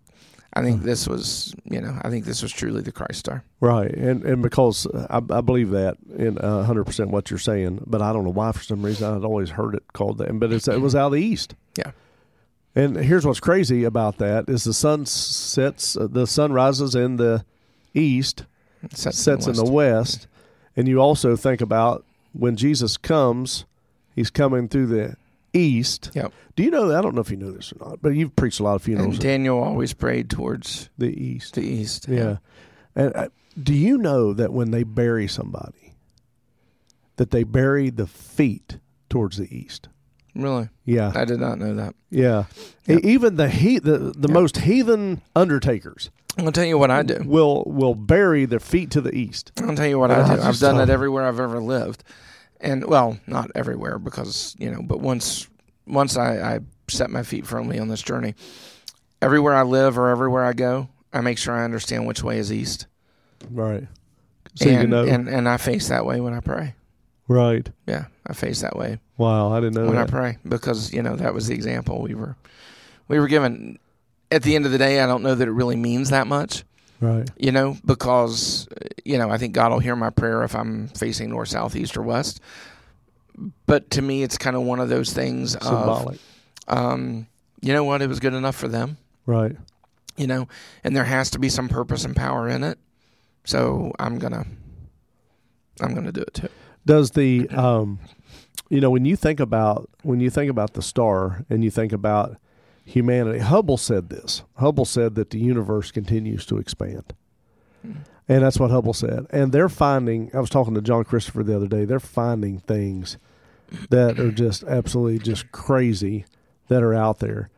I 0.54 0.62
think 0.62 0.84
this 0.84 1.06
was, 1.06 1.54
you 1.66 1.82
know, 1.82 2.00
I 2.02 2.10
think 2.10 2.24
this 2.24 2.42
was 2.42 2.54
truly 2.54 2.82
the 2.82 2.94
Christ 2.94 3.20
star. 3.20 3.44
Right, 3.60 3.94
and 3.94 4.24
and 4.24 4.42
because 4.42 4.88
I, 5.10 5.18
I 5.18 5.42
believe 5.42 5.72
that 5.72 5.98
in 6.16 6.38
hundred 6.38 6.86
percent 6.86 7.10
what 7.10 7.30
you're 7.30 7.40
saying, 7.40 7.84
but 7.86 8.02
I 8.02 8.14
don't 8.14 8.24
know 8.24 8.30
why 8.30 8.54
for 8.54 8.64
some 8.64 8.82
reason 8.82 9.14
I'd 9.14 9.26
always 9.26 9.50
heard 9.50 9.76
it 9.76 9.84
called 9.92 10.20
that, 10.20 10.40
but 10.40 10.54
it's, 10.54 10.70
it 10.70 10.80
was 10.80 10.96
out 10.96 11.08
of 11.08 11.12
the 11.14 11.22
east. 11.22 11.56
Yeah. 11.78 11.92
And 12.74 12.98
here's 12.98 13.26
what's 13.26 13.40
crazy 13.40 13.86
about 13.86 14.18
that 14.18 14.50
is 14.50 14.66
the 14.66 14.74
sun 14.74 15.06
sets, 15.06 15.96
uh, 15.96 16.08
the 16.10 16.28
sun 16.28 16.52
rises 16.52 16.94
in 16.94 17.18
the 17.18 17.46
east, 17.94 18.46
sets, 18.94 19.18
sets 19.18 19.48
in 19.48 19.56
the 19.56 19.64
west, 19.64 20.28
and 20.76 20.88
you 20.88 21.00
also 21.00 21.36
think 21.38 21.62
about 21.62 22.06
when 22.34 22.58
Jesus 22.58 22.98
comes, 22.98 23.66
he's 24.16 24.30
coming 24.32 24.68
through 24.68 24.88
the 24.88 25.16
east. 25.54 26.12
Yep. 26.14 26.32
Do 26.56 26.64
you 26.64 26.72
know? 26.72 26.98
I 26.98 27.02
don't 27.02 27.14
know 27.16 27.22
if 27.22 27.30
you 27.30 27.38
know 27.38 27.52
this 27.52 27.72
or 27.74 27.90
not, 27.90 28.02
but 28.02 28.10
you've 28.10 28.36
preached 28.36 28.60
a 28.60 28.64
lot 28.64 28.76
of 28.76 28.82
funerals. 28.84 29.16
And 29.16 29.22
Daniel 29.24 29.62
always 29.62 29.94
prayed 29.94 30.30
towards 30.30 30.90
the 30.98 31.08
east. 31.08 31.56
the 31.56 31.62
east. 31.62 32.08
Yeah. 32.08 32.38
And 32.96 33.16
uh, 33.16 33.30
do 33.62 33.74
you 33.74 33.98
know 33.98 34.34
that 34.34 34.52
when 34.54 34.72
they 34.72 34.84
bury 34.84 35.28
somebody, 35.28 35.94
that 37.18 37.32
they 37.32 37.44
bury 37.44 37.90
the 37.90 38.08
feet 38.08 38.80
towards 39.10 39.38
the 39.38 39.54
east? 39.56 39.90
Really, 40.34 40.68
Yeah, 40.84 41.14
I 41.16 41.24
did 41.24 41.40
not 41.40 41.60
know 41.60 41.74
that. 41.76 41.96
yeah. 42.10 42.46
Yep. 42.88 43.06
Even 43.06 43.36
the 43.38 43.48
he, 43.48 43.80
the, 43.80 43.98
the 43.98 44.28
Yep. 44.28 44.30
most 44.32 44.58
heathen 44.58 45.22
undertakers 45.34 46.10
gonna 46.38 46.52
tell 46.52 46.66
you 46.66 46.78
what 46.78 46.92
I 46.92 47.02
do. 47.04 47.22
will 47.26 47.64
will 47.66 47.96
bury 47.96 48.44
their 48.44 48.60
feet 48.60 48.92
to 48.92 49.00
the 49.00 49.16
east. 49.16 49.54
I'll 49.62 49.74
tell 49.78 49.88
you 49.88 49.98
what 49.98 50.12
And 50.12 50.22
I 50.22 50.34
I 50.34 50.36
do. 50.36 50.42
I've 50.42 50.60
done 50.60 50.82
it 50.82 50.90
everywhere 50.90 51.24
I've 51.26 51.40
ever 51.40 51.62
lived, 51.62 52.04
and 52.66 52.86
well, 52.86 53.18
not 53.28 53.52
everywhere 53.56 54.00
because 54.00 54.56
you 54.60 54.72
know, 54.72 54.82
but 54.82 55.00
once 55.00 55.48
once 55.88 56.18
I, 56.18 56.56
I 56.56 56.60
set 56.88 57.10
my 57.10 57.24
feet 57.24 57.46
firmly 57.46 57.80
on 57.80 57.88
this 57.88 58.02
journey, 58.02 58.36
everywhere 59.22 59.56
I 59.56 59.64
live 59.64 59.98
or 59.98 60.10
everywhere 60.10 60.44
I 60.44 60.54
go, 60.54 60.90
I 61.14 61.22
make 61.22 61.38
sure 61.38 61.54
I 61.54 61.64
understand 61.64 62.08
which 62.08 62.24
way 62.24 62.38
is 62.38 62.52
east. 62.52 62.88
Right. 63.50 63.88
So 64.56 64.70
you 64.70 64.78
and, 64.78 64.90
know. 64.90 65.06
and 65.06 65.28
and 65.28 65.48
I 65.48 65.58
face 65.58 65.90
that 65.90 66.06
way 66.06 66.20
when 66.20 66.34
I 66.34 66.40
pray. 66.40 66.76
right. 67.28 67.70
Yeah, 67.88 68.06
I 68.26 68.34
face 68.34 68.62
that 68.62 68.76
way 68.76 69.00
Wow, 69.18 69.54
I 69.54 69.60
didn't 69.62 69.76
know 69.76 69.88
when 69.88 69.98
I 69.98 70.06
pray 70.06 70.38
because 70.48 70.92
you 70.92 71.02
know 71.02 71.16
that 71.16 71.34
was 71.34 71.48
the 71.48 71.54
example 71.54 72.02
we 72.02 72.16
were 72.16 72.36
we 73.08 73.20
were 73.20 73.28
given. 73.28 73.80
At 74.32 74.44
the 74.44 74.56
end 74.56 74.66
of 74.66 74.72
the 74.72 74.78
day, 74.78 75.00
I 75.00 75.06
don't 75.06 75.24
know 75.24 75.36
that 75.36 75.48
it 75.48 75.52
really 75.52 75.76
means 75.76 76.10
that 76.10 76.28
much, 76.28 76.66
right. 77.00 77.30
you 77.38 77.52
know, 77.52 77.78
because 77.86 78.68
uh, 78.70 78.88
you 79.04 79.18
know 79.18 79.30
I 79.30 79.38
think 79.38 79.54
God 79.54 79.72
will 79.72 79.80
hear 79.80 79.96
my 79.96 80.10
prayer 80.10 80.44
if 80.44 80.56
I'm 80.56 80.88
facing 80.90 81.30
north, 81.30 81.50
south, 81.50 81.76
east, 81.76 81.98
or 81.98 82.02
west. 82.02 82.40
But 83.66 83.90
to 83.92 84.02
me, 84.02 84.24
it's 84.24 84.38
kind 84.38 84.56
of 84.56 84.62
one 84.64 84.80
of 84.80 84.88
those 84.90 85.12
things 85.12 85.56
of, 85.56 85.64
Symbolic. 85.64 86.20
um, 86.68 87.28
you 87.62 87.74
know 87.74 87.84
what, 87.84 88.02
it 88.02 88.08
was 88.08 88.20
good 88.22 88.34
enough 88.34 88.56
for 88.56 88.68
them, 88.70 88.98
Right. 89.26 89.56
you 90.16 90.26
know, 90.28 90.48
and 90.84 90.96
there 90.96 91.04
has 91.04 91.30
to 91.32 91.40
be 91.40 91.50
some 91.50 91.68
purpose 91.68 92.06
and 92.06 92.16
power 92.16 92.48
in 92.48 92.64
it. 92.64 92.78
So 93.44 93.92
I'm 94.00 94.18
gonna, 94.20 94.46
I'm 95.82 95.94
gonna 95.94 96.12
do 96.14 96.22
it 96.22 96.34
too. 96.34 96.50
Does 96.86 97.12
the 97.12 97.50
um, 97.50 98.00
you 98.70 98.80
know, 98.80 98.90
when 98.90 99.06
you 99.06 99.16
think 99.16 99.40
about 99.40 99.90
when 100.04 100.20
you 100.20 100.30
think 100.30 100.50
about 100.50 100.74
the 100.74 100.82
star 100.82 101.44
and 101.50 101.64
you 101.64 101.70
think 101.72 101.92
about 101.92 102.38
humanity, 102.86 103.40
Hubble 103.40 103.78
said 103.78 104.10
this. 104.10 104.44
Hubble 104.56 104.86
said 104.86 105.16
that 105.16 105.32
the 105.32 105.40
universe 105.40 105.92
continues 105.92 106.46
to 106.46 106.58
expand. 106.58 107.14
And 108.28 108.44
that's 108.44 108.60
what 108.60 108.72
Hubble 108.72 108.94
said. 108.94 109.28
And 109.30 109.52
they're 109.52 109.70
finding 109.70 110.32
I 110.34 110.40
was 110.40 110.50
talking 110.50 110.74
to 110.76 110.82
John 110.82 111.04
Christopher 111.04 111.44
the 111.44 111.56
other 111.56 111.68
day, 111.68 111.86
they're 111.86 112.00
finding 112.00 112.60
things 112.60 113.18
that 113.90 114.20
are 114.20 114.32
just 114.32 114.64
absolutely 114.64 115.20
just 115.20 115.52
crazy 115.52 116.26
that 116.68 116.82
are 116.82 116.94
out 116.94 117.20
there. 117.20 117.50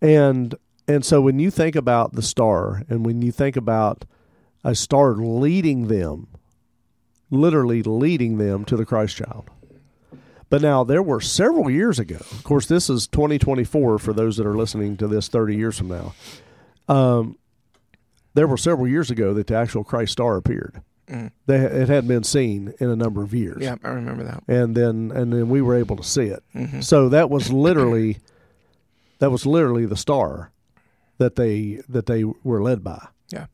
And 0.00 0.54
and 0.88 1.04
so 1.04 1.20
when 1.20 1.38
you 1.38 1.50
think 1.50 1.76
about 1.76 2.14
the 2.14 2.22
star 2.22 2.82
and 2.88 3.06
when 3.06 3.22
you 3.22 3.30
think 3.30 3.56
about 3.56 4.04
a 4.64 4.74
star 4.74 5.14
leading 5.14 5.86
them 5.86 6.26
literally 7.30 7.82
leading 7.82 8.38
them 8.38 8.64
to 8.64 8.76
the 8.76 8.84
Christ 8.84 9.16
child. 9.16 9.50
But 10.50 10.62
now 10.62 10.82
there 10.84 11.02
were 11.02 11.20
several 11.20 11.70
years 11.70 11.98
ago. 11.98 12.16
Of 12.16 12.44
course, 12.44 12.66
this 12.66 12.90
is 12.90 13.06
2024 13.06 13.98
for 13.98 14.12
those 14.12 14.36
that 14.36 14.46
are 14.46 14.56
listening 14.56 14.96
to 14.98 15.06
this 15.06 15.28
30 15.28 15.54
years 15.56 15.78
from 15.78 15.88
now. 15.88 16.14
Um, 16.88 17.38
there 18.34 18.48
were 18.48 18.56
several 18.56 18.88
years 18.88 19.10
ago 19.10 19.32
that 19.34 19.46
the 19.46 19.54
actual 19.56 19.84
Christ 19.84 20.12
star 20.12 20.36
appeared. 20.36 20.82
Mm. 21.08 21.30
They, 21.46 21.56
it 21.56 21.88
hadn't 21.88 22.08
been 22.08 22.24
seen 22.24 22.74
in 22.78 22.90
a 22.90 22.96
number 22.96 23.22
of 23.22 23.32
years. 23.32 23.58
Yeah, 23.60 23.76
I 23.82 23.88
remember 23.88 24.24
that. 24.24 24.42
And 24.46 24.76
then 24.76 25.12
and 25.14 25.32
then 25.32 25.48
we 25.48 25.60
were 25.62 25.76
able 25.76 25.96
to 25.96 26.04
see 26.04 26.26
it. 26.26 26.42
hmm 26.52 26.80
So 26.80 27.08
that 27.08 27.30
was 27.30 27.52
literally 27.52 28.18
that 29.18 29.30
was 29.30 29.46
literally 29.46 29.86
the 29.86 29.96
star 29.96 30.50
that 31.18 31.36
they 31.36 31.80
that 31.88 32.06
they 32.06 32.24
were 32.24 32.62
led 32.62 32.84
by. 32.84 33.06
Yeah. 33.30 33.46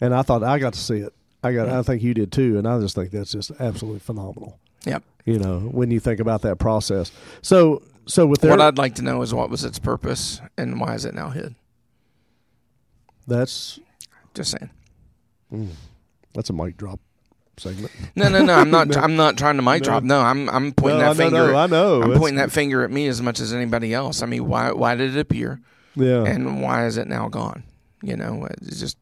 And 0.00 0.14
I 0.14 0.22
thought 0.22 0.42
I 0.42 0.58
got 0.58 0.74
to 0.74 0.78
see 0.78 0.98
it. 0.98 1.14
I 1.42 1.52
got 1.52 1.68
I 1.68 1.82
think 1.82 2.02
you 2.02 2.12
did 2.12 2.32
too 2.32 2.58
and 2.58 2.66
I 2.68 2.78
just 2.80 2.94
think 2.94 3.10
that's 3.10 3.32
just 3.32 3.50
absolutely 3.58 4.00
phenomenal. 4.00 4.58
Yep. 4.84 5.02
You 5.30 5.38
know, 5.38 5.60
when 5.60 5.90
you 5.90 6.00
think 6.00 6.18
about 6.20 6.42
that 6.42 6.58
process. 6.58 7.12
So 7.42 7.82
so 8.06 8.26
with 8.26 8.40
their 8.40 8.50
What 8.50 8.60
I'd 8.60 8.78
like 8.78 8.96
to 8.96 9.02
know 9.02 9.22
is 9.22 9.32
what 9.32 9.48
was 9.50 9.64
its 9.64 9.78
purpose 9.78 10.40
and 10.58 10.80
why 10.80 10.94
is 10.94 11.04
it 11.04 11.14
now 11.14 11.30
hid? 11.30 11.54
that's 13.26 13.78
Just 14.34 14.50
saying. 14.52 14.70
mm, 15.52 15.68
that's 16.34 16.50
a 16.50 16.52
mic 16.52 16.76
drop 16.76 17.00
segment. 17.56 17.92
No, 18.16 18.28
no, 18.28 18.44
no. 18.44 18.54
I'm 18.54 18.70
not. 18.70 18.88
No. 18.94 19.00
I'm 19.00 19.16
not 19.16 19.36
trying 19.38 19.56
to 19.56 19.62
mic 19.62 19.82
No. 19.82 19.84
drop. 19.84 20.02
No, 20.02 20.20
I'm. 20.20 20.48
I'm 20.48 20.72
pointing 20.72 20.98
No, 21.00 21.12
that 21.14 21.20
I 21.20 21.28
know, 21.28 21.30
finger. 21.30 21.52
no, 21.52 21.58
I 21.58 21.66
know. 21.66 21.96
I'm 21.96 22.02
It's- 22.10 22.18
pointing 22.18 22.36
that 22.38 22.50
finger 22.52 22.82
at 22.82 22.90
me 22.90 23.06
as 23.06 23.20
much 23.22 23.38
as 23.40 23.52
anybody 23.52 23.94
else. 23.94 24.22
I 24.22 24.26
mean, 24.26 24.48
why? 24.48 24.72
Why 24.72 24.94
did 24.96 25.14
it 25.16 25.20
appear, 25.20 25.60
Yeah. 25.94 26.24
and 26.24 26.62
why 26.62 26.86
is 26.86 26.96
it 26.96 27.06
now 27.06 27.28
gone? 27.28 27.62
You 28.02 28.16
know, 28.16 28.48
it's 28.62 28.80
just 28.80 28.96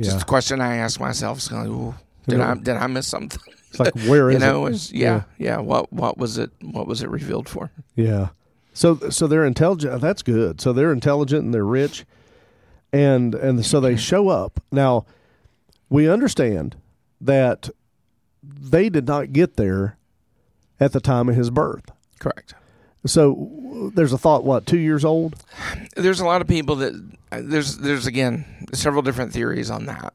just 0.00 0.16
yeah. 0.16 0.20
a 0.22 0.24
question 0.24 0.60
I 0.60 0.76
ask 0.76 0.98
myself. 1.00 1.38
It's 1.38 1.48
kind 1.48 1.66
of, 1.68 1.72
ooh, 1.72 1.94
did 2.28 2.40
I 2.40 2.54
did 2.54 2.76
I 2.76 2.86
miss 2.88 3.06
something? 3.06 3.40
It's 3.72 3.80
like 3.80 3.94
where 4.06 4.30
is 4.30 4.34
you 4.34 4.40
know, 4.40 4.66
it? 4.66 4.74
is 4.74 4.92
yeah, 4.92 5.22
yeah, 5.38 5.58
What 5.58 5.90
what 5.92 6.18
was 6.18 6.36
it? 6.36 6.50
What 6.60 6.86
was 6.86 7.02
it 7.02 7.08
revealed 7.08 7.48
for? 7.48 7.70
Yeah. 7.96 8.28
So 8.74 8.98
so 9.10 9.26
they're 9.26 9.46
intelligent. 9.46 9.94
Oh, 9.94 9.98
that's 9.98 10.22
good. 10.22 10.60
So 10.60 10.72
they're 10.72 10.92
intelligent 10.92 11.44
and 11.44 11.54
they're 11.54 11.64
rich, 11.64 12.04
and 12.92 13.34
and 13.34 13.64
so 13.64 13.80
they 13.80 13.96
show 14.10 14.28
up. 14.28 14.60
Now, 14.70 15.06
we 15.88 16.08
understand 16.08 16.76
that 17.20 17.70
they 18.42 18.88
did 18.90 19.06
not 19.06 19.32
get 19.32 19.56
there 19.56 19.96
at 20.78 20.92
the 20.92 21.00
time 21.00 21.28
of 21.30 21.36
his 21.36 21.48
birth. 21.50 21.90
Correct. 22.18 22.54
So 23.06 23.90
there's 23.94 24.12
a 24.12 24.18
thought. 24.18 24.44
What 24.44 24.66
two 24.66 24.78
years 24.78 25.04
old? 25.04 25.34
There's 25.96 26.20
a 26.20 26.26
lot 26.26 26.40
of 26.42 26.46
people 26.48 26.76
that 26.76 26.92
uh, 27.32 27.40
there's 27.42 27.78
there's 27.78 28.06
again 28.06 28.66
several 28.74 29.02
different 29.02 29.32
theories 29.32 29.70
on 29.70 29.86
that. 29.86 30.12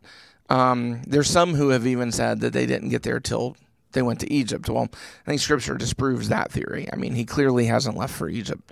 Um, 0.50 1.02
there's 1.06 1.30
some 1.30 1.56
who 1.56 1.70
have 1.70 1.86
even 1.86 2.12
said 2.12 2.40
that 2.42 2.54
they 2.54 2.66
didn't 2.66 2.90
get 2.90 3.04
there 3.04 3.20
till 3.20 3.58
they 3.92 4.02
went 4.02 4.20
to 4.22 4.32
Egypt. 4.32 4.70
Well, 4.70 4.90
I 5.26 5.30
think 5.32 5.42
Scripture 5.42 5.76
disproves 5.76 6.30
that 6.30 6.52
theory. 6.52 6.88
I 6.92 6.96
mean, 6.96 7.16
he 7.16 7.26
clearly 7.26 7.66
hasn't 7.66 7.98
left 7.98 8.14
for 8.14 8.30
Egypt. 8.30 8.72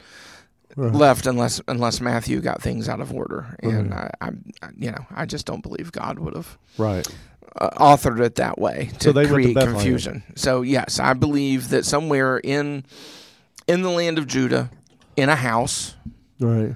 Right. 0.78 0.93
Left 0.93 1.26
unless 1.26 1.61
unless 1.69 2.01
Matthew 2.01 2.41
got 2.41 2.61
things 2.61 2.89
out 2.89 2.99
of 2.99 3.13
order, 3.13 3.55
and 3.63 3.91
Right. 3.91 4.11
I, 4.19 4.28
I, 4.28 4.69
you 4.78 4.91
know, 4.91 5.05
I 5.09 5.26
just 5.26 5.45
don't 5.45 5.63
believe 5.63 5.93
God 5.93 6.19
would 6.19 6.36
have 6.36 6.57
Right. 6.78 7.07
uh, 7.61 7.69
authored 7.80 8.19
it 8.19 8.36
that 8.36 8.57
way 8.59 8.89
to 8.99 9.03
So 9.05 9.11
went 9.13 9.28
to 9.30 9.34
create 9.34 9.55
confusion. 9.57 10.23
So 10.36 10.63
yes, 10.63 10.99
I 10.99 11.13
believe 11.13 11.69
that 11.69 11.86
somewhere 11.86 12.39
in 12.39 12.84
in 13.67 13.84
the 13.84 13.89
land 13.89 14.17
of 14.17 14.28
Judah, 14.28 14.69
in 15.15 15.30
a 15.30 15.36
house, 15.38 15.95
Right. 16.41 16.76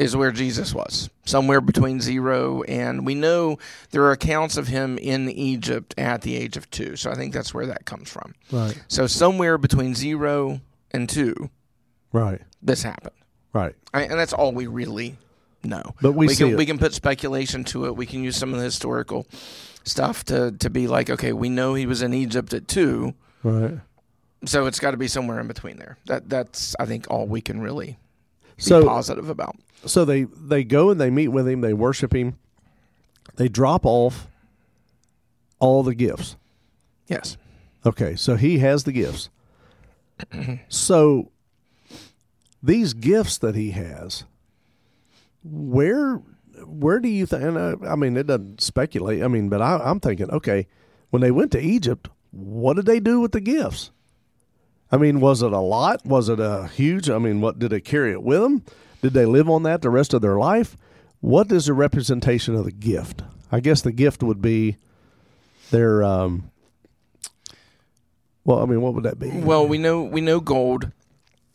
Is 0.00 0.16
where 0.16 0.32
Jesus 0.32 0.74
was, 0.74 1.10
somewhere 1.26 1.60
between 1.60 2.00
zero 2.00 2.62
and 2.62 3.04
we 3.04 3.14
know 3.14 3.58
there 3.90 4.02
are 4.04 4.12
accounts 4.12 4.56
of 4.56 4.66
him 4.68 4.96
in 4.98 5.28
Egypt 5.28 5.94
at 5.98 6.22
the 6.22 6.36
age 6.36 6.56
of 6.56 6.70
two. 6.70 6.96
So 6.96 7.10
I 7.10 7.14
think 7.14 7.34
that's 7.34 7.52
where 7.52 7.66
that 7.66 7.84
comes 7.84 8.08
from. 8.10 8.34
Right. 8.50 8.82
So 8.88 9.06
somewhere 9.06 9.58
between 9.58 9.94
zero 9.94 10.60
and 10.90 11.08
two, 11.08 11.50
Right. 12.12 12.40
this 12.62 12.82
happened, 12.82 13.14
Right. 13.52 13.74
I, 13.94 14.02
and 14.02 14.18
that's 14.18 14.32
all 14.32 14.52
we 14.52 14.66
really 14.66 15.16
know. 15.62 15.82
But 16.00 16.12
we, 16.12 16.26
we 16.28 16.34
see 16.34 16.44
can 16.44 16.52
it. 16.54 16.56
we 16.56 16.66
can 16.66 16.78
put 16.78 16.94
speculation 16.94 17.62
to 17.64 17.84
it. 17.86 17.94
We 17.94 18.06
can 18.06 18.24
use 18.24 18.36
some 18.36 18.52
of 18.52 18.58
the 18.58 18.64
historical 18.64 19.26
stuff 19.84 20.24
to 20.24 20.52
to 20.52 20.70
be 20.70 20.86
like, 20.86 21.10
okay, 21.10 21.32
we 21.32 21.48
know 21.50 21.74
he 21.74 21.86
was 21.86 22.00
in 22.02 22.14
Egypt 22.14 22.54
at 22.54 22.66
two, 22.68 23.14
right. 23.42 23.78
so 24.46 24.66
it's 24.66 24.80
got 24.80 24.92
to 24.92 24.96
be 24.96 25.08
somewhere 25.08 25.40
in 25.40 25.46
between 25.46 25.76
there. 25.76 25.98
That 26.06 26.28
that's 26.30 26.74
I 26.80 26.86
think 26.86 27.06
all 27.10 27.26
we 27.26 27.40
can 27.42 27.60
really 27.60 27.98
be 28.56 28.62
So 28.62 28.84
positive 28.84 29.28
about. 29.28 29.56
So 29.86 30.04
they 30.04 30.24
they 30.24 30.64
go 30.64 30.90
and 30.90 31.00
they 31.00 31.10
meet 31.10 31.28
with 31.28 31.48
him. 31.48 31.60
They 31.60 31.74
worship 31.74 32.14
him. 32.14 32.38
They 33.36 33.48
drop 33.48 33.86
off 33.86 34.26
all 35.58 35.82
the 35.82 35.94
gifts. 35.94 36.36
Yes. 37.06 37.36
Okay, 37.84 38.14
so 38.14 38.36
he 38.36 38.58
has 38.58 38.84
the 38.84 38.92
gifts. 38.92 39.30
so 40.68 41.30
these 42.62 42.92
gifts 42.92 43.38
that 43.38 43.54
he 43.54 43.70
has, 43.70 44.24
where 45.42 46.20
where 46.66 47.00
do 47.00 47.08
you 47.08 47.26
think? 47.26 47.42
And 47.42 47.58
I, 47.58 47.92
I 47.92 47.96
mean, 47.96 48.16
it 48.16 48.26
doesn't 48.26 48.60
speculate. 48.60 49.22
I 49.22 49.28
mean, 49.28 49.48
but 49.48 49.62
I, 49.62 49.78
I'm 49.78 50.00
thinking, 50.00 50.30
okay, 50.30 50.66
when 51.10 51.22
they 51.22 51.30
went 51.30 51.52
to 51.52 51.60
Egypt, 51.60 52.08
what 52.30 52.76
did 52.76 52.86
they 52.86 53.00
do 53.00 53.20
with 53.20 53.32
the 53.32 53.40
gifts? 53.40 53.90
I 54.92 54.96
mean, 54.96 55.20
was 55.20 55.42
it 55.42 55.52
a 55.52 55.60
lot? 55.60 56.04
Was 56.04 56.28
it 56.28 56.40
a 56.40 56.66
huge? 56.66 57.08
I 57.08 57.18
mean, 57.18 57.40
what 57.40 57.58
did 57.58 57.70
they 57.70 57.80
carry 57.80 58.12
it 58.12 58.22
with 58.22 58.42
them? 58.42 58.64
Did 59.02 59.12
they 59.14 59.26
live 59.26 59.48
on 59.48 59.62
that 59.64 59.82
the 59.82 59.90
rest 59.90 60.12
of 60.14 60.22
their 60.22 60.36
life? 60.38 60.76
What 61.20 61.50
is 61.52 61.66
the 61.66 61.74
representation 61.74 62.54
of 62.54 62.64
the 62.64 62.72
gift? 62.72 63.22
I 63.52 63.60
guess 63.60 63.80
the 63.82 63.92
gift 63.92 64.22
would 64.22 64.40
be 64.42 64.76
their. 65.70 66.02
Um, 66.02 66.50
well, 68.44 68.60
I 68.60 68.64
mean, 68.66 68.80
what 68.80 68.94
would 68.94 69.04
that 69.04 69.18
be? 69.18 69.30
Well, 69.30 69.66
we 69.66 69.78
know 69.78 70.02
we 70.02 70.20
know 70.20 70.40
gold 70.40 70.90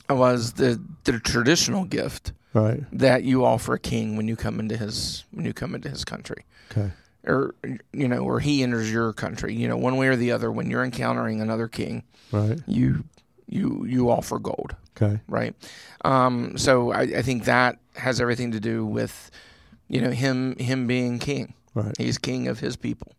was 0.10 0.54
the 0.54 0.80
the 1.06 1.20
traditional 1.20 1.84
gift 1.86 2.32
right. 2.54 2.84
that 2.92 3.24
you 3.24 3.44
offer 3.44 3.74
a 3.74 3.80
king 3.80 4.18
when 4.18 4.28
you 4.28 4.36
come 4.36 4.60
into 4.60 4.78
his 4.78 5.24
when 5.32 5.46
you 5.46 5.54
come 5.54 5.74
into 5.76 5.90
his 5.90 6.06
country, 6.06 6.46
Okay. 6.72 6.92
or 7.26 7.56
you 7.92 8.08
know, 8.08 8.20
or 8.20 8.40
he 8.40 8.62
enters 8.62 8.92
your 8.92 9.14
country. 9.14 9.56
You 9.56 9.68
know, 9.68 9.78
one 9.78 9.98
way 9.98 10.08
or 10.08 10.16
the 10.16 10.32
other. 10.32 10.52
When 10.52 10.70
you're 10.70 10.84
encountering 10.84 11.42
another 11.42 11.68
king, 11.68 12.04
Right. 12.32 12.60
you 12.68 13.04
you 13.48 13.84
you 13.88 14.10
offer 14.12 14.38
gold, 14.38 14.76
Okay. 14.96 15.20
right? 15.28 15.56
Um, 16.04 16.58
so 16.58 16.92
I, 16.92 17.02
I 17.02 17.22
think 17.22 17.46
that 17.46 17.80
has 17.96 18.22
everything 18.22 18.52
to 18.52 18.60
do 18.60 18.86
with 18.86 19.32
you 19.88 20.02
know 20.02 20.12
him 20.12 20.56
him 20.58 20.88
being 20.88 21.20
king. 21.20 21.54
Right. 21.74 21.96
He's 21.98 22.18
king 22.18 22.48
of 22.48 22.60
his 22.60 22.76
people, 22.76 23.14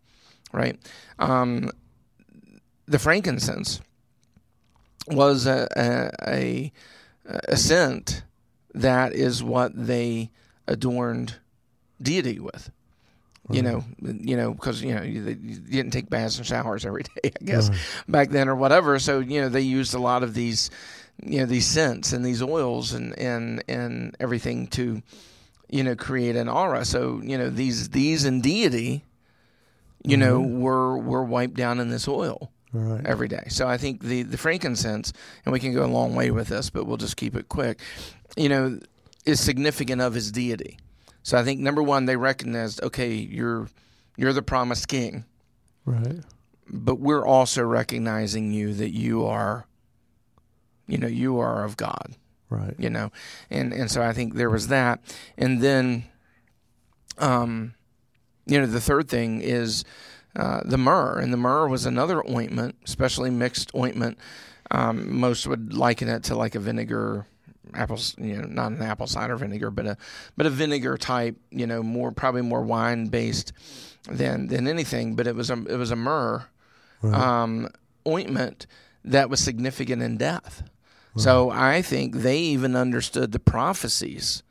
right? 0.53 0.79
Um, 1.19 1.71
the 2.87 2.99
frankincense 2.99 3.81
was 5.09 5.47
a, 5.47 5.69
a, 5.77 6.11
a, 6.27 6.73
a 7.49 7.57
scent 7.57 8.23
that 8.75 9.13
is 9.13 9.43
what 9.43 9.73
they 9.75 10.31
adorned 10.67 11.37
deity 12.01 12.39
with. 12.39 12.71
You 13.51 13.63
know, 13.63 13.85
you 14.01 14.37
know, 14.37 14.55
because 14.55 14.83
you 14.83 14.95
know 14.95 15.03
you, 15.03 15.23
you 15.23 15.59
didn't 15.61 15.93
take 15.93 16.11
baths 16.11 16.39
and 16.39 16.47
showers 16.47 16.85
every 16.85 17.03
day, 17.23 17.31
I 17.41 17.45
guess, 17.45 17.69
Right. 17.69 17.79
back 18.09 18.31
then 18.31 18.49
or 18.49 18.57
whatever. 18.57 18.99
So 18.99 19.21
you 19.21 19.41
know 19.41 19.49
they 19.49 19.61
used 19.61 19.95
a 19.95 20.01
lot 20.01 20.23
of 20.23 20.35
these, 20.35 20.71
you 21.23 21.39
know, 21.39 21.47
these 21.47 21.67
scents 21.67 22.13
and 22.13 22.25
these 22.25 22.43
oils 22.43 22.93
and 22.93 23.17
and 23.19 23.63
and 23.69 24.17
everything 24.19 24.67
to, 24.69 25.01
you 25.69 25.85
know, 25.85 25.95
create 25.95 26.35
an 26.35 26.49
aura. 26.49 26.85
So 26.85 27.21
you 27.23 27.39
know 27.39 27.49
these 27.49 27.91
these 27.91 28.25
in 28.25 28.41
deity, 28.41 29.05
you 30.03 30.17
know, 30.17 30.41
mm-hmm. 30.41 30.61
were 30.61 30.99
were 30.99 31.23
wiped 31.25 31.55
down 31.55 31.79
in 31.79 31.89
this 31.89 32.09
oil 32.09 32.51
right. 32.73 33.07
every 33.07 33.29
day. 33.29 33.45
So 33.49 33.69
I 33.69 33.77
think 33.77 34.03
the 34.03 34.23
the 34.23 34.39
frankincense, 34.39 35.13
and 35.45 35.53
we 35.53 35.61
can 35.61 35.73
go 35.73 35.85
a 35.85 35.87
long 35.87 36.15
way 36.15 36.31
with 36.31 36.49
this, 36.49 36.71
but 36.71 36.85
we'll 36.87 36.97
just 36.97 37.17
keep 37.17 37.37
it 37.37 37.49
quick. 37.49 37.81
You 38.37 38.49
know, 38.49 38.81
is 39.25 39.41
significant 39.41 40.01
of 40.01 40.15
his 40.15 40.33
deity. 40.33 40.79
So 41.27 41.37
I 41.37 41.43
think 41.43 41.59
number 41.59 41.83
one, 41.83 42.05
they 42.05 42.15
recognized, 42.15 42.81
okay, 42.85 43.13
you're 43.13 43.67
you're 44.17 44.33
the 44.33 44.43
promised 44.43 44.87
king, 44.87 45.25
Right. 45.85 46.23
but 46.71 47.01
we're 47.01 47.27
also 47.27 47.65
recognizing 47.65 48.53
you 48.53 48.73
that 48.75 48.91
you 48.95 49.27
are, 49.27 49.67
you 50.87 50.99
know, 50.99 51.09
you 51.09 51.41
are 51.41 51.65
of 51.65 51.77
God. 51.77 52.15
Right. 52.49 52.77
You 52.79 52.91
know, 52.91 53.11
and 53.51 53.73
and 53.73 53.91
so 53.91 54.03
I 54.03 54.13
think 54.13 54.35
there 54.35 54.49
was 54.49 54.69
that, 54.69 55.01
and 55.37 55.61
then, 55.61 56.05
um, 57.19 57.75
you 58.47 58.61
know, 58.61 58.67
the 58.67 58.81
third 58.81 59.09
thing 59.09 59.41
is 59.41 59.83
uh, 60.37 60.61
the 60.65 60.79
myrrh, 60.79 61.19
and 61.19 61.33
the 61.33 61.37
myrrh 61.37 61.67
was 61.67 61.87
another 61.87 62.23
ointment, 62.31 62.77
especially 62.85 63.31
mixed 63.31 63.75
ointment. 63.75 64.17
Um, 64.71 65.19
most 65.19 65.49
would 65.49 65.73
liken 65.75 66.09
it 66.09 66.23
to 66.25 66.37
like 66.37 66.55
a 66.55 66.61
vinegar, 66.61 67.27
apples, 67.75 68.15
you 68.19 68.37
know, 68.37 68.47
not 68.47 68.73
an 68.73 68.83
apple 68.83 69.07
cider 69.07 69.37
vinegar, 69.37 69.71
but 69.71 69.87
a 69.87 69.97
but 70.37 70.47
a 70.47 70.51
vinegar 70.51 70.97
type, 70.97 71.37
you 71.51 71.67
know, 71.67 71.83
more 71.83 72.13
probably 72.13 72.43
more 72.43 72.63
wine 72.63 73.07
based 73.09 73.53
than 74.11 74.47
than 74.49 74.67
anything. 74.69 75.15
But 75.17 75.27
it 75.27 75.35
was 75.35 75.51
a 75.51 75.55
it 75.67 75.77
was 75.77 75.91
a 75.91 75.97
myrrh 75.97 76.47
um, 77.03 77.69
ointment 78.07 78.67
that 79.05 79.31
was 79.31 79.41
significant 79.41 80.03
in 80.03 80.17
death. 80.17 80.63
So 81.19 81.49
I 81.51 81.81
think 81.81 82.17
they 82.17 82.39
even 82.39 82.77
understood 82.77 83.33
the 83.33 83.39
prophecies 83.39 84.43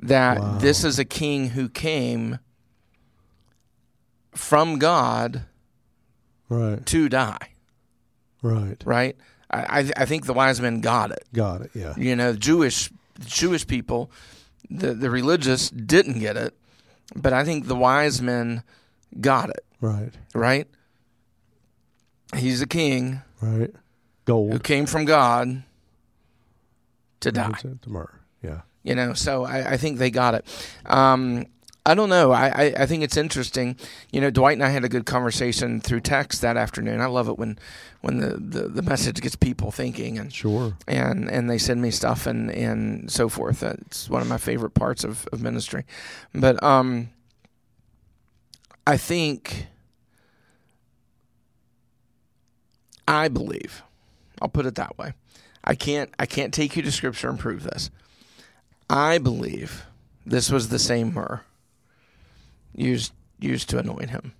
that 0.00 0.38
Wow. 0.38 0.58
this 0.58 0.84
is 0.84 0.98
a 1.00 1.04
king 1.04 1.50
who 1.50 1.68
came 1.68 2.38
from 4.34 4.78
God 4.78 5.44
Right. 6.48 6.84
to 6.86 7.08
die, 7.08 7.50
Right. 8.42 8.80
right? 8.84 9.16
I, 9.50 9.58
I, 9.80 9.90
I 9.96 10.04
think 10.04 10.26
the 10.26 10.34
wise 10.34 10.60
men 10.60 10.80
got 10.80 11.10
it. 11.10 11.24
Got 11.32 11.62
it. 11.62 11.70
Yeah. 11.74 11.94
You 11.96 12.14
know, 12.16 12.34
Jewish 12.34 12.90
Jewish 13.20 13.66
people, 13.66 14.10
the 14.70 14.94
the 14.94 15.10
religious 15.10 15.70
didn't 15.70 16.18
get 16.20 16.36
it, 16.36 16.54
but 17.16 17.32
I 17.32 17.44
think 17.44 17.66
the 17.66 17.74
wise 17.76 18.20
men 18.22 18.62
got 19.20 19.48
it, 19.50 19.64
Right. 19.80 20.12
right? 20.34 20.68
He's 22.36 22.60
a 22.62 22.66
king 22.66 23.22
Right. 23.40 23.72
Gold. 24.24 24.52
Who 24.52 24.58
came 24.58 24.84
from 24.86 25.04
God 25.06 25.62
to 27.20 27.32
die. 27.32 27.52
To 27.60 27.78
Tomorrow. 27.80 28.10
Yeah. 28.42 28.60
You 28.82 28.94
know, 28.94 29.14
so 29.14 29.44
I, 29.44 29.72
I 29.72 29.76
think 29.76 29.98
they 29.98 30.10
got 30.10 30.34
it. 30.34 30.44
Um, 30.86 31.46
I 31.88 31.94
don't 31.94 32.10
know. 32.10 32.32
I, 32.32 32.48
I, 32.48 32.74
I 32.80 32.86
think 32.86 33.02
it's 33.02 33.16
interesting. 33.16 33.74
You 34.12 34.20
know, 34.20 34.28
Dwight 34.30 34.52
and 34.58 34.62
I 34.62 34.68
had 34.68 34.84
a 34.84 34.90
good 34.90 35.06
conversation 35.06 35.80
through 35.80 36.00
text 36.00 36.42
that 36.42 36.58
afternoon. 36.58 37.00
I 37.00 37.06
love 37.06 37.28
it 37.28 37.38
when 37.38 37.58
when 38.02 38.18
the, 38.18 38.34
the, 38.36 38.68
the 38.68 38.82
message 38.82 39.20
gets 39.22 39.34
people 39.36 39.70
thinking 39.70 40.18
and 40.18 40.30
Sure. 40.30 40.74
and 40.86 41.30
and 41.30 41.48
they 41.48 41.56
send 41.56 41.80
me 41.80 41.90
stuff 41.90 42.26
and 42.26 42.50
and 42.50 43.10
so 43.10 43.30
forth. 43.30 43.62
It's 43.62 44.10
one 44.10 44.20
of 44.20 44.28
my 44.28 44.36
favorite 44.36 44.74
parts 44.74 45.02
of, 45.02 45.26
of 45.32 45.40
ministry. 45.40 45.86
But 46.34 46.62
um, 46.62 47.08
I 48.86 48.98
think 48.98 49.66
I 53.06 53.28
believe. 53.28 53.82
I'll 54.42 54.48
put 54.50 54.66
it 54.66 54.74
that 54.74 54.98
way. 54.98 55.14
I 55.64 55.74
can't 55.74 56.10
I 56.18 56.26
can't 56.26 56.52
take 56.52 56.76
you 56.76 56.82
to 56.82 56.92
scripture 56.92 57.30
and 57.30 57.38
prove 57.38 57.62
this. 57.64 57.90
I 58.90 59.16
believe 59.16 59.86
this 60.26 60.50
was 60.50 60.68
the 60.68 60.78
same 60.78 61.14
myrrh 61.14 61.40
used 62.74 63.12
used 63.40 63.68
to 63.70 63.78
anoint 63.78 64.10
him. 64.10 64.32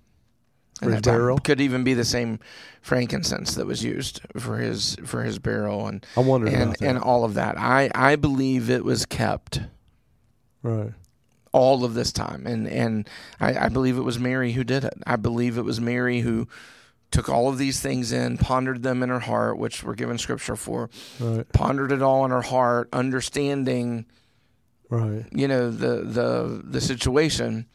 For 0.81 0.91
his 0.91 1.01
burial? 1.01 1.37
Could 1.39 1.59
even 1.59 1.83
be 1.83 1.93
the 1.93 2.05
same 2.05 2.39
frankincense 2.81 3.55
that 3.55 3.65
was 3.65 3.83
used 3.83 4.21
for 4.37 4.57
his 4.57 4.95
for 5.03 5.23
his 5.23 5.37
burial 5.37 5.87
and 5.87 6.05
I 6.15 6.21
wonder 6.21 6.47
and, 6.47 6.75
and 6.81 6.97
all 6.97 7.25
of 7.25 7.33
that. 7.33 7.57
I, 7.57 7.89
I 7.93 8.15
believe 8.15 8.69
it 8.69 8.85
was 8.85 9.05
kept 9.05 9.59
right. 10.63 10.93
all 11.51 11.83
of 11.83 11.95
this 11.95 12.13
time. 12.13 12.47
And 12.47 12.65
and 12.67 13.09
I, 13.41 13.65
I 13.65 13.69
believe 13.69 13.97
it 13.97 14.01
was 14.03 14.19
Mary 14.19 14.53
who 14.53 14.63
did 14.63 14.85
it. 14.85 14.93
I 15.05 15.17
believe 15.17 15.57
it 15.57 15.63
was 15.65 15.81
Mary 15.81 16.21
who 16.21 16.47
took 17.11 17.27
all 17.27 17.49
of 17.49 17.57
these 17.57 17.81
things 17.81 18.11
in, 18.13 18.37
pondered 18.37 18.83
them 18.83 19.01
in 19.03 19.09
her 19.09 19.19
heart, 19.19 19.57
which 19.57 19.83
we're 19.83 19.95
given 19.95 20.17
scripture 20.17 20.55
for, 20.55 20.89
Right. 21.19 21.51
pondered 21.51 21.91
it 21.91 22.01
all 22.03 22.23
in 22.23 22.31
her 22.31 22.43
heart, 22.43 22.87
understanding, 22.93 24.05
Right. 24.89 25.25
you 25.33 25.47
know, 25.49 25.69
the 25.71 26.03
the 26.03 26.61
the 26.63 26.79
situation. 26.79 27.65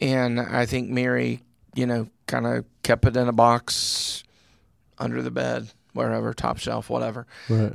And 0.00 0.40
I 0.40 0.66
think 0.66 0.90
Mary, 0.90 1.42
you 1.74 1.86
know, 1.86 2.08
kind 2.26 2.46
of 2.46 2.64
kept 2.82 3.04
it 3.06 3.16
in 3.16 3.28
a 3.28 3.32
box 3.32 4.24
under 4.98 5.22
the 5.22 5.30
bed, 5.30 5.68
wherever, 5.92 6.34
top 6.34 6.58
shelf, 6.58 6.90
whatever. 6.90 7.26
Right. 7.48 7.72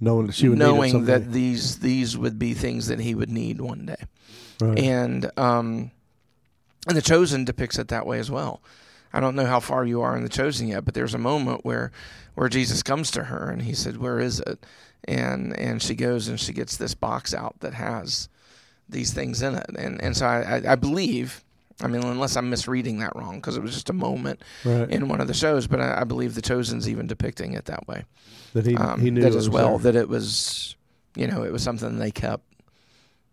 Knowing 0.00 0.28
that 0.28 0.34
she 0.34 0.48
would 0.48 0.58
need 0.58 0.64
it 0.64 0.68
knowing 0.68 1.04
that 1.04 1.30
these 1.30 1.80
these 1.80 2.16
would 2.16 2.38
be 2.38 2.54
things 2.54 2.86
that 2.86 3.00
he 3.00 3.14
would 3.14 3.28
need 3.28 3.60
one 3.60 3.86
day. 3.86 4.02
Right. 4.60 4.78
And 4.78 5.30
um, 5.38 5.90
and 6.88 6.96
the 6.96 7.02
chosen 7.02 7.44
depicts 7.44 7.78
it 7.78 7.88
that 7.88 8.06
way 8.06 8.18
as 8.18 8.30
well. 8.30 8.62
I 9.12 9.20
don't 9.20 9.34
know 9.34 9.46
how 9.46 9.60
far 9.60 9.84
you 9.84 10.00
are 10.02 10.16
in 10.16 10.22
the 10.22 10.28
chosen 10.28 10.68
yet, 10.68 10.84
but 10.84 10.94
there's 10.94 11.14
a 11.14 11.18
moment 11.18 11.64
where 11.64 11.92
where 12.34 12.48
Jesus 12.48 12.82
comes 12.82 13.10
to 13.10 13.24
her 13.24 13.50
and 13.50 13.62
he 13.62 13.74
said, 13.74 13.98
"Where 13.98 14.18
is 14.18 14.40
it?" 14.40 14.64
And 15.04 15.56
and 15.58 15.82
she 15.82 15.94
goes 15.94 16.28
and 16.28 16.40
she 16.40 16.52
gets 16.52 16.76
this 16.76 16.94
box 16.94 17.34
out 17.34 17.60
that 17.60 17.74
has 17.74 18.28
these 18.90 19.12
things 19.12 19.42
in 19.42 19.54
it. 19.54 19.66
And 19.78 20.02
and 20.02 20.16
so 20.16 20.26
I 20.26 20.40
I, 20.66 20.72
I 20.72 20.74
believe. 20.76 21.42
I 21.82 21.86
mean, 21.86 22.02
unless 22.04 22.36
I'm 22.36 22.50
misreading 22.50 22.98
that 22.98 23.16
wrong, 23.16 23.36
because 23.36 23.56
it 23.56 23.62
was 23.62 23.72
just 23.72 23.88
a 23.88 23.94
moment 23.94 24.42
right. 24.66 24.90
in 24.90 25.08
one 25.08 25.22
of 25.22 25.28
the 25.28 25.32
shows, 25.32 25.66
but 25.66 25.80
I, 25.80 26.02
I 26.02 26.04
believe 26.04 26.34
the 26.34 26.42
Chosen's 26.42 26.86
even 26.86 27.06
depicting 27.06 27.54
it 27.54 27.64
that 27.64 27.88
way 27.88 28.04
that 28.52 28.66
he 28.66 28.76
um, 28.76 29.00
he 29.00 29.10
knew 29.10 29.22
that 29.22 29.34
as 29.34 29.48
well 29.48 29.78
there. 29.78 29.92
that 29.92 29.98
it 29.98 30.06
was 30.10 30.76
you 31.16 31.26
know 31.26 31.42
it 31.42 31.50
was 31.52 31.62
something 31.62 31.98
they 31.98 32.10
kept 32.10 32.44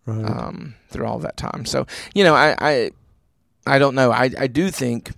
Right. 0.06 0.24
um, 0.24 0.74
through 0.88 1.04
all 1.04 1.18
that 1.18 1.36
time 1.36 1.66
so 1.66 1.86
you 2.14 2.24
know 2.24 2.34
I, 2.34 2.56
I 2.58 2.90
I 3.66 3.78
don't 3.78 3.94
know 3.94 4.10
I, 4.10 4.30
I 4.38 4.46
do 4.46 4.70
think 4.70 5.10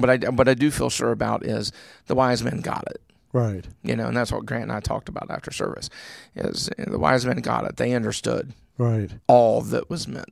but 0.00 0.08
I 0.24 0.30
what 0.30 0.48
I 0.48 0.54
do 0.54 0.70
feel 0.70 0.88
sure 0.88 1.12
about 1.12 1.44
is 1.44 1.70
the 2.06 2.14
wise 2.14 2.42
men 2.42 2.62
got 2.62 2.84
it 2.90 3.02
right. 3.32 3.66
you 3.82 3.94
know 3.96 4.06
and 4.08 4.16
that's 4.16 4.32
what 4.32 4.46
Grant 4.46 4.64
and 4.64 4.72
I 4.72 4.80
talked 4.80 5.08
about 5.08 5.30
after 5.30 5.50
service 5.50 5.88
is 6.36 6.70
the 6.78 6.98
wise 6.98 7.24
men 7.26 7.38
got 7.38 7.64
it 7.64 7.76
they 7.76 7.92
understood 7.94 8.52
Right. 8.78 9.10
all 9.26 9.60
that 9.62 9.90
was 9.90 10.06
meant 10.08 10.30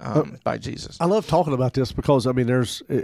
um, 0.00 0.32
Uh, 0.34 0.36
by 0.44 0.58
Jesus 0.58 0.96
I 1.00 1.06
love 1.06 1.26
talking 1.26 1.52
about 1.54 1.74
this 1.74 1.92
because 1.92 2.26
I 2.26 2.32
mean, 2.32 2.46
there's 2.46 2.82
eh, 2.88 3.02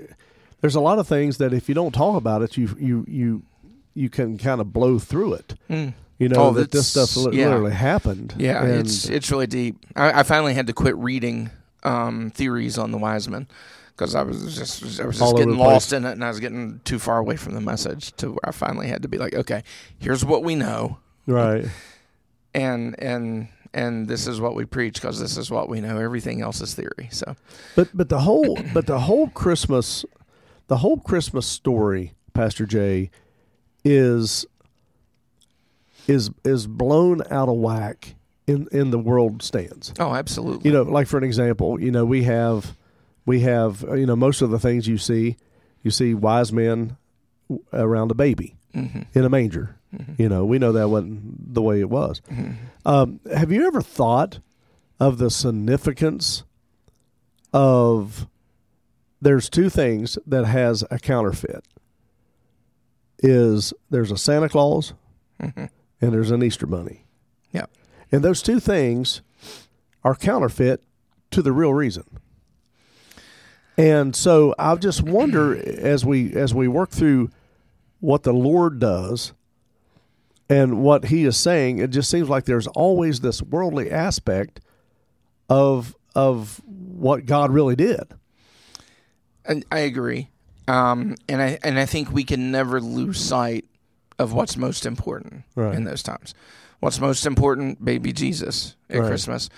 there's 0.60 0.74
a 0.74 0.80
lot 0.80 0.98
of 0.98 1.06
things 1.08 1.38
that 1.38 1.52
if 1.52 1.68
you 1.68 1.74
don't 1.74 1.92
talk 1.92 2.16
about 2.16 2.42
it, 2.42 2.56
you 2.56 2.74
you 2.78 3.04
you 3.08 3.42
you 3.94 4.08
can 4.08 4.38
kind 4.38 4.60
of 4.60 4.72
blow 4.72 4.98
through 4.98 5.34
it. 5.34 5.54
Mm. 5.68 5.92
You 6.18 6.28
know 6.28 6.36
Oh, 6.40 6.50
that 6.52 6.70
this 6.70 6.86
stuff 6.88 7.16
li- 7.16 7.38
yeah. 7.38 7.48
literally 7.48 7.72
happened. 7.72 8.34
Yeah, 8.38 8.62
and 8.62 8.74
it's 8.86 9.08
it's 9.08 9.30
really 9.30 9.46
deep. 9.48 9.84
I, 9.96 10.20
I 10.20 10.22
finally 10.22 10.54
had 10.54 10.66
to 10.68 10.72
quit 10.72 10.96
reading 10.96 11.50
um, 11.82 12.30
theories 12.30 12.78
on 12.78 12.92
the 12.92 12.98
wise 12.98 13.28
men 13.28 13.48
because 13.97 14.14
I 14.14 14.22
was 14.22 14.57
just 14.57 14.82
I 15.01 15.07
was 15.07 15.18
just 15.18 15.22
over 15.22 15.38
getting 15.38 15.57
lost 15.57 15.93
in 15.93 16.05
it, 16.05 16.12
and 16.12 16.24
I 16.24 16.28
was 16.28 16.40
getting 16.40 16.80
too 16.84 16.99
far 16.99 17.18
away 17.18 17.36
from 17.36 17.55
the 17.55 17.61
message 17.61 18.12
to 18.16 18.30
where 18.30 18.40
I 18.45 18.51
finally 18.53 18.88
had 18.88 19.03
to 19.03 19.09
be 19.09 19.18
like, 19.18 19.34
okay, 19.34 19.62
here's 19.99 20.24
what 20.24 20.43
we 20.43 20.55
know, 20.55 20.99
right. 21.26 21.66
and 22.55 23.01
and 23.01 23.49
and 23.74 24.09
this 24.09 24.26
is 24.26 24.40
what 24.40 24.55
we 24.55 24.64
preach 24.64 24.95
because 24.95 25.18
this 25.20 25.36
is 25.36 25.51
what 25.51 25.68
we 25.68 25.80
know. 25.80 25.99
Everything 25.99 26.43
else 26.43 26.61
is 26.61 26.74
theory. 26.74 27.09
So 27.11 27.36
But 27.76 27.88
but 27.95 28.09
the 28.09 28.20
whole 28.20 28.59
but 28.74 28.86
the 28.86 29.01
whole 29.01 29.28
Christmas 29.28 30.05
the 30.68 30.78
whole 30.78 30.99
Christmas 30.99 31.47
story, 31.47 32.14
Pastor 32.34 32.66
Jay, 32.66 33.11
is 33.84 34.47
is 36.07 36.30
is 36.45 36.66
blown 36.66 37.22
out 37.30 37.49
of 37.49 37.57
whack 37.57 38.14
in 38.47 38.68
in 38.72 38.90
the 38.90 38.99
world 38.99 39.43
stands. 39.43 39.93
oh, 39.99 40.14
absolutely. 40.14 40.68
You 40.70 40.76
know, 40.76 40.82
like 40.82 41.07
for 41.07 41.18
an 41.18 41.24
example, 41.24 41.80
you 41.80 41.90
know, 41.90 42.05
we 42.05 42.24
have 42.24 42.76
we 43.26 43.40
have 43.40 43.84
uh, 43.84 43.94
you 43.94 44.06
know 44.06 44.16
most 44.16 44.42
of 44.42 44.50
the 44.50 44.58
things 44.58 44.86
you 44.88 44.98
see, 44.98 45.36
you 45.82 45.90
see 45.90 46.14
wise 46.14 46.52
men 46.52 46.96
around 47.72 48.10
a 48.10 48.14
baby 48.14 48.56
hmm 48.74 49.02
in 49.14 49.24
a 49.24 49.28
manger. 49.28 49.76
hmm 49.94 50.12
You 50.18 50.28
know, 50.28 50.44
we 50.44 50.58
know 50.58 50.72
that 50.72 50.88
wasn't 50.88 51.54
the 51.54 51.62
way 51.62 51.80
it 51.80 51.90
was. 51.90 52.20
hmm 52.28 52.52
Um, 52.84 53.20
have 53.34 53.52
you 53.52 53.66
ever 53.66 53.82
thought 53.82 54.40
of 54.98 55.18
the 55.18 55.30
significance 55.30 56.44
of 57.52 58.26
there's 59.20 59.48
two 59.50 59.68
things 59.68 60.18
that 60.26 60.44
has 60.46 60.84
a 60.90 60.98
counterfeit 60.98 61.64
is 63.18 63.72
there's 63.90 64.10
a 64.10 64.16
Santa 64.18 64.48
Claus 64.48 64.94
hmm 65.40 65.66
and 66.00 66.12
there's 66.12 66.30
an 66.32 66.42
Easter 66.42 66.66
bunny. 66.66 67.04
yeah 67.52 67.66
And 68.10 68.24
those 68.24 68.42
two 68.42 68.58
things 68.58 69.22
are 70.02 70.16
counterfeit 70.16 70.82
to 71.30 71.42
the 71.42 71.52
real 71.52 71.72
reason. 71.72 72.04
And 73.78 74.14
so 74.14 74.54
I 74.58 74.74
just 74.76 75.02
wonder 75.02 75.56
as 75.56 76.04
we 76.04 76.32
as 76.34 76.52
we 76.54 76.68
work 76.68 76.90
through 76.90 77.30
what 78.00 78.22
the 78.22 78.32
Lord 78.32 78.78
does 78.78 79.32
and 80.48 80.82
what 80.82 81.06
he 81.06 81.24
is 81.24 81.36
saying, 81.36 81.78
it 81.78 81.90
just 81.90 82.10
seems 82.10 82.28
like 82.28 82.44
there's 82.44 82.66
always 82.68 83.20
this 83.20 83.40
worldly 83.42 83.90
aspect 83.90 84.60
of 85.48 85.96
of 86.14 86.60
what 86.66 87.24
God 87.26 87.50
really 87.50 87.76
did. 87.76 88.02
And 89.44 89.64
I 89.72 89.80
agree, 89.80 90.28
um, 90.68 91.16
and 91.28 91.40
I 91.42 91.58
and 91.64 91.78
I 91.78 91.86
think 91.86 92.12
we 92.12 92.24
can 92.24 92.50
never 92.52 92.80
lose 92.80 93.18
sight 93.18 93.64
of 94.18 94.32
what's 94.32 94.56
most 94.56 94.84
important 94.86 95.42
Right. 95.56 95.74
in 95.74 95.84
those 95.84 96.02
times. 96.02 96.34
What's 96.80 97.00
most 97.00 97.26
important? 97.26 97.84
Baby 97.84 98.12
Jesus 98.12 98.76
at 98.90 99.00
Right. 99.00 99.08
Christmas. 99.08 99.48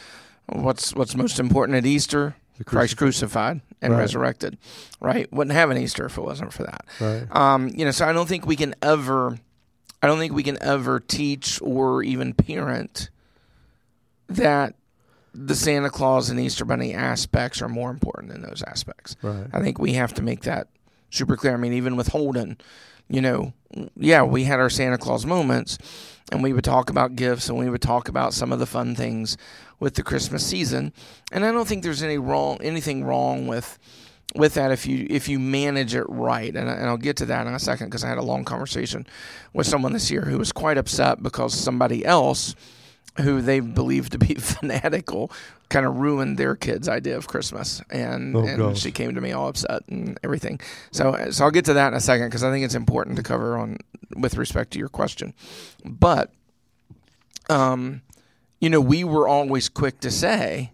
What's 0.47 0.95
what's 0.95 1.17
most 1.17 1.39
important 1.41 1.77
at 1.77 1.85
Easter? 1.87 2.37
The 2.59 2.65
Christ 2.65 2.97
crucified 2.97 3.61
and 3.83 3.93
Right. 3.93 4.01
resurrected. 4.01 4.59
Right? 5.01 5.31
Wouldn't 5.33 5.55
have 5.55 5.71
an 5.71 5.79
Easter 5.79 6.07
if 6.07 6.17
it 6.17 6.23
wasn't 6.23 6.53
for 6.53 6.63
that. 6.65 6.85
Right. 7.01 7.27
Um, 7.31 7.69
you 7.75 7.85
know, 7.85 7.91
so 7.91 8.07
I 8.07 8.13
don't 8.13 8.29
think 8.29 8.47
we 8.47 8.57
can 8.57 8.75
ever, 8.83 9.37
I 10.03 10.07
don't 10.07 10.19
think 10.19 10.33
we 10.33 10.43
can 10.43 10.63
ever 10.63 11.01
teach 11.01 11.61
or 11.63 12.03
even 12.03 12.33
parent 12.35 13.11
that 14.29 14.75
the 15.35 15.55
Santa 15.55 15.91
Claus 15.91 16.31
and 16.31 16.39
Easter 16.39 16.65
Bunny 16.65 16.95
aspects 16.95 17.61
are 17.61 17.69
more 17.69 17.91
important 17.91 18.33
than 18.33 18.43
those 18.43 18.63
aspects. 18.67 19.17
Right. 19.21 19.47
I 19.53 19.61
think 19.61 19.79
we 19.81 19.95
have 19.95 20.15
to 20.15 20.23
make 20.23 20.43
that 20.43 20.69
super 21.15 21.37
clear. 21.37 21.55
I 21.55 21.57
mean, 21.57 21.73
even 21.73 21.97
with 21.97 22.09
Holden, 22.09 22.59
you 23.09 23.21
know, 23.21 23.53
yeah, 23.97 24.23
we 24.23 24.45
had 24.45 24.61
our 24.61 24.71
Santa 24.71 24.99
Claus 24.99 25.27
moments 25.27 25.79
and 26.33 26.43
we 26.43 26.53
would 26.53 26.65
talk 26.65 26.91
about 26.91 27.17
gifts 27.17 27.49
and 27.49 27.59
we 27.59 27.69
would 27.69 27.83
talk 27.83 28.09
about 28.09 28.35
some 28.35 28.53
of 28.53 28.59
the 28.59 28.67
fun 28.67 28.95
things 28.95 29.37
with 29.81 29.95
the 29.95 30.03
Christmas 30.03 30.45
season. 30.47 30.93
And 31.33 31.45
I 31.45 31.53
don't 31.53 31.69
think 31.69 31.83
there's 31.83 32.03
any 32.03 32.19
wrong 32.19 32.59
anything 32.63 33.05
wrong 33.05 33.47
with 33.47 33.79
with 34.35 34.55
that 34.55 34.73
if 34.73 34.87
you 34.87 35.07
if 35.11 35.29
you 35.29 35.39
manage 35.39 35.95
it 35.95 36.07
right. 36.09 36.55
And, 36.55 36.69
I, 36.69 36.75
and 36.75 36.87
I'll 36.87 36.97
get 36.97 37.17
to 37.19 37.27
that 37.27 37.47
in 37.47 37.55
a 37.55 37.59
second 37.59 37.89
because 37.89 38.05
I 38.05 38.09
had 38.09 38.19
a 38.19 38.23
long 38.23 38.45
conversation 38.45 39.07
with 39.53 39.67
someone 39.67 39.93
this 39.93 40.11
year 40.11 40.23
who 40.23 40.39
was 40.39 40.53
quite 40.53 40.79
upset 40.79 41.23
because 41.23 41.55
somebody 41.55 42.05
else 42.05 42.55
who 43.21 43.41
they 43.41 43.61
believed 43.61 44.13
to 44.13 44.19
be 44.19 44.35
fanatical 44.39 45.31
kind 45.69 45.87
of 45.87 45.97
ruined 45.97 46.37
their 46.37 46.55
kid's 46.57 46.89
idea 46.89 47.17
of 47.17 47.27
Christmas, 47.27 47.81
and, 47.91 48.37
Oh, 48.37 48.45
and 48.47 48.77
she 48.77 48.93
came 48.93 49.15
to 49.15 49.21
me 49.21 49.33
all 49.33 49.49
upset 49.49 49.83
and 49.89 50.19
everything. 50.23 50.61
So, 50.91 51.31
so 51.31 51.45
I'll 51.45 51.51
get 51.51 51.65
to 51.67 51.75
that 51.75 51.89
in 51.89 51.95
a 51.95 52.01
second 52.01 52.29
because 52.29 52.45
I 52.45 52.51
think 52.51 52.65
it's 52.65 52.75
important 52.75 53.17
to 53.17 53.23
cover 53.23 53.57
on 53.57 53.79
with 54.17 54.37
respect 54.37 54.73
to 54.73 54.79
your 54.79 54.89
question. 54.89 55.33
But, 55.85 56.33
um, 57.49 58.03
you 58.61 58.71
know, 58.71 58.81
we 58.81 59.05
were 59.05 59.27
always 59.29 59.69
quick 59.69 60.01
to 60.01 60.11
say, 60.11 60.73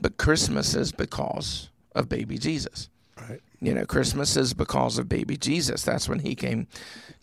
but 0.00 0.16
Christmas 0.18 0.74
is 0.74 0.92
because 0.92 1.70
of 1.94 2.08
baby 2.08 2.38
Jesus. 2.38 2.88
Right. 3.18 3.40
You 3.66 3.74
know, 3.74 3.84
Christmas 3.84 4.36
is 4.36 4.54
because 4.54 4.96
of 4.96 5.08
baby 5.08 5.36
Jesus. 5.36 5.82
That's 5.82 6.08
when 6.08 6.20
he 6.20 6.36
came 6.36 6.68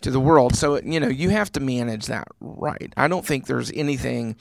to 0.02 0.12
the 0.12 0.20
world. 0.20 0.58
So, 0.58 0.78
you 0.82 1.00
know, 1.00 1.08
you 1.08 1.30
have 1.30 1.50
to 1.54 1.62
manage 1.62 2.08
that 2.08 2.28
right. 2.42 2.92
I 2.98 3.08
don't 3.08 3.26
think 3.26 3.46
there's 3.46 3.72
anything, 3.72 4.36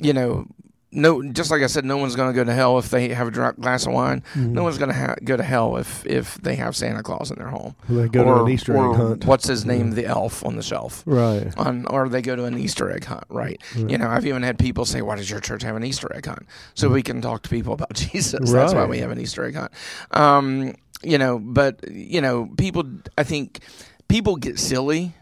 you 0.00 0.12
know, 0.12 0.48
no, 0.90 1.22
just 1.22 1.50
like 1.50 1.62
I 1.62 1.66
said, 1.66 1.84
no 1.84 1.98
one's 1.98 2.16
going 2.16 2.32
to 2.32 2.34
go 2.34 2.44
to 2.44 2.52
hell 2.52 2.78
if 2.78 2.88
they 2.88 3.08
have 3.10 3.28
a 3.28 3.52
glass 3.52 3.86
of 3.86 3.92
wine. 3.92 4.22
Mm-hmm. 4.32 4.54
No 4.54 4.62
one's 4.62 4.78
going 4.78 4.90
to 4.90 4.96
ha- 4.96 5.16
go 5.22 5.36
to 5.36 5.42
hell 5.42 5.76
if 5.76 6.06
if 6.06 6.36
they 6.36 6.56
have 6.56 6.74
Santa 6.74 7.02
Claus 7.02 7.30
in 7.30 7.38
their 7.38 7.48
home. 7.48 7.76
They 7.88 8.08
go 8.08 8.24
to 8.24 8.44
an 8.44 8.50
Easter 8.50 8.74
egg 8.74 8.96
hunt. 8.96 9.24
What's 9.26 9.46
his 9.46 9.66
name? 9.66 9.90
The 9.90 10.06
elf 10.06 10.44
on 10.46 10.56
the 10.56 10.62
shelf. 10.62 11.02
Right. 11.04 11.52
On, 11.58 11.84
or 11.86 12.08
they 12.08 12.22
go 12.22 12.36
to 12.36 12.44
an 12.44 12.56
Easter 12.56 12.90
egg 12.90 13.04
hunt, 13.04 13.24
right? 13.28 13.60
You 13.76 13.98
know, 13.98 14.08
I've 14.08 14.24
even 14.24 14.42
had 14.42 14.58
people 14.58 14.86
say, 14.86 15.02
"Why 15.02 15.16
does 15.16 15.28
your 15.30 15.40
church 15.40 15.62
have 15.62 15.76
an 15.76 15.84
Easter 15.84 16.10
egg 16.14 16.24
hunt?" 16.24 16.46
So 16.74 16.88
we 16.88 17.02
can 17.02 17.20
talk 17.20 17.42
to 17.42 17.50
people 17.50 17.74
about 17.74 17.92
Jesus. 17.94 18.50
That's 18.50 18.72
why 18.72 18.86
we 18.86 18.98
have 18.98 19.10
an 19.10 19.20
Easter 19.20 19.44
egg 19.44 19.56
hunt. 19.56 19.72
Um, 20.12 20.74
you 21.02 21.18
know, 21.18 21.38
but 21.38 21.86
you 21.90 22.20
know, 22.20 22.50
people. 22.56 22.84
I 23.18 23.24
think 23.24 23.60
people 24.08 24.36
get 24.36 24.58
silly 24.58 25.14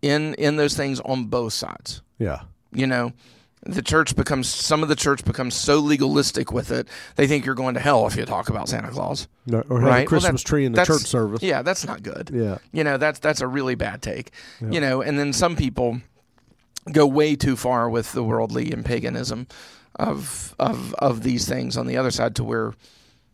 in 0.00 0.34
in 0.34 0.56
those 0.56 0.74
things 0.74 1.00
on 1.00 1.26
both 1.26 1.52
sides. 1.52 2.00
Yeah. 2.18 2.42
You 2.72 2.86
know, 2.86 3.12
the 3.68 3.82
church 3.82 4.14
becomes 4.16 4.48
some 4.48 4.82
of 4.82 4.88
the 4.88 4.96
church 4.96 5.24
becomes 5.24 5.54
so 5.54 5.78
legalistic 5.80 6.52
with 6.52 6.70
it. 6.70 6.88
They 7.16 7.26
think 7.26 7.44
you're 7.44 7.54
going 7.54 7.74
to 7.74 7.80
hell 7.80 8.06
if 8.06 8.16
you 8.16 8.24
talk 8.24 8.48
about 8.48 8.68
Santa 8.68 8.88
Claus. 8.90 9.28
No, 9.46 9.62
or 9.68 9.80
have 9.80 9.88
Right. 9.88 9.96
a 9.98 10.00
Well, 10.00 10.06
Christmas 10.06 10.42
that- 10.42 10.48
tree 10.48 10.64
in 10.64 10.72
the 10.72 10.84
church 10.84 11.02
service. 11.02 11.42
Yeah, 11.42 11.62
that's 11.62 11.86
not 11.86 12.02
good. 12.02 12.30
Yeah. 12.32 12.58
You 12.72 12.84
know, 12.84 12.96
that's 12.96 13.18
that's 13.18 13.40
a 13.40 13.46
really 13.46 13.74
bad 13.74 14.02
take. 14.02 14.30
Yeah. 14.60 14.70
You 14.70 14.80
know, 14.80 15.02
and 15.02 15.18
then 15.18 15.32
some 15.32 15.56
people 15.56 16.00
go 16.92 17.06
way 17.06 17.34
too 17.36 17.56
far 17.56 17.90
with 17.90 18.12
the 18.12 18.22
worldly 18.22 18.70
and 18.72 18.84
paganism 18.84 19.46
of 19.96 20.54
of 20.58 20.94
of 20.98 21.22
these 21.22 21.48
things 21.48 21.76
on 21.76 21.86
the 21.86 21.96
other 21.96 22.10
side 22.10 22.36
to 22.36 22.44
where 22.44 22.74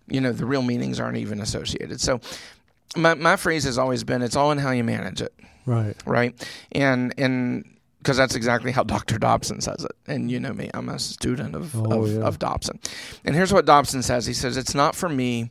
you 0.08 0.20
know 0.20 0.32
the 0.32 0.46
real 0.46 0.62
meanings 0.62 0.98
aren't 1.00 1.18
even 1.18 1.40
associated. 1.40 2.00
So 2.00 2.20
my 2.96 3.14
my 3.14 3.36
phrase 3.36 3.64
has 3.64 3.78
always 3.78 4.04
been 4.04 4.22
it's 4.22 4.36
all 4.36 4.50
in 4.52 4.58
how 4.58 4.70
you 4.70 4.84
manage 4.84 5.20
it, 5.20 5.34
Right. 5.66 5.96
right? 6.06 6.34
And 6.72 7.12
and 7.18 7.64
because 8.02 8.16
that's 8.16 8.34
exactly 8.34 8.72
how 8.72 8.82
Dr. 8.94 9.18
Dobson 9.18 9.60
says 9.60 9.84
it. 9.84 9.92
And 10.06 10.30
you 10.30 10.40
know 10.40 10.52
me, 10.52 10.70
I'm 10.74 10.88
a 10.88 10.98
student 10.98 11.54
of, 11.54 11.74
Oh, 11.76 12.02
of, 12.04 12.10
yeah. 12.12 12.20
of 12.20 12.38
Dobson. 12.38 12.80
And 13.24 13.34
here's 13.34 13.52
what 13.52 13.64
Dobson 13.64 14.02
says. 14.02 14.26
He 14.26 14.32
says, 14.34 14.56
It's 14.56 14.74
not 14.74 14.94
for 14.96 15.08
me, 15.08 15.50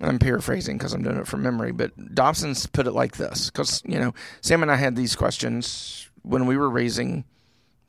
and 0.00 0.10
I'm 0.10 0.18
paraphrasing 0.18 0.76
because 0.76 0.92
I'm 0.92 1.02
doing 1.02 1.16
it 1.18 1.26
from 1.28 1.42
memory, 1.42 1.72
but 1.72 2.14
Dobson's 2.14 2.66
put 2.66 2.86
it 2.86 2.92
like 2.92 3.16
this. 3.16 3.50
Because, 3.50 3.82
you 3.86 3.98
know, 3.98 4.12
Sam 4.40 4.62
and 4.62 4.70
I 4.72 4.76
had 4.76 4.96
these 4.96 5.14
questions 5.14 6.08
when 6.22 6.46
we 6.46 6.56
were 6.56 6.68
raising 6.70 7.24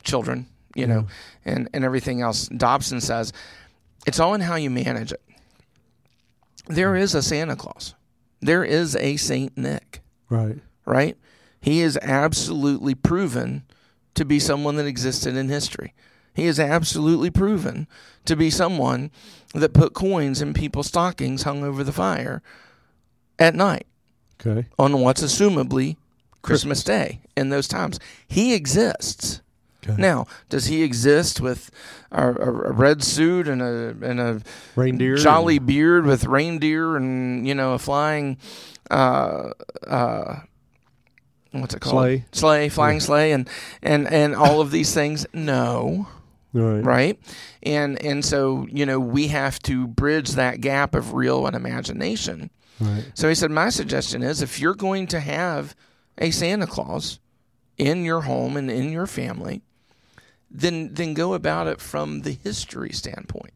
children, 0.04 0.46
you 0.76 0.86
know, 0.86 1.08
and, 1.46 1.68
and 1.74 1.84
everything 1.84 2.22
else. 2.22 2.48
Dobson 2.50 3.02
says, 3.02 3.34
It's 4.06 4.20
all 4.20 4.34
in 4.36 4.42
how 4.42 4.56
you 4.56 4.70
manage 4.70 5.12
it. 5.12 5.22
There 6.68 6.96
is 6.96 7.14
a 7.16 7.22
Santa 7.22 7.56
Claus, 7.56 7.94
there 8.42 8.64
is 8.64 8.96
a 8.96 9.18
Saint 9.18 9.58
Nick 9.58 10.02
Right. 10.30 10.58
right? 10.86 11.18
He 11.62 11.82
is 11.82 11.98
absolutely 12.02 12.94
proven 12.96 13.64
to 14.16 14.26
be 14.26 14.40
someone 14.40 14.76
that 14.78 14.86
existed 14.86 15.36
in 15.36 15.50
history. 15.50 15.94
He 16.34 16.46
is 16.46 16.60
absolutely 16.60 17.30
proven 17.30 17.88
to 18.26 18.36
be 18.36 18.50
someone 18.50 19.12
that 19.54 19.74
put 19.74 19.94
coins 19.94 20.42
in 20.42 20.54
people's 20.54 20.88
stockings 20.88 21.44
hung 21.44 21.64
over 21.64 21.84
the 21.84 21.94
fire 21.94 22.42
at 23.40 23.56
night 23.56 23.86
Okay. 24.46 24.68
on 24.78 25.00
what's 25.00 25.24
assumably 25.24 25.96
Christmas 26.42 26.84
Day 26.84 27.22
in 27.38 27.50
those 27.50 27.68
times. 27.68 28.00
He 28.28 28.54
exists. 28.54 29.42
Okay. 29.88 30.02
Now, 30.02 30.26
does 30.50 30.66
he 30.66 30.84
exist 30.84 31.40
with 31.40 31.72
a, 32.12 32.28
a, 32.34 32.50
a 32.70 32.72
red 32.72 33.04
suit 33.04 33.48
and 33.48 33.62
a 33.62 33.96
and 34.02 34.20
a 34.20 34.42
Reindeer. 34.76 35.16
jolly 35.16 35.60
beard 35.60 36.06
with 36.06 36.26
reindeer 36.26 36.98
and 36.98 37.48
you 37.48 37.54
know 37.56 37.74
a 37.74 37.80
flying 37.80 38.38
uh 38.90 39.52
uh 39.88 40.40
what's 41.62 41.74
it 41.74 41.80
called 41.82 41.94
Sleigh. 41.96 42.26
sleigh 42.32 42.70
flying 42.70 43.00
sleigh 43.00 43.32
and 43.32 43.50
and 43.82 44.08
and 44.12 44.36
all 44.36 44.62
of 44.62 44.72
these 44.72 44.94
things 44.94 45.26
no 45.34 46.08
right. 46.54 46.80
right 46.82 47.20
and 47.64 48.02
and 48.04 48.24
so 48.26 48.68
you 48.70 48.86
know 48.86 49.00
we 49.00 49.28
have 49.30 49.60
to 49.60 49.88
bridge 49.88 50.32
that 50.32 50.62
gap 50.62 50.96
of 50.96 51.14
real 51.14 51.46
and 51.48 51.56
imagination 51.56 52.50
Right. 52.80 53.06
so 53.14 53.30
he 53.30 53.36
said 53.36 53.52
my 53.52 53.70
suggestion 53.70 54.22
is 54.22 54.42
if 54.42 54.60
you're 54.60 54.76
going 54.76 55.08
to 55.08 55.20
have 55.22 55.76
a 56.18 56.32
santa 56.32 56.68
claus 56.68 57.20
in 57.78 58.04
your 58.04 58.22
home 58.22 58.58
and 58.58 58.70
in 58.70 58.92
your 58.92 59.08
family 59.08 59.62
then 60.52 60.94
then 60.94 61.14
go 61.14 61.34
about 61.34 61.68
it 61.68 61.80
from 61.82 62.22
the 62.22 62.32
history 62.32 62.92
standpoint 62.92 63.54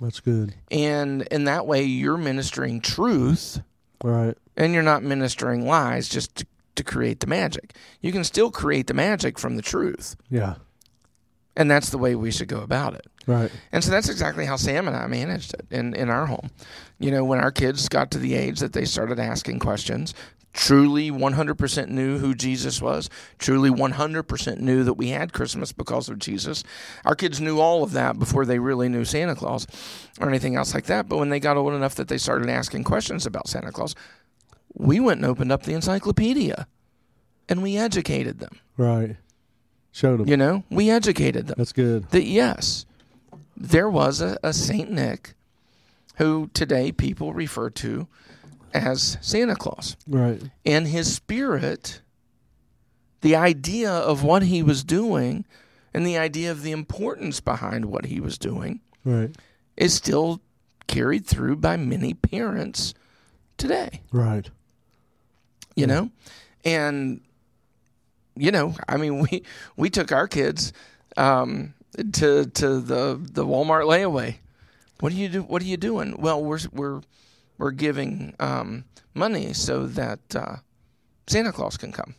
That's 0.00 0.20
good. 0.20 0.54
and 0.70 1.22
in 1.30 1.44
that 1.44 1.66
way 1.66 1.82
you're 1.82 2.16
ministering 2.18 2.80
truth 2.80 3.60
Right. 4.04 4.36
and 4.56 4.72
you're 4.74 4.82
not 4.82 5.02
ministering 5.02 5.66
lies 5.66 6.08
just 6.08 6.36
to, 6.36 6.46
to 6.76 6.84
create 6.84 7.20
the 7.20 7.26
magic. 7.26 7.74
You 8.00 8.12
can 8.12 8.24
still 8.24 8.50
create 8.50 8.86
the 8.86 8.94
magic 8.94 9.38
from 9.38 9.56
the 9.56 9.62
truth. 9.62 10.16
Yeah. 10.30 10.54
and 11.56 11.70
that's 11.70 11.90
the 11.90 11.98
way 11.98 12.14
we 12.14 12.30
should 12.30 12.48
go 12.48 12.60
about 12.60 12.94
it. 12.94 13.06
Right. 13.26 13.50
and 13.72 13.82
so 13.82 13.90
that's 13.90 14.08
exactly 14.08 14.46
how 14.46 14.54
sam 14.54 14.86
and 14.86 14.96
i 14.96 15.04
managed 15.08 15.52
it 15.54 15.66
in, 15.72 15.94
in 15.94 16.10
our 16.10 16.26
home. 16.26 16.50
You 17.00 17.10
know 17.10 17.24
when 17.24 17.40
our 17.40 17.50
kids 17.50 17.88
got 17.88 18.12
to 18.12 18.18
the 18.18 18.34
age 18.34 18.60
that 18.60 18.72
they 18.72 18.84
started 18.84 19.18
asking 19.18 19.58
questions 19.58 20.14
truly 20.52 21.10
100% 21.10 21.88
knew 21.88 22.18
who 22.18 22.34
jesus 22.34 22.80
was 22.80 23.10
truly 23.38 23.68
100% 23.68 24.58
knew 24.60 24.84
that 24.84 24.94
we 24.94 25.08
had 25.08 25.32
christmas 25.32 25.72
because 25.72 26.08
of 26.08 26.18
jesus. 26.20 26.62
Our 27.04 27.14
kids 27.16 27.40
knew 27.40 27.58
all 27.58 27.82
of 27.82 27.92
that 27.92 28.18
before 28.18 28.46
they 28.46 28.58
really 28.60 28.88
knew 28.88 29.04
santa 29.04 29.34
claus 29.34 29.66
or 30.20 30.28
anything 30.28 30.54
else 30.56 30.72
like 30.72 30.86
that. 30.86 31.08
But 31.08 31.18
when 31.18 31.28
they 31.30 31.40
got 31.40 31.56
old 31.56 31.74
enough 31.74 31.96
that 31.96 32.08
they 32.08 32.18
started 32.18 32.48
asking 32.48 32.84
questions 32.84 33.26
about 33.26 33.48
santa 33.48 33.72
claus 33.72 33.94
we 34.78 35.00
went 35.00 35.18
and 35.18 35.26
opened 35.26 35.50
up 35.50 35.62
the 35.64 35.72
encyclopedia 35.74 36.66
and 37.48 37.62
we 37.62 37.76
educated 37.76 38.38
them 38.38 38.58
Right. 38.76 39.16
Showed 39.92 40.20
them. 40.20 40.28
you 40.28 40.36
know 40.36 40.62
we 40.70 40.90
educated 40.90 41.46
them 41.46 41.54
That's 41.58 41.72
good. 41.72 42.10
that 42.10 42.24
yes, 42.24 42.84
there 43.56 43.88
was 43.88 44.20
a, 44.20 44.38
a 44.42 44.52
Saint 44.52 44.90
Nick 44.90 45.34
who 46.16 46.50
today 46.54 46.92
people 46.92 47.32
refer 47.32 47.70
to 47.70 48.06
as 48.74 49.16
Santa 49.22 49.54
Claus. 49.56 49.96
Right. 50.06 50.42
And 50.66 50.86
his 50.88 51.14
spirit, 51.14 52.00
the 53.22 53.36
idea 53.36 53.90
of 53.90 54.22
what 54.22 54.42
he 54.42 54.62
was 54.62 54.84
doing 54.84 55.44
and 55.94 56.06
the 56.06 56.18
idea 56.18 56.50
of 56.50 56.62
the 56.62 56.72
importance 56.72 57.40
behind 57.40 57.86
what 57.86 58.06
he 58.06 58.20
was 58.20 58.36
doing 58.36 58.80
Right. 59.04 59.34
is 59.78 59.94
still 59.94 60.40
carried 60.86 61.24
through 61.26 61.56
by 61.56 61.76
many 61.78 62.12
parents 62.12 62.92
today 63.56 64.02
Right. 64.12 64.50
You 65.76 65.86
know 65.86 66.10
and 66.64 67.20
you 68.34 68.50
know 68.50 68.74
i 68.88 68.96
mean 68.96 69.20
we 69.30 69.42
we 69.76 69.88
took 69.90 70.10
our 70.10 70.26
kids 70.26 70.72
um 71.16 71.72
to 72.12 72.46
to 72.46 72.80
the 72.80 73.18
the 73.32 73.44
walmart 73.46 73.84
layaway 73.84 74.36
what 75.00 75.10
do 75.12 75.16
you 75.18 75.28
do 75.28 75.42
what 75.42 75.62
are 75.62 75.66
you 75.66 75.76
doing 75.76 76.16
well 76.18 76.42
we're 76.42 76.58
we're 76.72 77.00
we're 77.58 77.70
giving 77.70 78.34
um, 78.38 78.84
money 79.14 79.54
so 79.54 79.86
that 79.86 80.20
uh, 80.36 80.56
Santa 81.26 81.52
Claus 81.52 81.78
can 81.78 81.90
come 81.90 82.14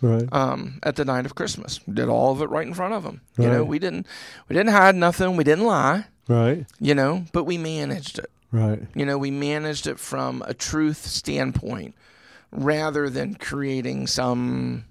Right. 0.00 0.28
um, 0.32 0.80
at 0.82 0.96
the 0.96 1.04
night 1.04 1.26
of 1.26 1.36
Christmas. 1.36 1.78
Did 1.90 2.08
all 2.08 2.32
of 2.32 2.42
it 2.42 2.50
right 2.50 2.66
in 2.66 2.74
front 2.74 2.92
of 2.92 3.04
them. 3.04 3.20
You 3.38 3.48
know, 3.48 3.62
we 3.64 3.78
didn't 3.78 4.04
we 4.48 4.54
didn't 4.54 4.72
hide 4.72 4.96
nothing. 4.96 5.36
We 5.36 5.44
didn't 5.44 5.64
lie. 5.64 6.06
Right. 6.28 6.66
You 6.80 6.94
know, 6.96 7.24
but 7.32 7.44
we 7.44 7.56
managed 7.56 8.18
it. 8.18 8.30
Right. 8.50 8.82
You 8.96 9.06
know, 9.06 9.16
we 9.16 9.30
managed 9.30 9.86
it 9.86 10.00
from 10.00 10.42
a 10.44 10.54
truth 10.54 11.06
standpoint 11.06 11.94
rather 12.54 13.10
than 13.10 13.34
creating 13.34 14.06
some 14.06 14.84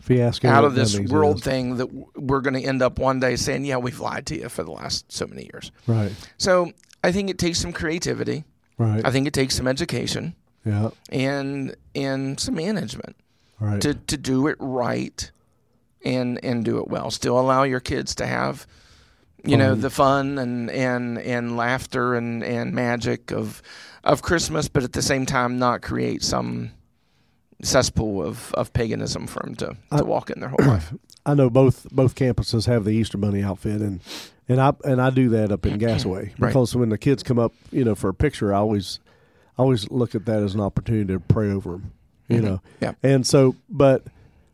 Fiasco 0.00 0.48
out 0.48 0.64
of 0.64 0.74
this 0.74 0.98
world 0.98 1.42
thing 1.42 1.76
that 1.76 1.86
we're 2.16 2.40
going 2.40 2.54
to 2.54 2.62
end 2.62 2.82
up 2.82 2.98
one 2.98 3.20
day 3.20 3.36
saying, 3.36 3.64
"Yeah, 3.64 3.76
we've 3.76 4.00
lied 4.00 4.26
to 4.26 4.38
you 4.38 4.48
for 4.48 4.64
the 4.64 4.70
last 4.72 5.12
so 5.12 5.26
many 5.26 5.48
years." 5.52 5.70
Right. 5.86 6.12
So 6.38 6.72
I 7.04 7.12
think 7.12 7.30
it 7.30 7.38
takes 7.38 7.58
some 7.58 7.72
creativity. 7.72 8.44
Right. 8.78 9.04
I 9.04 9.10
think 9.10 9.26
it 9.26 9.34
takes 9.34 9.54
some 9.54 9.68
education 9.68 10.34
yeah. 10.64 10.90
and 11.10 11.76
and 11.94 12.40
some 12.40 12.54
management 12.54 13.16
Right. 13.60 13.80
to 13.82 13.92
to 13.92 14.16
do 14.16 14.46
it 14.46 14.56
right 14.58 15.30
and 16.02 16.42
and 16.42 16.64
do 16.64 16.78
it 16.78 16.88
well. 16.88 17.10
Still 17.10 17.38
allow 17.38 17.62
your 17.64 17.80
kids 17.80 18.14
to 18.16 18.26
have 18.26 18.66
you 19.44 19.56
know 19.56 19.74
the 19.74 19.90
fun 19.90 20.38
and 20.38 20.70
and 20.70 21.18
and 21.18 21.56
laughter 21.58 22.14
and 22.14 22.42
and 22.42 22.72
magic 22.72 23.30
of 23.30 23.62
of 24.04 24.22
Christmas, 24.22 24.68
but 24.68 24.82
at 24.82 24.92
the 24.92 25.02
same 25.02 25.26
time 25.26 25.58
not 25.58 25.82
create 25.82 26.22
some 26.22 26.70
cesspool 27.62 28.22
of, 28.24 28.54
of 28.54 28.72
paganism 28.72 29.26
for 29.26 29.40
them 29.42 29.54
to, 29.56 29.66
to 29.66 29.76
I- 29.90 30.02
walk 30.02 30.30
in 30.30 30.40
their 30.40 30.48
whole 30.50 30.66
life. 30.66 30.92
I 31.26 31.34
know 31.34 31.50
both 31.50 31.86
both 31.92 32.14
campuses 32.14 32.66
have 32.66 32.84
the 32.84 32.92
Easter 32.92 33.18
Bunny 33.18 33.42
outfit, 33.42 33.82
and 33.82 34.00
and 34.48 34.58
I 34.60 34.72
and 34.84 35.02
I 35.02 35.10
do 35.10 35.28
that 35.30 35.52
up 35.52 35.66
in 35.66 35.78
Gassaway 35.78 36.32
Right. 36.38 36.48
because 36.48 36.74
when 36.74 36.88
the 36.88 36.96
kids 36.98 37.22
come 37.22 37.38
up, 37.38 37.52
you 37.70 37.84
know, 37.84 37.94
for 37.94 38.08
a 38.08 38.14
picture, 38.14 38.54
I 38.54 38.58
always 38.58 39.00
I 39.58 39.62
always 39.62 39.90
look 39.90 40.14
at 40.14 40.24
that 40.24 40.42
as 40.42 40.54
an 40.54 40.60
opportunity 40.60 41.12
to 41.12 41.20
pray 41.20 41.50
over 41.50 41.72
them, 41.72 41.92
you 42.28 42.38
Mhm. 42.38 42.42
know. 42.44 42.60
Yeah. 42.80 42.92
And 43.02 43.26
so, 43.26 43.54
but 43.68 44.04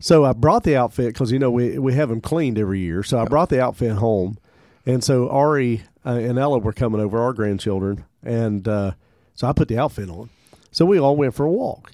so 0.00 0.24
I 0.24 0.32
brought 0.32 0.64
the 0.64 0.74
outfit 0.76 1.14
because 1.14 1.30
you 1.30 1.38
know 1.38 1.52
we 1.52 1.78
we 1.78 1.94
have 1.94 2.08
them 2.08 2.20
cleaned 2.20 2.58
every 2.58 2.80
year, 2.80 3.04
so 3.04 3.18
I 3.18 3.22
Yep. 3.22 3.30
brought 3.30 3.48
the 3.48 3.62
outfit 3.62 3.92
home, 3.92 4.36
and 4.84 5.04
so 5.04 5.28
Ari 5.30 5.82
uh, 6.04 6.10
and 6.10 6.36
Ella 6.36 6.58
were 6.58 6.72
coming 6.72 7.00
over, 7.00 7.20
our 7.20 7.32
grandchildren, 7.32 8.04
and 8.24 8.66
uh, 8.66 8.92
so 9.36 9.46
I 9.46 9.52
put 9.52 9.68
the 9.68 9.78
outfit 9.78 10.08
on. 10.10 10.28
So 10.72 10.84
we 10.84 10.98
all 10.98 11.14
went 11.16 11.34
for 11.34 11.46
a 11.46 11.50
walk. 11.50 11.92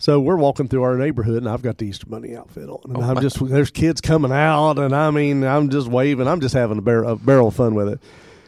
So 0.00 0.20
we're 0.20 0.36
walking 0.36 0.68
through 0.68 0.82
our 0.82 0.96
neighborhood, 0.96 1.38
and 1.38 1.48
I've 1.48 1.62
got 1.62 1.78
the 1.78 1.86
Easter 1.86 2.06
Bunny 2.06 2.36
outfit 2.36 2.68
on, 2.68 2.80
and 2.84 2.96
Oh, 2.98 3.00
I'm 3.02 3.20
just 3.20 3.44
there's 3.48 3.70
kids 3.70 4.00
coming 4.00 4.30
out, 4.32 4.78
and 4.78 4.94
I 4.94 5.10
mean 5.10 5.42
I'm 5.44 5.70
just 5.70 5.88
waving, 5.88 6.28
I'm 6.28 6.40
just 6.40 6.54
having 6.54 6.78
a, 6.78 6.82
bar- 6.82 7.04
a 7.04 7.16
barrel 7.16 7.48
of 7.48 7.54
fun 7.56 7.74
with 7.74 7.88
it. 7.88 8.00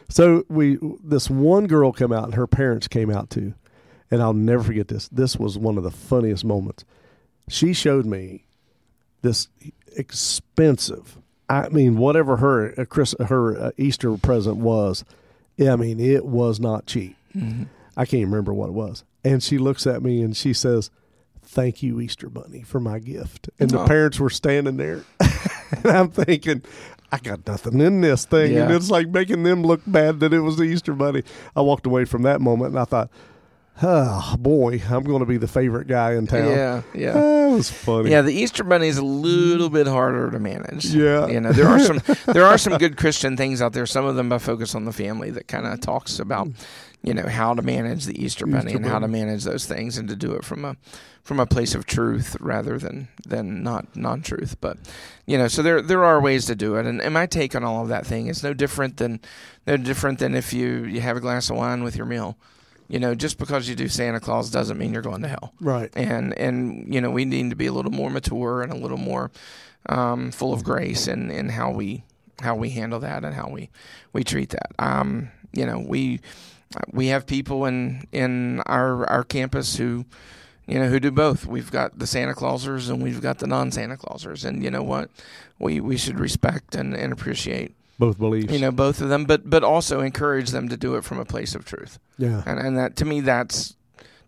So 0.08 0.44
we 0.48 0.78
this 1.02 1.28
one 1.30 1.66
girl 1.66 1.92
come 1.92 2.12
out, 2.12 2.24
and 2.24 2.34
her 2.34 2.46
parents 2.46 2.86
came 2.88 3.10
out 3.10 3.30
too, 3.30 3.54
and 4.12 4.22
I'll 4.22 4.32
never 4.32 4.62
forget 4.62 4.88
this. 4.88 5.08
This 5.08 5.36
was 5.36 5.56
one 5.58 5.76
of 5.78 5.82
the 5.84 5.90
funniest 5.90 6.44
moments. 6.44 6.84
She 7.48 7.72
showed 7.72 8.06
me 8.06 8.44
this 9.22 9.48
expensive. 9.96 11.18
I 11.48 11.68
mean, 11.68 11.96
whatever 11.96 12.36
her 12.36 12.80
uh, 12.80 12.84
Chris 12.84 13.14
her 13.26 13.58
uh, 13.60 13.70
Easter 13.76 14.16
present 14.16 14.58
was, 14.58 15.04
I 15.60 15.74
mean, 15.76 15.98
it 15.98 16.24
was 16.24 16.60
not 16.60 16.86
cheap. 16.86 17.16
Mhm. 17.36 17.66
I 18.00 18.06
can't 18.06 18.24
remember 18.24 18.54
what 18.54 18.70
it 18.70 18.72
was. 18.72 19.04
And 19.24 19.42
she 19.42 19.58
looks 19.58 19.86
at 19.86 20.02
me 20.02 20.22
and 20.22 20.34
she 20.34 20.54
says, 20.54 20.90
"Thank 21.42 21.82
you, 21.82 22.00
Easter 22.00 22.30
Bunny, 22.30 22.62
for 22.62 22.80
my 22.80 22.98
gift." 22.98 23.50
And 23.58 23.68
the 23.68 23.80
oh. 23.80 23.86
parents 23.86 24.18
were 24.18 24.30
standing 24.30 24.78
there, 24.78 25.04
and 25.20 25.84
I'm 25.84 26.08
thinking, 26.08 26.62
I 27.12 27.18
got 27.18 27.46
nothing 27.46 27.78
in 27.78 28.00
this 28.00 28.24
thing, 28.24 28.56
and 28.56 28.72
it's 28.72 28.90
like 28.90 29.08
making 29.08 29.42
them 29.42 29.62
look 29.62 29.82
bad 29.86 30.20
that 30.20 30.32
it 30.32 30.40
was 30.40 30.56
the 30.56 30.62
Easter 30.62 30.94
Bunny. 30.94 31.24
I 31.54 31.60
walked 31.60 31.84
away 31.84 32.06
from 32.06 32.22
that 32.22 32.40
moment, 32.40 32.70
and 32.70 32.78
I 32.78 32.86
thought, 32.86 33.10
"Oh 33.82 34.34
boy, 34.38 34.80
I'm 34.88 35.02
going 35.02 35.20
to 35.20 35.26
be 35.26 35.36
the 35.36 35.46
favorite 35.46 35.86
guy 35.86 36.14
in 36.14 36.26
town." 36.26 36.48
Yeah, 36.48 36.82
yeah. 36.94 37.12
That 37.50 37.56
was 37.56 37.70
funny. 37.70 38.12
Yeah, 38.12 38.22
the 38.22 38.32
Easter 38.32 38.62
Bunny 38.62 38.86
is 38.86 38.96
a 38.96 39.04
little 39.04 39.68
bit 39.68 39.88
harder 39.88 40.30
to 40.30 40.38
manage. 40.38 40.86
Yeah. 40.86 41.26
you 41.26 41.40
know 41.40 41.50
there 41.52 41.66
are 41.66 41.80
some 41.80 42.00
there 42.32 42.46
are 42.46 42.56
some 42.56 42.78
good 42.78 42.96
Christian 42.96 43.36
things 43.36 43.60
out 43.60 43.72
there. 43.72 43.86
Some 43.86 44.04
of 44.04 44.14
them 44.14 44.28
by 44.28 44.38
Focus 44.38 44.76
on 44.76 44.84
the 44.84 44.92
Family 44.92 45.30
that 45.32 45.48
kind 45.48 45.66
of 45.66 45.80
talks 45.80 46.20
about 46.20 46.48
you 47.02 47.14
know 47.14 47.26
how 47.26 47.54
to 47.54 47.62
manage 47.62 48.04
the 48.04 48.22
Easter 48.22 48.46
Bunny 48.46 48.72
Easter 48.72 48.76
and 48.76 48.86
how 48.86 48.98
to 48.98 49.08
manage 49.08 49.44
those 49.44 49.64
things 49.66 49.96
and 49.96 50.08
to 50.08 50.16
do 50.16 50.32
it 50.32 50.44
from 50.44 50.64
a 50.64 50.76
from 51.22 51.40
a 51.40 51.46
place 51.46 51.74
of 51.74 51.86
truth 51.86 52.36
rather 52.40 52.78
than 52.78 53.08
than 53.26 53.62
not 53.62 53.96
non 53.96 54.20
truth. 54.22 54.56
But 54.60 54.78
you 55.26 55.38
know, 55.38 55.48
so 55.48 55.62
there 55.62 55.80
there 55.80 56.04
are 56.04 56.20
ways 56.20 56.46
to 56.46 56.54
do 56.54 56.76
it. 56.76 56.86
And, 56.86 57.00
and 57.00 57.14
my 57.14 57.26
take 57.26 57.54
on 57.54 57.64
all 57.64 57.82
of 57.82 57.88
that 57.88 58.06
thing 58.06 58.26
is 58.26 58.42
no 58.42 58.52
different 58.52 58.98
than 58.98 59.20
no 59.66 59.76
different 59.76 60.18
than 60.18 60.34
if 60.34 60.52
you 60.52 60.84
you 60.84 61.00
have 61.00 61.16
a 61.16 61.20
glass 61.20 61.48
of 61.50 61.56
wine 61.56 61.82
with 61.82 61.96
your 61.96 62.06
meal. 62.06 62.36
You 62.88 62.98
know, 62.98 63.14
just 63.14 63.38
because 63.38 63.68
you 63.68 63.76
do 63.76 63.86
Santa 63.86 64.18
Claus 64.18 64.50
doesn't 64.50 64.76
mean 64.76 64.92
you're 64.92 65.00
going 65.00 65.22
to 65.22 65.28
hell 65.28 65.54
right. 65.60 65.90
and 65.94 66.36
and 66.36 66.92
you 66.92 67.00
know 67.00 67.10
we 67.10 67.24
need 67.24 67.50
to 67.50 67.56
be 67.56 67.66
a 67.66 67.72
little 67.72 67.92
more 67.92 68.10
mature 68.10 68.62
and 68.62 68.72
a 68.72 68.76
little 68.76 68.98
more 68.98 69.30
um, 69.88 70.32
full 70.32 70.52
of 70.52 70.64
grace 70.64 71.06
in, 71.06 71.30
in 71.30 71.50
how 71.50 71.70
we 71.70 72.02
how 72.40 72.56
we 72.56 72.70
handle 72.70 72.98
that 73.00 73.24
and 73.24 73.34
how 73.34 73.48
we 73.48 73.70
we 74.12 74.24
treat 74.24 74.50
that. 74.50 74.72
Um, 74.78 75.30
you 75.52 75.64
know 75.66 75.78
we 75.78 76.20
we 76.92 77.08
have 77.08 77.26
people 77.26 77.64
in 77.66 78.06
in 78.12 78.60
our 78.66 79.08
our 79.08 79.24
campus 79.24 79.76
who 79.76 80.04
you 80.66 80.78
know 80.78 80.88
who 80.88 81.00
do 81.00 81.10
both. 81.10 81.46
We've 81.46 81.70
got 81.70 81.98
the 81.98 82.06
Santa 82.06 82.34
Clausers 82.34 82.88
and 82.88 83.02
we've 83.02 83.20
got 83.20 83.38
the 83.38 83.46
non 83.46 83.72
Santa 83.72 83.96
Clausers, 83.96 84.44
and 84.44 84.62
you 84.62 84.70
know 84.70 84.82
what 84.82 85.10
we 85.58 85.80
we 85.80 85.96
should 85.96 86.18
respect 86.20 86.74
and, 86.74 86.94
and 86.94 87.12
appreciate 87.12 87.74
Both 87.98 88.18
beliefs. 88.18 88.52
you 88.52 88.60
know 88.60 88.70
both 88.70 89.00
of 89.00 89.08
them, 89.08 89.24
but 89.24 89.48
but 89.50 89.64
also 89.64 90.00
encourage 90.00 90.50
them 90.50 90.68
to 90.68 90.76
do 90.76 90.94
it 90.96 91.04
from 91.04 91.18
a 91.18 91.24
place 91.24 91.54
of 91.54 91.64
truth. 91.64 91.98
yeah. 92.18 92.42
And 92.46 92.58
and 92.60 92.78
that 92.78 92.96
to 92.96 93.04
me 93.04 93.20
that's 93.20 93.74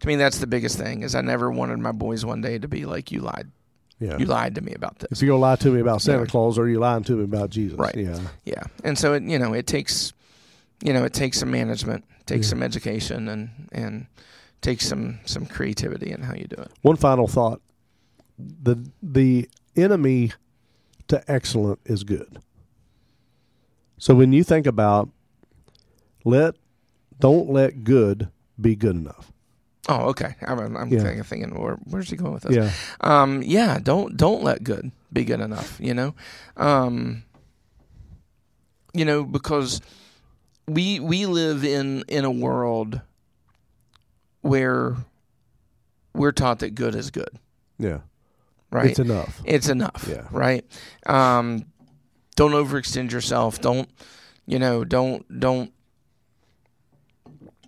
to 0.00 0.08
me 0.08 0.16
that's 0.16 0.38
the 0.38 0.48
biggest 0.48 0.76
thing 0.78 1.02
is 1.04 1.14
I 1.14 1.20
never 1.20 1.48
wanted 1.50 1.78
my 1.78 1.92
boys 1.92 2.24
one 2.24 2.40
day 2.40 2.58
to 2.58 2.66
be 2.66 2.86
like 2.86 3.12
you 3.12 3.20
lied 3.20 3.48
Yeah. 4.00 4.18
you 4.18 4.26
lied 4.26 4.56
to 4.56 4.60
me 4.62 4.72
about 4.74 4.98
this. 4.98 5.12
If 5.12 5.22
you're 5.22 5.28
gonna 5.34 5.40
lie 5.40 5.56
to 5.56 5.70
me 5.70 5.78
about 5.80 6.02
Santa 6.02 6.20
Yeah. 6.24 6.26
Claus, 6.26 6.58
or 6.58 6.68
you 6.68 6.80
lying 6.80 7.04
to 7.04 7.12
me 7.16 7.22
about 7.24 7.50
Jesus, 7.50 7.78
Right. 7.78 7.94
Yeah, 7.94 8.18
Yeah. 8.44 8.64
And 8.82 8.98
so 8.98 9.12
it 9.14 9.22
you 9.22 9.38
know 9.38 9.52
it 9.52 9.68
takes 9.68 10.12
you 10.82 10.92
know 10.92 11.04
it 11.04 11.12
takes 11.12 11.38
some 11.38 11.50
management, 11.50 12.04
takes 12.26 12.46
Yeah. 12.46 12.50
some 12.50 12.62
education 12.62 13.28
and 13.28 13.68
and 13.72 14.06
takes 14.60 14.86
some 14.86 15.20
some 15.24 15.46
creativity 15.46 16.10
in 16.10 16.22
how 16.22 16.34
you 16.34 16.46
do 16.46 16.56
it. 16.60 16.70
One 16.82 16.96
final 16.96 17.26
thought: 17.28 17.60
the 18.38 18.76
the 19.02 19.48
enemy 19.76 20.32
to 21.08 21.22
excellent 21.30 21.80
is 21.84 22.04
good. 22.04 22.38
So 23.98 24.14
when 24.14 24.32
you 24.32 24.42
think 24.44 24.66
about 24.66 25.08
let 26.24 26.56
don't 27.20 27.50
let 27.50 27.84
good 27.84 28.28
be 28.60 28.74
good 28.76 28.96
enough. 28.96 29.32
Oh, 29.88 30.08
okay. 30.10 30.36
I'm, 30.46 30.76
I'm 30.76 30.88
Yeah. 30.88 31.02
thinking, 31.02 31.22
thinking 31.24 31.60
where, 31.60 31.74
where's 31.90 32.08
he 32.08 32.16
going 32.16 32.34
with 32.34 32.44
this? 32.44 32.54
Yeah, 32.54 32.70
Um, 33.00 33.42
yeah. 33.42 33.78
Don't 33.82 34.16
don't 34.16 34.42
let 34.44 34.62
good 34.64 34.92
be 35.12 35.24
good 35.24 35.40
enough. 35.40 35.76
You 35.80 35.94
know, 35.94 36.14
um, 36.56 37.24
you 38.94 39.04
know 39.04 39.24
because 39.24 39.80
we 40.68 41.00
we 41.00 41.26
live 41.26 41.64
in 41.64 42.04
in 42.08 42.24
a 42.24 42.30
world 42.30 43.00
where 44.42 44.96
we're 46.14 46.32
taught 46.32 46.58
that 46.60 46.74
good 46.74 46.94
is 46.94 47.10
good, 47.10 47.38
yeah, 47.78 47.98
right? 48.70 48.90
it's 48.90 48.98
enough. 48.98 49.40
it's 49.44 49.68
enough, 49.68 50.06
Yeah. 50.08 50.26
right? 50.30 50.64
Um, 51.06 51.64
don't 52.36 52.52
overextend 52.52 53.10
yourself. 53.12 53.60
Don't 53.60 53.88
you 54.46 54.58
know? 54.58 54.84
Don't 54.84 55.24
don't 55.40 55.72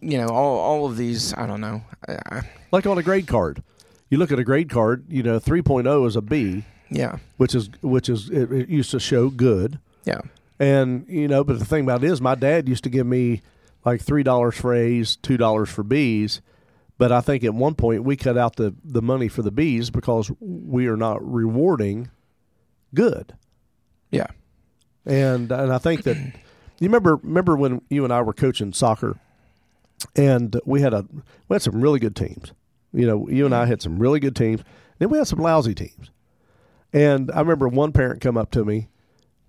you 0.01 0.19
know 0.19 0.29
all 0.29 0.59
all 0.59 0.87
of 0.87 0.97
these? 0.97 1.33
I 1.35 1.47
don't 1.47 1.61
know. 1.61 1.83
I, 2.09 2.43
Like 2.73 2.87
on 2.87 2.99
a 2.99 3.03
grade 3.03 3.27
card, 3.27 3.63
you 4.11 4.19
look 4.19 4.33
at 4.33 4.39
a 4.39 4.45
grade 4.45 4.69
card. 4.69 5.05
You 5.09 5.23
know, 5.23 5.39
3.0 5.41 6.07
is 6.07 6.17
a 6.17 6.23
B, 6.23 6.65
yeah, 6.91 7.19
which 7.37 7.55
is 7.55 7.71
which 7.83 8.09
is 8.09 8.29
it, 8.31 8.51
it 8.53 8.69
used 8.69 8.91
to 8.91 9.01
show 9.01 9.31
good. 9.31 9.79
yeah, 10.05 10.21
And 10.59 11.07
you 11.09 11.29
know, 11.29 11.45
but 11.45 11.59
the 11.59 11.65
thing 11.65 11.85
about 11.85 12.05
it 12.05 12.11
is, 12.11 12.21
my 12.21 12.35
dad 12.35 12.69
used 12.69 12.85
to 12.85 12.91
give 12.91 13.07
me 13.07 13.43
like 13.85 14.01
three 14.01 14.23
dollars 14.23 14.55
for 14.55 14.75
A's, 14.75 15.17
two 15.17 15.37
dollars 15.37 15.69
for 15.69 15.83
B's. 15.83 16.41
But 16.97 17.11
I 17.11 17.21
think 17.21 17.43
at 17.43 17.55
one 17.55 17.75
point 17.75 18.05
we 18.05 18.17
cut 18.17 18.39
out 18.39 18.57
the 18.57 18.75
the 18.85 19.03
money 19.03 19.29
for 19.29 19.43
the 19.43 19.51
B's 19.51 19.91
because 19.91 20.31
we 20.41 20.87
are 20.87 20.97
not 20.97 21.25
rewarding 21.25 22.11
good. 22.95 23.35
yeah. 24.11 24.29
And 25.05 25.51
and 25.51 25.73
I 25.73 25.79
think 25.79 26.05
that 26.05 26.17
you 26.79 26.89
remember 26.89 27.17
remember 27.17 27.57
when 27.57 27.83
you 27.91 28.05
and 28.05 28.13
I 28.13 28.23
were 28.23 28.33
coaching 28.33 28.73
soccer, 28.73 29.19
and 30.15 30.59
we 30.65 30.81
had 30.81 30.95
a 30.95 31.05
we 31.49 31.55
had 31.55 31.63
some 31.63 31.81
really 31.81 31.99
good 31.99 32.17
teams. 32.17 32.53
You 32.93 33.07
know, 33.09 33.29
you 33.29 33.45
and 33.45 33.55
I 33.55 33.63
mm-hmm. 33.63 33.71
had 33.71 33.83
some 33.83 33.99
really 33.99 34.21
good 34.21 34.37
teams. 34.37 34.63
Then 34.99 35.11
we 35.11 35.19
had 35.19 35.27
some 35.27 35.41
lousy 35.41 35.75
teams. 35.75 36.11
And 36.93 37.31
I 37.33 37.41
remember 37.41 37.67
one 37.67 37.91
parent 37.91 38.21
come 38.21 38.37
up 38.37 38.53
to 38.53 38.65
me, 38.65 38.89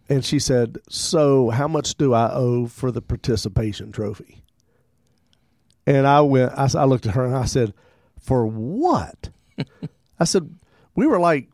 and 0.10 0.24
she 0.24 0.39
said, 0.39 0.78
"So, 0.89 1.49
how 1.49 1.68
much 1.68 1.95
do 1.95 2.14
I 2.14 2.32
owe 2.32 2.68
for 2.68 2.91
the 2.91 3.01
participation 3.01 3.91
trophy?" 3.91 4.43
And 5.88 6.08
I 6.08 6.22
went. 6.22 6.53
I 6.56 6.86
looked 6.86 7.06
at 7.06 7.14
her 7.16 7.26
and 7.26 7.36
I 7.36 7.45
said, 7.45 7.74
"For 8.20 8.45
what?" 8.45 9.30
I 10.20 10.24
said, 10.24 10.56
"We 10.95 11.08
were 11.08 11.20
like 11.20 11.49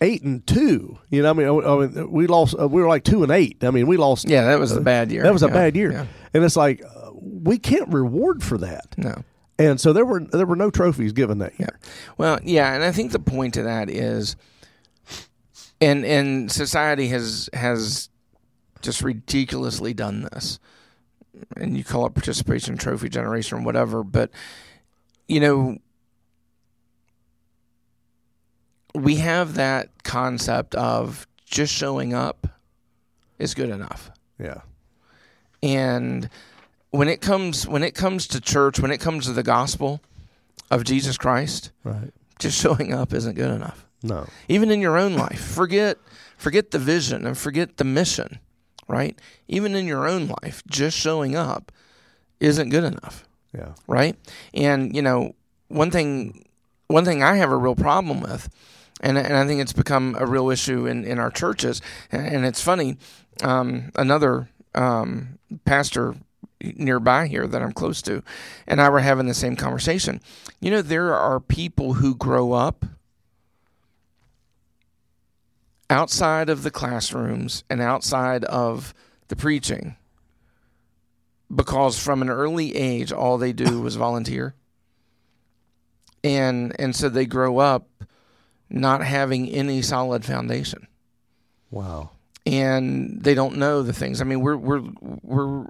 eight 0.00 0.22
and 0.22 0.46
two. 0.46 0.98
You 1.10 1.22
know, 1.22 1.30
I 1.30 1.32
mean, 1.32 1.48
I 1.48 1.76
mean 1.86 2.10
we 2.10 2.26
lost. 2.26 2.54
Uh, 2.58 2.68
we 2.68 2.80
were 2.82 2.88
like 2.88 3.04
two 3.04 3.22
and 3.22 3.32
eight. 3.32 3.62
I 3.62 3.70
mean, 3.70 3.86
we 3.86 3.96
lost. 3.96 4.28
Yeah, 4.28 4.44
that 4.46 4.58
was 4.58 4.72
a 4.72 4.80
bad 4.80 5.10
year. 5.12 5.22
That 5.22 5.32
was 5.32 5.42
a 5.42 5.48
bad 5.48 5.76
year. 5.76 5.92
yeah. 5.92 6.06
And 6.32 6.44
it's 6.44 6.56
like, 6.56 6.82
uh, 6.84 7.10
we 7.12 7.58
can't 7.58 7.88
reward 7.88 8.42
for 8.42 8.58
that. 8.58 8.94
No. 8.96 9.24
And 9.58 9.80
so 9.80 9.92
there 9.92 10.06
were 10.06 10.20
there 10.20 10.46
were 10.46 10.56
no 10.56 10.70
trophies 10.70 11.12
given 11.12 11.38
that 11.38 11.58
year. 11.58 11.78
Well, 12.16 12.38
yeah, 12.42 12.72
and 12.74 12.82
I 12.82 12.92
think 12.92 13.12
the 13.12 13.18
point 13.18 13.56
of 13.56 13.64
that 13.64 13.90
is, 13.90 14.36
and 15.80 16.04
and 16.04 16.50
society 16.52 17.08
has 17.08 17.48
has 17.54 18.08
just 18.82 19.02
ridiculously 19.02 19.92
done 19.94 20.22
this, 20.32 20.58
and 21.56 21.76
you 21.76 21.84
call 21.84 22.06
it 22.06 22.14
participation 22.14 22.76
trophy 22.76 23.08
generation 23.08 23.58
or 23.58 23.62
whatever, 23.62 24.02
but 24.02 24.30
you 25.28 25.38
know, 25.40 25.78
we 28.94 29.16
have 29.16 29.54
that 29.54 30.02
concept 30.02 30.74
of 30.74 31.26
just 31.44 31.72
showing 31.72 32.14
up 32.14 32.46
is 33.38 33.54
good 33.54 33.70
enough. 33.70 34.10
Yeah. 34.38 34.62
And 35.62 36.28
when 36.90 37.08
it 37.08 37.20
comes 37.20 37.66
when 37.66 37.82
it 37.82 37.94
comes 37.94 38.26
to 38.28 38.40
church, 38.40 38.80
when 38.80 38.90
it 38.90 38.98
comes 38.98 39.26
to 39.26 39.32
the 39.32 39.42
gospel 39.42 40.00
of 40.70 40.84
Jesus 40.84 41.16
Christ, 41.16 41.70
Right. 41.84 42.10
just 42.38 42.58
showing 42.60 42.92
up 42.92 43.12
isn't 43.12 43.34
good 43.34 43.50
enough. 43.54 43.86
No. 44.02 44.26
Even 44.48 44.70
in 44.70 44.80
your 44.80 44.96
own 44.98 45.14
life, 45.14 45.40
forget 45.40 45.98
forget 46.36 46.70
the 46.70 46.78
vision 46.78 47.26
and 47.26 47.36
forget 47.36 47.76
the 47.76 47.84
mission, 47.84 48.38
right? 48.88 49.18
Even 49.48 49.74
in 49.74 49.86
your 49.86 50.08
own 50.08 50.32
life, 50.42 50.62
just 50.68 50.96
showing 50.96 51.36
up 51.36 51.70
isn't 52.40 52.70
good 52.70 52.84
enough, 52.84 53.28
Yeah. 53.54 53.74
right? 53.86 54.16
And 54.54 54.94
you 54.96 55.02
know, 55.02 55.34
one 55.68 55.90
thing 55.90 56.46
one 56.86 57.04
thing 57.04 57.22
I 57.22 57.36
have 57.36 57.50
a 57.52 57.56
real 57.56 57.76
problem 57.76 58.20
with 58.22 58.48
and 59.02 59.18
and 59.18 59.36
I 59.36 59.46
think 59.46 59.60
it's 59.60 59.72
become 59.74 60.16
a 60.18 60.26
real 60.26 60.48
issue 60.50 60.86
in, 60.86 61.04
in 61.04 61.18
our 61.18 61.30
churches. 61.30 61.82
And, 62.10 62.26
and 62.26 62.46
it's 62.46 62.62
funny, 62.62 62.96
um, 63.42 63.90
another 63.96 64.48
um, 64.74 65.38
pastor 65.64 66.14
nearby 66.62 67.26
here 67.26 67.46
that 67.46 67.62
I'm 67.62 67.72
close 67.72 68.02
to, 68.02 68.22
and 68.66 68.80
I 68.80 68.88
were 68.90 69.00
having 69.00 69.26
the 69.26 69.34
same 69.34 69.56
conversation. 69.56 70.20
You 70.60 70.70
know, 70.70 70.82
there 70.82 71.14
are 71.14 71.40
people 71.40 71.94
who 71.94 72.14
grow 72.14 72.52
up 72.52 72.84
outside 75.90 76.48
of 76.48 76.62
the 76.62 76.70
classrooms 76.70 77.64
and 77.68 77.80
outside 77.82 78.44
of 78.44 78.94
the 79.28 79.36
preaching 79.36 79.96
because 81.54 81.98
from 81.98 82.22
an 82.22 82.30
early 82.30 82.74
age 82.76 83.12
all 83.12 83.36
they 83.36 83.52
do 83.52 83.80
was 83.82 83.96
volunteer 83.96 84.54
and 86.22 86.74
and 86.78 86.94
so 86.94 87.08
they 87.08 87.26
grow 87.26 87.58
up 87.58 87.88
not 88.68 89.02
having 89.04 89.48
any 89.48 89.82
solid 89.82 90.24
foundation 90.24 90.86
Wow. 91.70 92.10
and 92.46 93.22
they 93.22 93.34
don't 93.34 93.56
know 93.58 93.82
the 93.82 93.92
things. 93.92 94.20
I 94.20 94.24
mean, 94.24 94.40
we're 94.40 94.56
we're 94.56 94.82
we're 95.22 95.66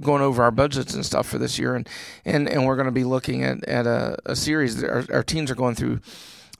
going 0.00 0.22
over 0.22 0.42
our 0.44 0.50
budgets 0.52 0.94
and 0.94 1.04
stuff 1.04 1.26
for 1.26 1.38
this 1.38 1.58
year, 1.58 1.74
and 1.74 1.88
and, 2.24 2.48
and 2.48 2.66
we're 2.66 2.76
going 2.76 2.86
to 2.86 2.92
be 2.92 3.02
looking 3.04 3.42
at 3.42 3.64
at 3.64 3.86
a, 3.86 4.16
a 4.26 4.36
series. 4.36 4.80
That 4.80 4.90
our, 4.90 5.04
our 5.12 5.22
teams 5.24 5.50
are 5.50 5.56
going 5.56 5.74
through 5.74 6.00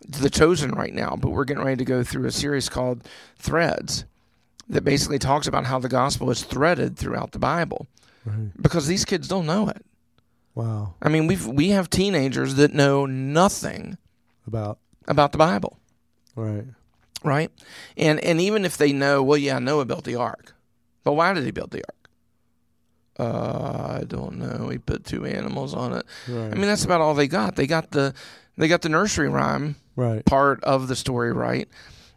the 0.09 0.31
chosen 0.31 0.73
right 0.73 0.93
now, 0.95 1.17
but 1.21 1.31
we're 1.31 1.45
getting 1.45 1.65
ready 1.65 1.77
to 1.79 1.85
go 1.85 2.03
through 2.05 2.27
a 2.27 2.31
series 2.33 2.69
called 2.69 3.03
Threads 3.39 4.05
that 4.69 4.85
basically 4.85 5.19
talks 5.19 5.47
about 5.47 5.67
how 5.67 5.79
the 5.79 5.89
gospel 5.89 6.31
is 6.31 6.43
threaded 6.43 6.97
throughout 6.97 7.33
the 7.33 7.39
Bible 7.39 7.87
Right. 8.27 8.51
because 8.61 8.87
these 8.87 9.05
kids 9.05 9.29
don't 9.29 9.45
know 9.47 9.69
it. 9.69 9.85
Wow. 10.55 10.95
I 11.03 11.09
mean, 11.09 11.27
we've 11.27 11.47
we 11.47 11.71
have 11.71 11.91
teenagers 11.91 12.55
that 12.55 12.73
know 12.73 13.05
nothing 13.07 13.99
About 14.47 14.79
about 15.09 15.33
the 15.33 15.39
Bible. 15.39 15.79
right. 16.37 16.65
right? 17.23 17.51
And 17.97 18.19
and 18.21 18.41
even 18.41 18.65
if 18.65 18.77
they 18.79 18.93
know, 18.93 19.23
well, 19.23 19.37
yeah, 19.39 19.59
Noah 19.59 19.85
built 19.85 20.05
the 20.05 20.15
ark, 20.17 20.55
but 21.03 21.13
why 21.15 21.33
did 21.35 21.45
he 21.45 21.51
build 21.51 21.71
the 21.73 21.83
ark? 21.89 22.09
Uh, 23.19 23.99
I 24.01 24.05
don't 24.05 24.39
know. 24.39 24.69
He 24.71 24.79
put 24.79 25.05
two 25.05 25.25
animals 25.25 25.73
on 25.75 25.93
it. 25.93 26.05
Right. 26.29 26.51
I 26.51 26.55
mean, 26.55 26.63
that's 26.67 26.85
about 26.85 27.01
all 27.01 27.15
they 27.15 27.29
got. 27.29 27.55
They 27.57 27.67
got 27.67 27.91
the 27.93 28.13
they 28.57 28.69
got 28.69 28.83
the 28.83 28.89
nursery 28.89 29.29
rhyme 29.29 29.77
right. 29.97 30.25
part 30.25 30.63
of 30.65 30.89
the 30.89 30.97
story 30.97 31.33
right, 31.33 31.69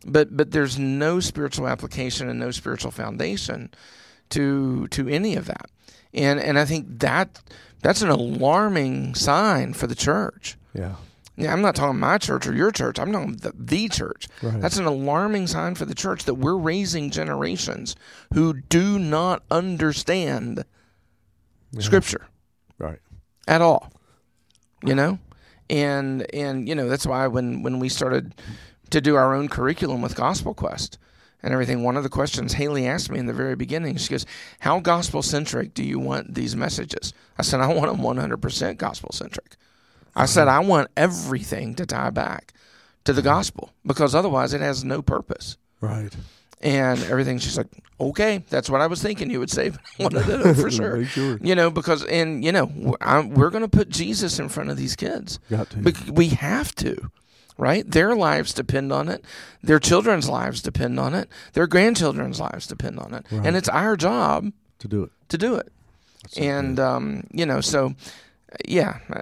but 0.06 0.36
but 0.36 0.52
there's 0.52 0.78
no 0.78 1.20
spiritual 1.20 1.68
application 1.68 2.30
and 2.30 2.40
no 2.40 2.52
spiritual 2.52 2.92
foundation 2.92 3.72
to 4.30 4.88
to 4.90 5.08
any 5.08 5.36
of 5.36 5.46
that. 5.46 5.70
And 6.14 6.40
and 6.40 6.58
I 6.60 6.66
think 6.66 7.00
that 7.00 7.42
that's 7.82 8.02
an 8.02 8.10
alarming 8.10 9.16
sign 9.16 9.74
for 9.74 9.88
the 9.88 9.96
church. 9.96 10.58
Yeah. 10.74 10.96
Yeah, 11.40 11.54
I'm 11.54 11.62
not 11.62 11.76
talking 11.76 12.00
my 12.00 12.18
church 12.18 12.48
or 12.48 12.56
your 12.56 12.72
church. 12.72 12.98
I'm 12.98 13.12
talking 13.12 13.36
the, 13.36 13.54
the 13.56 13.88
church. 13.90 14.28
Right. 14.42 14.60
That's 14.60 14.78
an 14.78 14.86
alarming 14.86 15.46
sign 15.46 15.76
for 15.76 15.86
the 15.86 15.94
church 15.94 16.24
that 16.24 16.34
we're 16.34 16.58
raising 16.58 17.12
generations 17.12 17.96
who 18.34 18.54
do 18.54 18.98
not 18.98 19.44
understand 19.52 20.66
Scripture 21.78 22.26
Right. 22.80 22.98
at 23.48 23.62
all. 23.62 23.92
You 24.84 24.96
know, 24.96 25.20
and 25.70 26.26
and 26.34 26.68
you 26.68 26.76
know 26.76 26.88
that's 26.88 27.06
why 27.06 27.28
when 27.28 27.64
when 27.64 27.80
we 27.80 27.90
started 27.90 28.36
to 28.90 29.02
do 29.02 29.16
our 29.16 29.34
own 29.34 29.50
curriculum 29.50 30.02
with 30.02 30.16
Gospel 30.16 30.54
Quest 30.54 30.98
and 31.44 31.54
everything, 31.54 31.84
one 31.84 31.98
of 31.98 32.04
the 32.04 32.10
questions 32.10 32.54
Haley 32.54 32.88
asked 32.88 33.12
me 33.12 33.20
in 33.20 33.26
the 33.26 33.34
very 33.34 33.56
beginning, 33.56 33.98
she 33.98 34.10
goes, 34.10 34.26
"How 34.60 34.80
gospel 34.80 35.22
centric 35.22 35.74
do 35.74 35.84
you 35.84 36.00
want 36.00 36.34
these 36.34 36.56
messages?" 36.56 37.14
I 37.38 37.42
said, 37.42 37.60
"I 37.60 37.74
want 37.74 37.92
them 37.92 38.02
100 38.02 38.38
percent 38.38 38.78
gospel 38.78 39.12
centric." 39.12 39.56
I 40.16 40.22
uh-huh. 40.22 40.28
said, 40.28 40.48
"I 40.48 40.60
want 40.60 40.90
everything 40.98 41.76
to 41.76 41.86
tie 41.86 42.10
back 42.10 42.54
to 43.04 43.14
the 43.14 43.22
gospel 43.22 43.72
because 43.86 44.16
otherwise 44.16 44.54
it 44.54 44.62
has 44.62 44.84
no 44.84 45.02
purpose." 45.02 45.58
Right. 45.80 46.16
And 46.62 47.02
everything. 47.04 47.40
She's 47.40 47.58
like, 47.58 47.68
okay, 48.00 48.44
that's 48.50 48.70
what 48.70 48.82
I 48.82 48.88
was 48.88 49.02
thinking 49.02 49.30
you 49.30 49.40
would 49.40 49.52
say. 49.52 49.72
Wanted 50.00 50.24
to 50.26 50.38
know 50.38 50.54
for 50.54 50.70
sure. 50.80 51.06
Sure. 51.06 51.38
You 51.42 51.56
know, 51.56 51.70
because, 51.70 52.04
and, 52.06 52.44
you 52.44 52.52
know, 52.52 52.96
I'm, 53.02 53.30
we're 53.32 53.50
going 53.50 53.64
to 53.64 53.68
put 53.68 53.90
Jesus 53.90 54.40
in 54.40 54.50
front 54.50 54.70
of 54.70 54.78
these 54.78 54.96
kids. 54.96 55.40
Got 55.50 55.70
to. 55.72 55.94
We 56.12 56.30
have 56.30 56.74
to, 56.76 57.12
right? 57.58 57.90
Their 57.90 58.16
lives 58.16 58.54
depend 58.54 58.92
on 58.92 59.10
it. 59.10 59.24
Their 59.64 59.80
children's 59.80 60.30
lives 60.30 60.62
depend 60.62 61.00
on 61.00 61.14
it. 61.14 61.30
Their 61.54 61.68
grandchildren's 61.68 62.40
lives 62.40 62.68
depend 62.68 63.00
on 63.00 63.14
it. 63.14 63.26
Right. 63.32 63.46
And 63.46 63.56
it's 63.56 63.70
our 63.70 63.96
job 63.96 64.52
to 64.80 64.88
do 64.88 65.04
it. 65.04 65.12
to 65.30 65.38
do 65.38 65.56
it. 65.56 65.72
and, 66.38 66.80
um, 66.80 67.24
you 67.32 67.46
know, 67.46 67.62
so, 67.62 67.96
yeah. 68.68 69.00
Uh, 69.12 69.20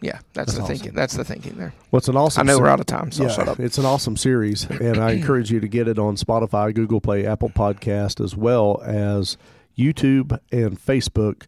yeah, 0.00 0.18
that's, 0.34 0.52
That's 0.52 0.54
the 0.54 0.62
awesome. 0.62 0.74
thinking. 0.76 0.94
That's 0.94 1.14
the 1.14 1.24
thinking 1.24 1.56
there. 1.56 1.72
What's 1.90 2.08
an 2.08 2.16
awesome 2.16 2.42
I 2.42 2.44
know 2.44 2.56
ser- 2.56 2.62
we're 2.62 2.68
out 2.68 2.80
of 2.80 2.86
time, 2.86 3.10
so 3.10 3.24
yeah, 3.24 3.28
shut 3.30 3.48
up. 3.48 3.58
It's 3.60 3.78
an 3.78 3.86
awesome 3.86 4.16
series, 4.16 4.64
and 4.68 4.98
I 4.98 5.12
encourage 5.16 5.50
you 5.50 5.60
to 5.60 5.68
get 5.68 5.88
it 5.88 5.98
on 5.98 6.16
Spotify, 6.16 6.74
Google 6.74 7.00
Play, 7.00 7.26
Apple 7.26 7.48
Podcast, 7.48 8.22
as 8.22 8.36
well 8.36 8.80
as 8.84 9.36
YouTube 9.76 10.38
and 10.52 10.78
Facebook. 10.78 11.44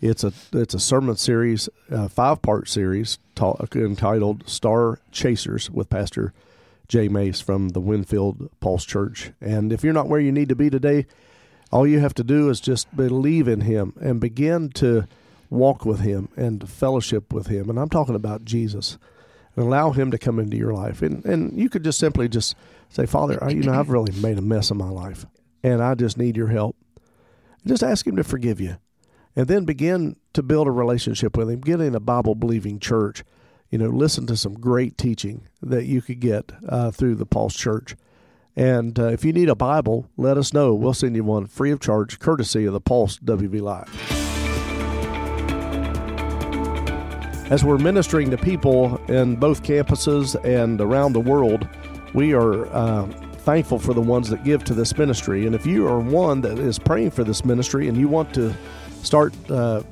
It's 0.00 0.24
a 0.24 0.32
it's 0.52 0.74
a 0.74 0.80
sermon 0.80 1.16
series, 1.16 1.68
a 1.90 2.08
five 2.08 2.42
part 2.42 2.68
series 2.68 3.18
ta- 3.36 3.56
entitled 3.74 4.48
"Star 4.48 4.98
Chasers" 5.12 5.70
with 5.70 5.88
Pastor 5.88 6.32
Jay 6.88 7.08
Mace 7.08 7.40
from 7.40 7.68
the 7.70 7.80
Winfield 7.80 8.50
Pulse 8.60 8.84
Church. 8.84 9.30
And 9.40 9.72
if 9.72 9.84
you're 9.84 9.92
not 9.92 10.08
where 10.08 10.20
you 10.20 10.32
need 10.32 10.48
to 10.48 10.56
be 10.56 10.70
today, 10.70 11.06
all 11.70 11.86
you 11.86 12.00
have 12.00 12.14
to 12.14 12.24
do 12.24 12.50
is 12.50 12.60
just 12.60 12.94
believe 12.96 13.46
in 13.46 13.60
Him 13.60 13.94
and 14.00 14.20
begin 14.20 14.70
to 14.70 15.06
walk 15.52 15.84
with 15.84 16.00
Him 16.00 16.28
and 16.36 16.68
fellowship 16.68 17.32
with 17.32 17.46
Him. 17.46 17.70
And 17.70 17.78
I'm 17.78 17.88
talking 17.88 18.14
about 18.14 18.44
Jesus 18.44 18.98
and 19.56 19.66
allow 19.66 19.90
him 19.90 20.10
to 20.10 20.18
come 20.18 20.38
into 20.38 20.56
your 20.56 20.72
life. 20.72 21.02
And 21.02 21.24
and 21.24 21.58
you 21.58 21.68
could 21.68 21.84
just 21.84 21.98
simply 21.98 22.28
just 22.28 22.56
say, 22.88 23.06
Father, 23.06 23.42
I, 23.42 23.50
you 23.50 23.62
know, 23.62 23.78
I've 23.78 23.90
really 23.90 24.12
made 24.20 24.38
a 24.38 24.42
mess 24.42 24.70
of 24.70 24.76
my 24.76 24.88
life, 24.88 25.26
and 25.62 25.82
I 25.82 25.94
just 25.94 26.18
need 26.18 26.36
your 26.36 26.48
help. 26.48 26.76
Just 27.66 27.82
ask 27.82 28.06
him 28.06 28.16
to 28.16 28.24
forgive 28.24 28.60
you, 28.60 28.76
and 29.36 29.48
then 29.48 29.64
begin 29.64 30.16
to 30.32 30.42
build 30.42 30.66
a 30.66 30.72
relationship 30.72 31.36
with 31.36 31.50
him. 31.50 31.60
Get 31.60 31.80
in 31.80 31.94
a 31.94 32.00
Bible 32.00 32.34
believing 32.34 32.78
church. 32.78 33.24
You 33.70 33.78
know, 33.78 33.88
listen 33.88 34.26
to 34.26 34.36
some 34.36 34.54
great 34.54 34.98
teaching 34.98 35.48
that 35.62 35.86
you 35.86 36.02
could 36.02 36.20
get 36.20 36.52
uh, 36.68 36.90
through 36.90 37.14
the 37.14 37.24
Pulse 37.24 37.54
Church. 37.54 37.96
And 38.54 38.98
uh, 38.98 39.06
if 39.06 39.24
you 39.24 39.32
need 39.32 39.48
a 39.48 39.54
Bible, 39.54 40.10
let 40.18 40.36
us 40.36 40.52
know. 40.52 40.74
We'll 40.74 40.92
send 40.92 41.16
you 41.16 41.24
one 41.24 41.46
free 41.46 41.70
of 41.70 41.80
charge, 41.80 42.18
courtesy 42.18 42.66
of 42.66 42.74
the 42.74 42.82
Pulse 42.82 43.18
WV 43.18 43.62
Live. 43.62 44.31
As 47.52 47.62
we're 47.62 47.76
ministering 47.76 48.30
to 48.30 48.38
people 48.38 48.96
in 49.08 49.36
both 49.36 49.62
campuses 49.62 50.42
and 50.42 50.80
around 50.80 51.12
the 51.12 51.20
world, 51.20 51.68
we 52.14 52.32
are 52.32 52.64
uh, 52.74 53.04
thankful 53.44 53.78
for 53.78 53.92
the 53.92 54.00
ones 54.00 54.30
that 54.30 54.42
give 54.42 54.64
to 54.64 54.72
this 54.72 54.96
ministry. 54.96 55.44
And 55.44 55.54
if 55.54 55.66
you 55.66 55.86
are 55.86 56.00
one 56.00 56.40
that 56.40 56.58
is 56.58 56.78
praying 56.78 57.10
for 57.10 57.24
this 57.24 57.44
ministry 57.44 57.88
and 57.88 57.96
you 57.98 58.08
want 58.08 58.32
to 58.36 58.54
start 59.02 59.34
uh, 59.50 59.82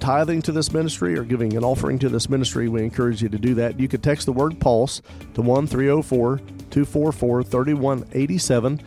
tithing 0.00 0.40
to 0.40 0.52
this 0.52 0.72
ministry 0.72 1.14
or 1.18 1.24
giving 1.24 1.54
an 1.58 1.62
offering 1.62 1.98
to 1.98 2.08
this 2.08 2.30
ministry, 2.30 2.70
we 2.70 2.82
encourage 2.82 3.20
you 3.20 3.28
to 3.28 3.38
do 3.38 3.52
that. 3.52 3.78
You 3.78 3.86
could 3.86 4.02
text 4.02 4.24
the 4.24 4.32
word 4.32 4.58
pulse 4.58 5.02
to 5.34 5.42
1 5.42 5.66
304 5.66 6.38
244 6.38 7.42
3187. 7.42 8.80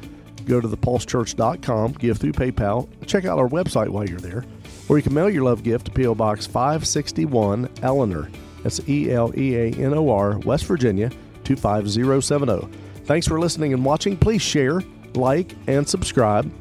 Go 0.47 0.59
to 0.59 0.68
thepulsechurch.com, 0.68 1.91
give 1.91 2.18
through 2.18 2.32
PayPal. 2.32 2.89
Check 3.05 3.26
out 3.26 3.38
our 3.38 3.49
website 3.49 3.89
while 3.89 4.09
you're 4.09 4.18
there. 4.18 4.43
Or 4.90 4.98
you 4.98 5.04
can 5.04 5.14
mail 5.14 5.30
your 5.30 5.44
love 5.44 5.64
gift 5.64 5.86
to 5.86 5.92
P.O. 5.92 6.16
Box 6.16 6.46
561 6.46 7.70
Eleanor. 7.82 8.30
That's 8.64 8.88
E 8.88 9.12
L 9.12 9.38
E 9.38 9.56
A 9.56 9.72
N 9.74 9.94
O 9.94 10.10
R, 10.10 10.38
West 10.40 10.66
Virginia 10.66 11.10
25070. 11.44 12.68
Thanks 13.06 13.28
for 13.28 13.40
listening 13.40 13.74
and 13.74 13.84
watching. 13.84 14.18
Please 14.18 14.42
share, 14.42 14.82
like, 15.14 15.56
and 15.68 15.88
subscribe. 15.88 16.52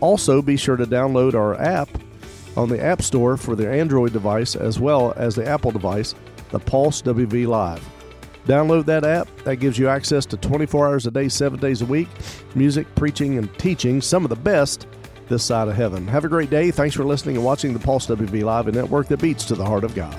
Also, 0.00 0.42
be 0.42 0.56
sure 0.56 0.76
to 0.76 0.84
download 0.84 1.34
our 1.34 1.58
app 1.60 1.88
on 2.56 2.68
the 2.68 2.82
App 2.82 3.02
Store 3.02 3.36
for 3.36 3.56
the 3.56 3.70
Android 3.70 4.12
device 4.12 4.56
as 4.56 4.78
well 4.78 5.12
as 5.16 5.34
the 5.34 5.46
Apple 5.46 5.70
device, 5.70 6.14
the 6.50 6.58
Pulse 6.58 7.02
WV 7.02 7.46
Live. 7.46 7.86
Download 8.46 8.84
that 8.86 9.04
app. 9.04 9.28
That 9.44 9.56
gives 9.56 9.78
you 9.78 9.88
access 9.88 10.24
to 10.26 10.36
24 10.36 10.88
hours 10.88 11.06
a 11.06 11.10
day, 11.10 11.28
seven 11.28 11.60
days 11.60 11.82
a 11.82 11.86
week, 11.86 12.08
music, 12.54 12.86
preaching, 12.94 13.36
and 13.36 13.52
teaching, 13.58 14.00
some 14.00 14.24
of 14.24 14.30
the 14.30 14.36
best 14.36 14.86
this 15.28 15.44
side 15.44 15.68
of 15.68 15.74
heaven. 15.74 16.06
Have 16.06 16.24
a 16.24 16.28
great 16.28 16.50
day. 16.50 16.70
Thanks 16.70 16.94
for 16.94 17.04
listening 17.04 17.36
and 17.36 17.44
watching 17.44 17.72
the 17.72 17.78
Pulse 17.78 18.06
WV 18.06 18.42
Live, 18.42 18.68
a 18.68 18.72
network 18.72 19.08
that 19.08 19.20
beats 19.20 19.44
to 19.46 19.54
the 19.54 19.64
heart 19.64 19.84
of 19.84 19.94
God. 19.94 20.18